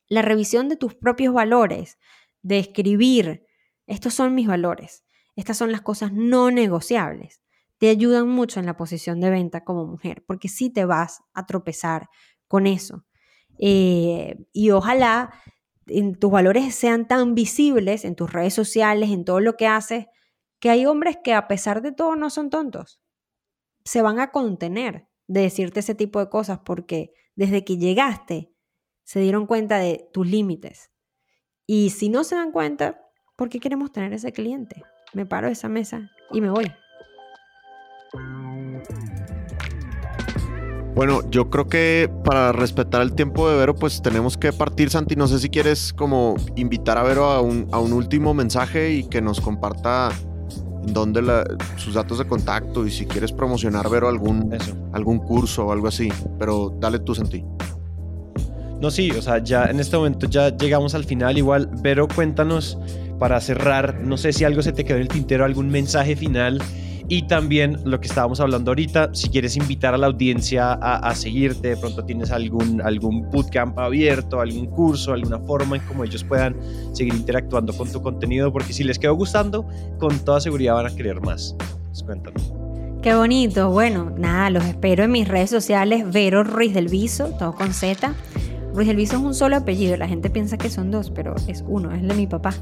La 0.06 0.22
revisión 0.22 0.68
de 0.68 0.76
tus 0.76 0.94
propios 0.94 1.34
valores, 1.34 1.98
de 2.40 2.60
escribir, 2.60 3.46
estos 3.88 4.14
son 4.14 4.32
mis 4.32 4.46
valores, 4.46 5.04
estas 5.34 5.56
son 5.56 5.72
las 5.72 5.80
cosas 5.80 6.12
no 6.12 6.52
negociables, 6.52 7.42
te 7.78 7.88
ayudan 7.88 8.28
mucho 8.28 8.60
en 8.60 8.66
la 8.66 8.76
posición 8.76 9.20
de 9.20 9.30
venta 9.30 9.64
como 9.64 9.84
mujer, 9.84 10.22
porque 10.24 10.46
sí 10.46 10.70
te 10.70 10.84
vas 10.84 11.20
a 11.32 11.46
tropezar 11.46 12.10
con 12.46 12.68
eso 12.68 13.04
Eh, 13.58 14.36
y 14.52 14.70
ojalá 14.70 15.32
tus 16.20 16.30
valores 16.30 16.76
sean 16.76 17.08
tan 17.08 17.34
visibles 17.34 18.04
en 18.04 18.14
tus 18.14 18.32
redes 18.32 18.54
sociales, 18.54 19.10
en 19.10 19.24
todo 19.24 19.40
lo 19.40 19.54
que 19.56 19.66
haces, 19.66 20.06
que 20.64 20.70
hay 20.70 20.86
hombres 20.86 21.18
que 21.22 21.34
a 21.34 21.46
pesar 21.46 21.82
de 21.82 21.92
todo 21.92 22.16
no 22.16 22.30
son 22.30 22.48
tontos. 22.48 22.98
Se 23.84 24.00
van 24.00 24.18
a 24.18 24.30
contener 24.30 25.06
de 25.26 25.42
decirte 25.42 25.80
ese 25.80 25.94
tipo 25.94 26.20
de 26.20 26.30
cosas 26.30 26.60
porque 26.64 27.12
desde 27.36 27.66
que 27.66 27.76
llegaste 27.76 28.50
se 29.02 29.20
dieron 29.20 29.46
cuenta 29.46 29.76
de 29.76 30.08
tus 30.14 30.26
límites. 30.26 30.90
Y 31.66 31.90
si 31.90 32.08
no 32.08 32.24
se 32.24 32.36
dan 32.36 32.50
cuenta, 32.50 32.98
¿por 33.36 33.50
qué 33.50 33.60
queremos 33.60 33.92
tener 33.92 34.14
ese 34.14 34.32
cliente? 34.32 34.82
Me 35.12 35.26
paro 35.26 35.48
de 35.48 35.52
esa 35.52 35.68
mesa 35.68 36.10
y 36.30 36.40
me 36.40 36.48
voy. 36.48 36.72
Bueno, 40.94 41.28
yo 41.28 41.50
creo 41.50 41.68
que 41.68 42.10
para 42.24 42.52
respetar 42.52 43.02
el 43.02 43.14
tiempo 43.14 43.50
de 43.50 43.58
Vero, 43.58 43.74
pues 43.74 44.00
tenemos 44.00 44.38
que 44.38 44.50
partir, 44.50 44.88
Santi. 44.88 45.14
No 45.14 45.28
sé 45.28 45.40
si 45.40 45.50
quieres 45.50 45.92
como 45.92 46.36
invitar 46.56 46.96
a 46.96 47.02
Vero 47.02 47.26
a 47.26 47.42
un, 47.42 47.92
último 47.92 48.32
mensaje 48.32 48.92
y 48.92 49.04
que 49.04 49.20
nos 49.20 49.42
comparta 49.42 50.10
dónde 50.86 51.22
sus 51.76 51.94
datos 51.94 52.18
de 52.18 52.26
contacto 52.26 52.86
y 52.86 52.90
si 52.90 53.06
quieres 53.06 53.32
promocionar, 53.32 53.88
Vero, 53.88 54.08
algún, 54.08 54.56
algún 54.92 55.18
curso 55.18 55.66
o 55.66 55.72
algo 55.72 55.88
así. 55.88 56.08
Pero 56.38 56.74
dale 56.80 56.98
tú, 56.98 57.14
Santi. 57.14 57.44
No, 58.80 58.90
sí, 58.90 59.10
o 59.12 59.22
sea, 59.22 59.38
ya 59.38 59.66
en 59.66 59.80
este 59.80 59.96
momento 59.96 60.26
ya 60.28 60.54
llegamos 60.56 60.94
al 60.94 61.04
final. 61.04 61.38
Igual, 61.38 61.70
Vero, 61.82 62.06
cuéntanos 62.08 62.78
para 63.18 63.40
cerrar, 63.40 64.00
no 64.00 64.16
sé 64.16 64.32
si 64.32 64.44
algo 64.44 64.62
se 64.62 64.72
te 64.72 64.84
quedó 64.84 64.96
en 64.96 65.02
el 65.02 65.08
tintero, 65.08 65.44
algún 65.44 65.68
mensaje 65.68 66.16
final 66.16 66.60
y 67.08 67.26
también 67.26 67.78
lo 67.84 68.00
que 68.00 68.06
estábamos 68.06 68.40
hablando 68.40 68.70
ahorita, 68.70 69.10
si 69.14 69.28
quieres 69.28 69.56
invitar 69.56 69.94
a 69.94 69.98
la 69.98 70.06
audiencia 70.06 70.72
a, 70.72 71.14
seguirte, 71.14 71.68
de 71.68 71.76
pronto 71.76 72.04
tienes 72.04 72.30
algún, 72.30 72.80
algún 72.80 73.30
bootcamp 73.30 73.78
abierto, 73.78 74.40
algún 74.40 74.66
curso, 74.66 75.12
alguna 75.12 75.38
forma 75.40 75.76
en 75.76 75.82
cómo 75.82 76.04
ellos 76.04 76.24
puedan 76.24 76.56
seguir 76.92 77.14
interactuando 77.14 77.76
con 77.76 77.90
tu 77.92 78.00
contenido, 78.00 78.52
porque 78.52 78.72
si 78.72 78.84
les 78.84 78.98
quedó 78.98 79.14
gustando, 79.14 79.66
con 79.98 80.18
toda 80.20 80.40
seguridad 80.40 80.74
van 80.74 80.86
a 80.86 80.96
querer 80.96 81.20
más. 81.20 81.54
Pues 81.88 82.02
cuéntame. 82.02 82.36
Qué 83.02 83.14
bonito. 83.14 83.70
Bueno, 83.70 84.10
nada, 84.16 84.48
los 84.48 84.64
espero 84.64 85.04
en 85.04 85.12
mis 85.12 85.28
redes 85.28 85.50
sociales, 85.50 86.10
Vero 86.10 86.42
Ruiz 86.42 86.72
del 86.72 86.88
Viso, 86.88 87.26
todo 87.38 87.54
con 87.54 87.74
Z. 87.74 88.14
Ruiz 88.74 88.88
del 88.88 88.96
Viso 88.96 89.16
es 89.16 89.22
un 89.22 89.34
solo 89.34 89.54
apellido, 89.56 89.96
la 89.96 90.08
gente 90.08 90.30
piensa 90.30 90.58
que 90.58 90.68
son 90.68 90.90
dos, 90.90 91.10
pero 91.10 91.36
es 91.46 91.62
uno, 91.68 91.92
es 91.92 92.02
el 92.02 92.08
de 92.08 92.14
mi 92.14 92.26
papá. 92.26 92.52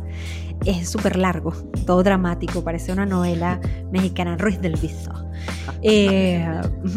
Es 0.67 0.91
súper 0.91 1.17
largo, 1.17 1.53
todo 1.87 2.03
dramático, 2.03 2.63
parece 2.63 2.93
una 2.93 3.07
novela 3.07 3.61
mexicana, 3.91 4.37
Ruiz 4.37 4.61
del 4.61 4.77
Viso. 4.77 5.13
Eh, 5.85 6.47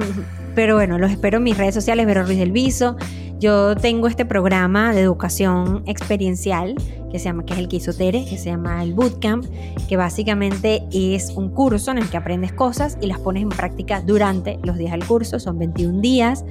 pero 0.56 0.76
bueno, 0.76 1.00
los 1.00 1.10
espero 1.10 1.38
en 1.38 1.44
mis 1.44 1.58
redes 1.58 1.74
sociales, 1.74 2.06
Vero 2.06 2.24
Ruiz 2.24 2.38
del 2.38 2.52
Viso. 2.52 2.98
Yo 3.40 3.76
tengo 3.76 4.08
este 4.08 4.26
programa 4.26 4.94
de 4.94 5.02
educación 5.02 5.84
experiencial 5.86 6.76
que 7.12 7.20
se 7.20 7.26
llama, 7.26 7.46
que 7.46 7.54
es 7.54 7.60
el 7.60 7.68
que 7.68 7.78
hizo 7.78 7.94
Tere, 7.94 8.26
que 8.26 8.38
se 8.38 8.50
llama 8.50 8.82
el 8.82 8.94
Bootcamp, 8.94 9.46
que 9.88 9.98
básicamente 9.98 10.84
es 10.92 11.32
un 11.36 11.50
curso 11.50 11.92
en 11.92 11.98
el 11.98 12.10
que 12.10 12.18
aprendes 12.18 12.54
cosas 12.54 12.98
y 13.02 13.08
las 13.08 13.20
pones 13.20 13.44
en 13.44 13.50
práctica 13.50 14.02
durante 14.02 14.60
los 14.64 14.78
días 14.78 14.92
del 14.92 15.06
curso, 15.06 15.40
son 15.40 15.60
21 15.60 16.02
días 16.02 16.46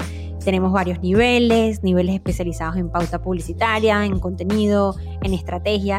tenemos 0.44 0.72
varios 0.72 1.00
niveles, 1.00 1.82
niveles 1.82 2.14
especializados 2.14 2.76
en 2.76 2.90
pauta 2.90 3.20
publicitaria, 3.20 4.04
en 4.04 4.20
contenido, 4.20 4.94
en 5.22 5.32
estrategia. 5.32 5.98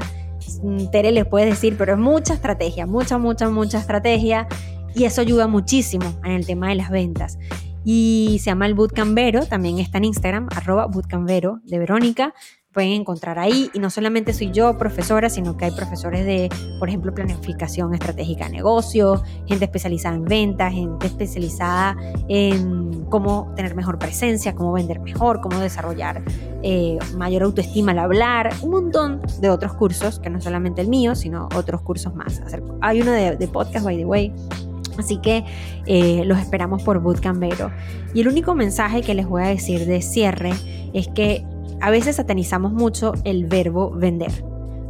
Mm, 0.62 0.86
Tere 0.92 1.12
les 1.12 1.26
puede 1.26 1.48
decir, 1.48 1.76
pero 1.78 1.94
es 1.94 2.00
mucha 2.00 2.36
estrategia, 2.36 2.86
mucha, 2.86 3.18
mucha, 3.18 3.50
mucha 3.50 3.80
estrategia. 3.80 4.48
Y 4.94 5.04
eso 5.04 5.22
ayuda 5.22 5.48
muchísimo 5.48 6.06
en 6.24 6.32
el 6.32 6.46
tema 6.46 6.70
de 6.70 6.76
las 6.76 6.90
ventas. 6.90 7.38
Y 7.86 8.38
se 8.40 8.48
llama 8.48 8.66
el 8.66 8.74
Bootcampero, 8.74 9.46
también 9.46 9.80
está 9.80 10.00
en 10.00 10.06
Instagram, 10.06 10.50
arroba 10.52 10.88
de 10.88 11.80
Verónica 11.80 12.34
pueden 12.76 12.92
encontrar 12.92 13.40
ahí. 13.40 13.72
Y 13.74 13.80
no 13.80 13.90
solamente 13.90 14.34
soy 14.34 14.52
yo 14.52 14.78
profesora, 14.78 15.30
sino 15.30 15.58
que 15.58 15.66
hay 15.66 15.72
profesores 15.72 16.26
de, 16.26 16.50
por 16.78 16.90
ejemplo, 16.90 17.14
planificación 17.16 17.94
estratégica 17.94 18.46
de 18.46 18.52
negocio, 18.52 19.24
gente 19.48 19.66
especializada 19.66 20.16
en 20.16 20.26
ventas, 20.26 20.74
gente 20.74 21.08
especializada 21.08 21.96
en 22.28 23.06
cómo 23.06 23.54
tener 23.56 23.76
mejor 23.76 23.98
presencia, 23.98 24.54
cómo 24.56 24.74
vender 24.74 25.00
mejor, 25.00 25.40
cómo 25.40 25.58
desarrollar 25.60 26.22
eh, 26.62 27.00
mayor 27.16 27.44
autoestima 27.44 27.94
al 27.94 28.00
hablar, 28.00 28.54
un 28.62 28.72
montón 28.72 29.22
de 29.40 29.50
otros 29.50 29.74
cursos, 29.74 30.20
que 30.20 30.30
no 30.30 30.42
solamente 30.42 30.82
el 30.82 30.90
mío, 30.90 31.16
sino 31.16 31.48
otros 31.56 31.82
cursos 31.82 32.14
más. 32.14 32.42
Hay 32.82 33.02
uno 33.02 33.14
de, 33.14 33.48
podcast, 33.48 33.86
by 33.86 33.96
the 33.96 34.06
way, 34.06 34.34
Así 34.98 35.18
que 35.18 35.44
eh, 35.86 36.24
los 36.26 36.40
esperamos 36.40 36.84
por 36.84 37.00
Bootcampero. 37.00 37.72
Y 38.14 38.22
el 38.22 38.28
único 38.28 38.56
mensaje 38.56 39.02
que 39.02 39.14
les 39.14 39.28
voy 39.28 39.44
a 39.44 39.48
decir 39.48 39.86
de 39.86 40.02
cierre 40.02 40.54
es 40.94 41.08
que 41.10 41.46
a 41.82 41.90
veces 41.90 42.16
satanizamos 42.16 42.72
mucho 42.72 43.14
el 43.24 43.46
verbo 43.46 43.92
vender. 43.92 44.32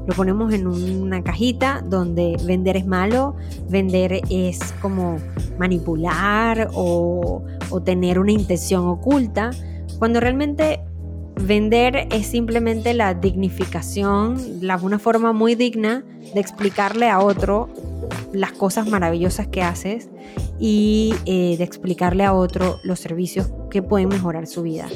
Lo 0.07 0.13
ponemos 0.13 0.53
en 0.53 0.67
una 0.67 1.23
cajita 1.23 1.83
donde 1.83 2.37
vender 2.45 2.77
es 2.77 2.85
malo, 2.85 3.35
vender 3.67 4.21
es 4.29 4.59
como 4.81 5.17
manipular 5.57 6.69
o, 6.73 7.43
tener 7.83 8.19
una 8.19 8.31
intención 8.31 8.87
oculta, 8.87 9.51
cuando 9.99 10.19
realmente 10.19 10.79
vender 11.41 12.07
es 12.11 12.27
simplemente 12.27 12.93
la 12.93 13.13
dignificación, 13.13 14.37
la, 14.61 14.77
una 14.77 14.99
forma 14.99 15.33
muy 15.33 15.55
digna 15.55 16.05
de 16.33 16.39
explicarle 16.39 17.09
a 17.09 17.19
otro 17.19 17.67
las 18.33 18.51
cosas 18.51 18.87
maravillosas 18.87 19.47
que 19.47 19.61
haces 19.61 20.09
y 20.59 21.13
eh, 21.25 21.55
de 21.57 21.63
explicarle 21.63 22.23
a 22.23 22.33
otro 22.33 22.79
los 22.83 22.99
servicios 22.99 23.51
que 23.69 23.81
pueden 23.81 24.09
mejorar 24.09 24.47
su 24.47 24.63
vida. 24.63 24.87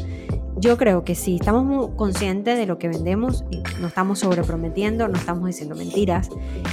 Yo 0.57 0.77
creo 0.77 1.06
que 1.06 1.15
si 1.15 1.36
estamos 1.36 1.64
muy 1.64 1.95
conscientes 1.95 2.57
de 2.57 2.65
lo 2.65 2.77
que 2.77 2.90
vendemos, 2.90 3.45
no 3.80 3.88
estamos 3.88 4.19
sobreprometiendo, 4.19 5.07
no 5.07 5.18
estamos 5.18 5.45
diciendo 5.45 5.76
mentiras, 5.76 6.30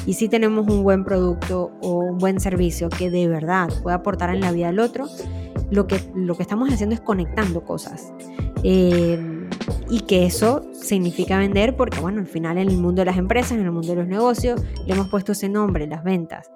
y 0.06 0.14
si 0.14 0.28
tenemos 0.28 0.66
un 0.66 0.82
buen 0.82 1.04
producto 1.04 1.70
o 1.82 1.98
un 1.98 2.18
buen 2.18 2.40
servicio 2.40 2.88
que 2.88 3.10
de 3.10 3.28
verdad 3.28 3.68
puede 3.82 3.94
aportar 3.94 4.34
en 4.34 4.40
la 4.40 4.50
vida 4.50 4.66
del 4.66 4.80
otro, 4.80 5.06
lo 5.70 5.86
que, 5.86 6.00
lo 6.14 6.36
que 6.36 6.42
estamos 6.42 6.68
haciendo 6.72 6.94
es 6.94 7.00
conectando 7.00 7.62
cosas. 7.64 8.12
Eh, 8.64 9.35
y 9.88 10.01
que 10.01 10.26
eso 10.26 10.70
significa 10.72 11.38
vender 11.38 11.76
porque, 11.76 12.01
bueno, 12.01 12.20
al 12.20 12.26
final 12.26 12.59
en 12.59 12.68
el 12.68 12.76
mundo 12.76 13.02
de 13.02 13.06
las 13.06 13.18
empresas, 13.18 13.52
en 13.52 13.64
el 13.64 13.72
mundo 13.72 13.88
de 13.88 13.97
los 13.97 14.09
negocios, 14.09 14.60
le 14.86 14.94
hemos 14.94 15.09
puesto 15.09 15.32
ese 15.32 15.48
nombre, 15.48 15.86
las 15.86 16.05
ventas. 16.05 16.51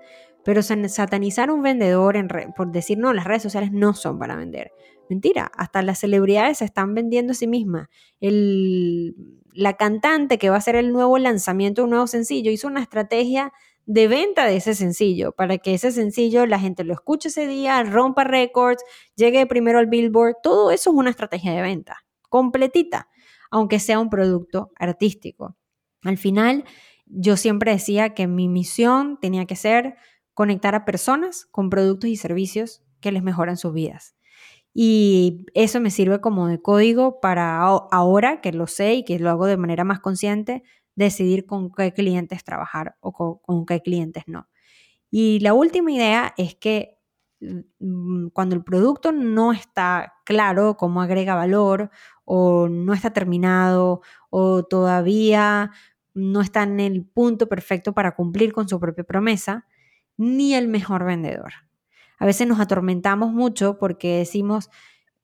Pero 0.45 0.63
satanizar 0.63 1.51
a 1.51 1.53
un 1.53 1.63
vendedor 1.63 2.17
por 2.57 2.73
decir, 2.73 2.99
no, 2.99 3.13
las 3.13 3.25
redes 3.25 3.43
sociales 3.43 3.73
no 3.73 3.95
son 3.95 4.19
para 4.19 4.37
vender. 4.37 4.73
Mentira, 5.09 5.51
hasta 5.57 5.83
las 5.83 5.99
celebridades 5.99 6.59
se 6.59 6.65
están 6.65 6.95
vendiendo 6.95 7.33
a 7.33 7.35
sí 7.35 7.47
mismas. 7.47 7.89
la 8.21 9.73
cantante 9.77 10.39
que 10.39 10.49
va 10.49 10.55
a 10.55 10.59
hacer 10.59 10.77
el 10.77 10.93
nuevo 10.93 11.19
lanzamiento 11.19 11.85
un 11.85 11.91
nuevo 11.91 12.07
sencillo 12.07 12.51
hizo 12.51 12.69
una 12.69 12.81
estrategia 12.81 13.53
de 13.87 14.07
venta 14.07 14.47
de 14.47 14.57
ese 14.57 14.75
sencillo 14.75 15.33
para 15.33 15.59
que 15.59 15.75
ese 15.75 15.91
sencillo 15.91 16.47
la 16.47 16.61
gente 16.61 16.85
lo 16.85 16.95
escuche 16.95 17.29
ese 17.29 17.49
día, 17.49 17.83
rompa 17.83 18.23
récords, 18.23 18.85
llegue 19.17 19.47
primero 19.47 19.81
al 19.81 19.89
billboard. 19.89 20.37
Todo 20.43 20.71
eso 20.71 20.91
es 20.91 20.97
una 20.97 21.11
estrategia 21.11 21.53
de 21.53 21.63
venta, 21.63 22.05
completita, 22.31 23.11
aunque 23.51 23.79
sea 23.81 23.99
un 23.99 24.09
producto 24.09 24.73
artístico. 24.77 25.59
Al 26.03 26.17
final, 26.17 26.65
yo 27.05 27.37
siempre 27.37 27.73
decía 27.73 28.15
que 28.15 28.27
mi 28.27 28.49
misión 28.49 29.19
tenía 29.21 29.45
que 29.45 29.57
ser 29.57 29.97
conectar 30.33 30.75
a 30.75 30.87
personas 30.87 31.47
con 31.51 31.69
productos 31.69 32.09
y 32.09 32.17
servicios 32.17 32.83
que 33.01 33.13
les 33.13 33.23
mejoran 33.23 33.59
sus 33.59 33.75
vidas. 33.75 34.15
Y 34.73 35.47
eso 35.55 35.81
me 35.81 35.91
sirve 35.91 36.21
como 36.21 36.47
de 36.47 36.63
código 36.63 37.21
para 37.21 37.61
ahora 37.61 38.41
que 38.41 38.53
lo 38.53 38.67
sé 38.67 38.95
y 38.95 39.05
que 39.05 39.19
lo 39.19 39.31
hago 39.31 39.47
de 39.47 39.57
manera 39.57 39.85
más 39.85 40.01
consciente, 40.01 40.63
decidir 40.95 41.47
con 41.47 41.73
qué 41.73 41.93
clientes 41.93 42.45
trabajar 42.45 42.97
o 43.01 43.13
con, 43.13 43.67
qué 43.67 43.81
clientes 43.81 44.25
no. 44.27 44.49
Y 45.11 45.41
la 45.41 45.55
última 45.55 45.93
idea 45.93 46.35
es 46.37 46.55
que 46.55 46.99
mm, 47.41 48.29
cuando 48.29 48.55
el 48.55 48.63
producto 48.63 49.13
no 49.13 49.53
está 49.53 50.15
claro 50.25 50.77
cómo 50.77 51.03
agrega 51.03 51.35
valor 51.35 51.91
o 52.33 52.69
no 52.69 52.95
está 52.95 53.13
terminado 53.13 54.03
o 54.31 54.63
todavía 54.63 55.73
no 56.15 56.43
está 56.43 56.63
en 56.63 56.79
el 56.79 57.05
punto 57.05 57.49
perfecto 57.49 57.93
para 57.93 58.15
cumplir 58.15 58.53
con 58.53 58.69
su 58.69 58.79
propia 58.79 59.03
promesa, 59.03 59.67
ni 60.17 60.55
el 60.55 60.69
mejor 60.69 61.05
vendedor. 61.05 61.53
A 62.21 62.27
veces 62.27 62.47
nos 62.47 62.61
atormentamos 62.61 63.33
mucho 63.33 63.79
porque 63.79 64.19
decimos, 64.19 64.71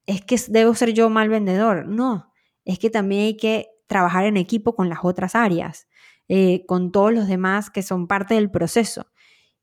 es 0.06 0.20
que 0.24 0.36
debo 0.48 0.74
ser 0.74 0.94
yo 0.94 1.08
mal 1.08 1.28
vendedor. 1.28 1.86
No, 1.86 2.32
es 2.64 2.80
que 2.80 2.90
también 2.90 3.22
hay 3.22 3.36
que 3.36 3.68
trabajar 3.86 4.24
en 4.24 4.36
equipo 4.36 4.74
con 4.74 4.88
las 4.88 4.98
otras 5.04 5.36
áreas, 5.36 5.86
eh, 6.26 6.66
con 6.66 6.90
todos 6.90 7.12
los 7.12 7.28
demás 7.28 7.70
que 7.70 7.84
son 7.84 8.08
parte 8.08 8.34
del 8.34 8.50
proceso. 8.50 9.06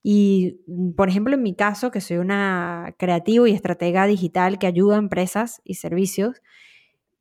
Y, 0.01 0.61
mm, 0.67 0.93
por 0.93 1.09
ejemplo, 1.09 1.33
en 1.33 1.43
mi 1.43 1.55
caso, 1.55 1.91
que 1.91 1.99
soy 1.99 2.19
una 2.19 2.95
creativa 2.97 3.49
y 3.49 3.53
estratega 3.53 4.07
digital 4.07 4.59
que 4.59 4.67
ayuda 4.67 4.95
a 4.95 4.99
empresas 4.99 5.61
y 5.65 5.73
servicios, 5.73 6.41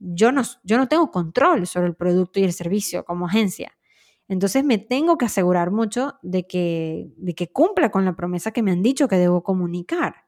yo 0.03 0.33
no, 0.33 0.43
yo 0.65 0.79
no 0.79 0.89
tengo 0.89 1.11
control 1.11 1.67
sobre 1.67 1.89
el 1.89 1.95
producto 1.95 2.41
y 2.41 2.45
el 2.45 2.53
servicio 2.53 3.05
como 3.05 3.27
agencia. 3.27 3.73
Entonces 4.29 4.65
me 4.65 4.79
tengo 4.79 5.19
que 5.19 5.27
asegurar 5.27 5.71
mucho 5.71 6.15
de 6.23 6.47
que, 6.47 7.09
de 7.17 7.35
que 7.35 7.53
cumpla 7.53 7.91
con 7.91 8.05
la 8.05 8.17
promesa 8.17 8.51
que 8.51 8.63
me 8.63 8.73
han 8.73 8.83
dicho 8.83 9.09
que 9.09 9.17
debo 9.17 9.43
comunicar. 9.43 10.25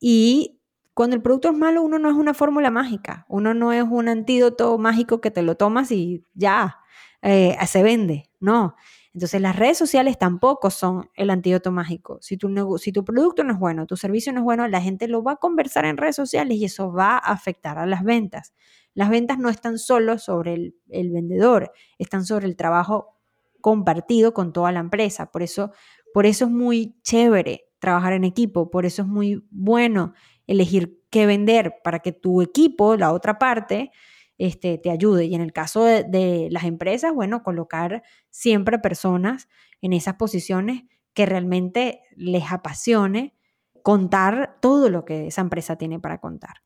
Y 0.00 0.60
cuando 0.94 1.16
el 1.16 1.22
producto 1.22 1.48
es 1.50 1.56
malo, 1.56 1.82
uno 1.82 1.98
no 1.98 2.10
es 2.10 2.16
una 2.16 2.34
fórmula 2.34 2.70
mágica, 2.70 3.26
uno 3.28 3.54
no 3.54 3.72
es 3.72 3.84
un 3.88 4.08
antídoto 4.08 4.76
mágico 4.78 5.20
que 5.20 5.30
te 5.30 5.42
lo 5.42 5.56
tomas 5.56 5.90
y 5.90 6.24
ya, 6.34 6.78
eh, 7.22 7.56
se 7.66 7.82
vende, 7.82 8.30
no. 8.40 8.76
Entonces 9.14 9.40
las 9.42 9.56
redes 9.56 9.76
sociales 9.76 10.18
tampoco 10.18 10.70
son 10.70 11.10
el 11.14 11.30
antídoto 11.30 11.70
mágico. 11.70 12.18
Si 12.22 12.36
tu, 12.38 12.78
si 12.78 12.92
tu 12.92 13.04
producto 13.04 13.44
no 13.44 13.52
es 13.52 13.58
bueno, 13.58 13.86
tu 13.86 13.96
servicio 13.96 14.32
no 14.32 14.40
es 14.40 14.44
bueno, 14.44 14.66
la 14.68 14.80
gente 14.80 15.06
lo 15.06 15.22
va 15.22 15.32
a 15.32 15.36
conversar 15.36 15.84
en 15.84 15.98
redes 15.98 16.16
sociales 16.16 16.56
y 16.56 16.64
eso 16.64 16.92
va 16.92 17.16
a 17.16 17.32
afectar 17.32 17.78
a 17.78 17.86
las 17.86 18.04
ventas. 18.04 18.54
Las 18.94 19.10
ventas 19.10 19.38
no 19.38 19.48
están 19.48 19.78
solo 19.78 20.18
sobre 20.18 20.74
el, 20.88 21.10
vendedor, 21.10 21.72
están 21.98 22.24
sobre 22.24 22.46
el 22.46 22.56
trabajo 22.56 23.18
compartido 23.60 24.34
con 24.34 24.52
toda 24.52 24.72
la 24.72 24.80
empresa. 24.80 25.30
Por 25.30 25.42
eso, 25.42 25.72
por 26.12 26.26
eso 26.26 26.46
es 26.46 26.50
muy 26.50 26.96
chévere 27.02 27.66
trabajar 27.78 28.12
en 28.12 28.24
equipo, 28.24 28.70
por 28.70 28.86
eso 28.86 29.02
es 29.02 29.08
muy 29.08 29.44
bueno 29.50 30.12
elegir 30.46 31.00
qué 31.10 31.26
vender 31.26 31.76
para 31.82 32.00
que 32.00 32.12
tu 32.12 32.42
equipo, 32.42 32.96
la 32.96 33.12
otra 33.12 33.38
parte, 33.38 33.90
este, 34.38 34.78
te 34.78 34.90
ayude. 34.90 35.26
Y 35.26 35.34
en 35.34 35.40
el 35.40 35.52
caso 35.52 35.84
de, 35.84 36.48
las 36.50 36.64
empresas, 36.64 37.14
bueno, 37.14 37.42
colocar 37.42 38.02
siempre 38.30 38.78
personas 38.78 39.48
en 39.80 39.92
esas 39.92 40.14
posiciones 40.14 40.84
que 41.14 41.26
realmente 41.26 42.00
les 42.16 42.50
apasione 42.50 43.36
contar 43.82 44.58
todo 44.60 44.88
lo 44.88 45.04
que 45.04 45.26
esa 45.26 45.40
empresa 45.40 45.76
tiene 45.76 46.00
para 46.00 46.18
contar. 46.18 46.62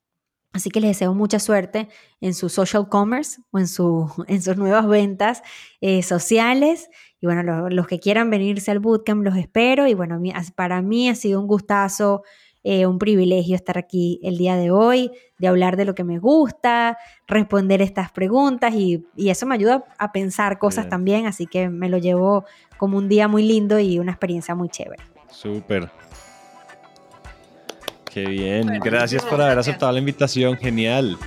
Así 0.56 0.70
que 0.70 0.80
les 0.80 0.92
deseo 0.92 1.12
mucha 1.12 1.38
suerte 1.38 1.88
en 2.22 2.32
su 2.32 2.48
social 2.48 2.88
commerce 2.88 3.42
o 3.50 3.58
en, 3.58 3.68
su, 3.68 4.10
en 4.26 4.40
sus 4.40 4.56
nuevas 4.56 4.88
ventas 4.88 5.42
eh, 5.80 6.02
sociales. 6.02 6.88
Y 7.20 7.26
bueno, 7.26 7.68
los 7.68 7.86
que 7.86 8.00
quieran 8.00 8.30
venirse 8.30 8.70
al 8.70 8.80
bootcamp 8.80 9.22
los 9.22 9.36
espero. 9.36 9.86
Y 9.86 9.92
bueno, 9.92 10.18
para 10.54 10.80
mí 10.80 11.10
ha 11.10 11.14
sido 11.14 11.40
un 11.40 11.46
gustazo 11.46 12.22
eh, 12.68 12.84
un 12.84 12.98
privilegio 12.98 13.54
estar 13.54 13.78
aquí 13.78 14.18
el 14.24 14.38
día 14.38 14.56
de 14.56 14.72
hoy, 14.72 15.12
de 15.38 15.46
hablar 15.46 15.76
de 15.76 15.84
lo 15.84 15.94
que 15.94 16.02
me 16.02 16.18
gusta, 16.18 16.98
responder 17.28 17.80
estas 17.80 18.10
preguntas 18.10 18.74
y, 18.74 19.06
eso 19.16 19.46
me 19.46 19.54
ayuda 19.54 19.84
a 19.98 20.10
pensar 20.10 20.58
cosas 20.58 20.88
también, 20.88 21.26
así 21.26 21.46
que 21.46 21.68
me 21.68 21.88
lo 21.88 21.98
llevo 21.98 22.44
como 22.76 22.98
un 22.98 23.08
día 23.08 23.28
muy 23.28 23.44
lindo 23.44 23.78
y 23.78 24.00
una 24.00 24.10
experiencia 24.10 24.56
muy 24.56 24.68
chévere. 24.68 25.04
Súper. 25.30 25.88
Qué 28.16 28.24
bien, 28.24 28.80
gracias 28.82 29.22
por 29.26 29.42
haber 29.42 29.58
aceptado 29.58 29.92
la 29.92 29.98
invitación, 29.98 30.56
genial. 30.56 31.18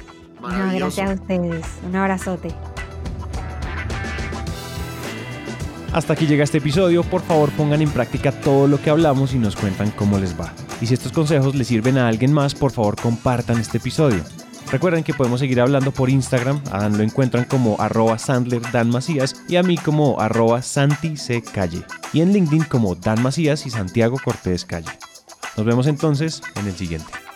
gracias 0.41 1.07
a 1.07 1.13
ustedes, 1.13 1.63
un 1.87 1.95
abrazote. 1.95 2.49
Hasta 5.93 6.13
aquí 6.13 6.25
llega 6.25 6.43
este 6.43 6.57
episodio, 6.57 7.03
por 7.03 7.21
favor 7.21 7.51
pongan 7.51 7.83
en 7.83 7.91
práctica 7.91 8.31
todo 8.31 8.67
lo 8.67 8.81
que 8.81 8.89
hablamos 8.89 9.35
y 9.35 9.37
nos 9.37 9.55
cuentan 9.55 9.91
cómo 9.91 10.17
les 10.17 10.33
va. 10.33 10.51
Y 10.81 10.87
si 10.87 10.95
estos 10.95 11.11
consejos 11.11 11.53
les 11.53 11.67
sirven 11.67 11.99
a 11.99 12.07
alguien 12.07 12.33
más, 12.33 12.55
por 12.55 12.71
favor 12.71 12.99
compartan 12.99 13.59
este 13.59 13.77
episodio. 13.77 14.23
Recuerden 14.71 15.03
que 15.03 15.13
podemos 15.13 15.41
seguir 15.41 15.61
hablando 15.61 15.91
por 15.91 16.09
Instagram, 16.09 16.59
a 16.71 16.79
Dan 16.79 16.97
lo 16.97 17.03
encuentran 17.03 17.45
como 17.45 17.79
arroba 17.79 18.17
Sandler 18.17 18.63
Dan 18.71 18.89
Macías 18.89 19.43
y 19.47 19.57
a 19.57 19.61
mí 19.61 19.77
como 19.77 20.19
arroba 20.19 20.63
Santi 20.63 21.17
C. 21.17 21.43
Calle. 21.43 21.83
Y 22.13 22.21
en 22.21 22.33
LinkedIn 22.33 22.63
como 22.63 22.95
Dan 22.95 23.21
Macías 23.21 23.67
y 23.67 23.69
Santiago 23.69 24.17
Cortés 24.25 24.65
Calle. 24.65 24.89
Nos 25.57 25.65
vemos 25.65 25.87
entonces 25.87 26.41
en 26.55 26.67
el 26.67 26.75
siguiente. 26.75 27.28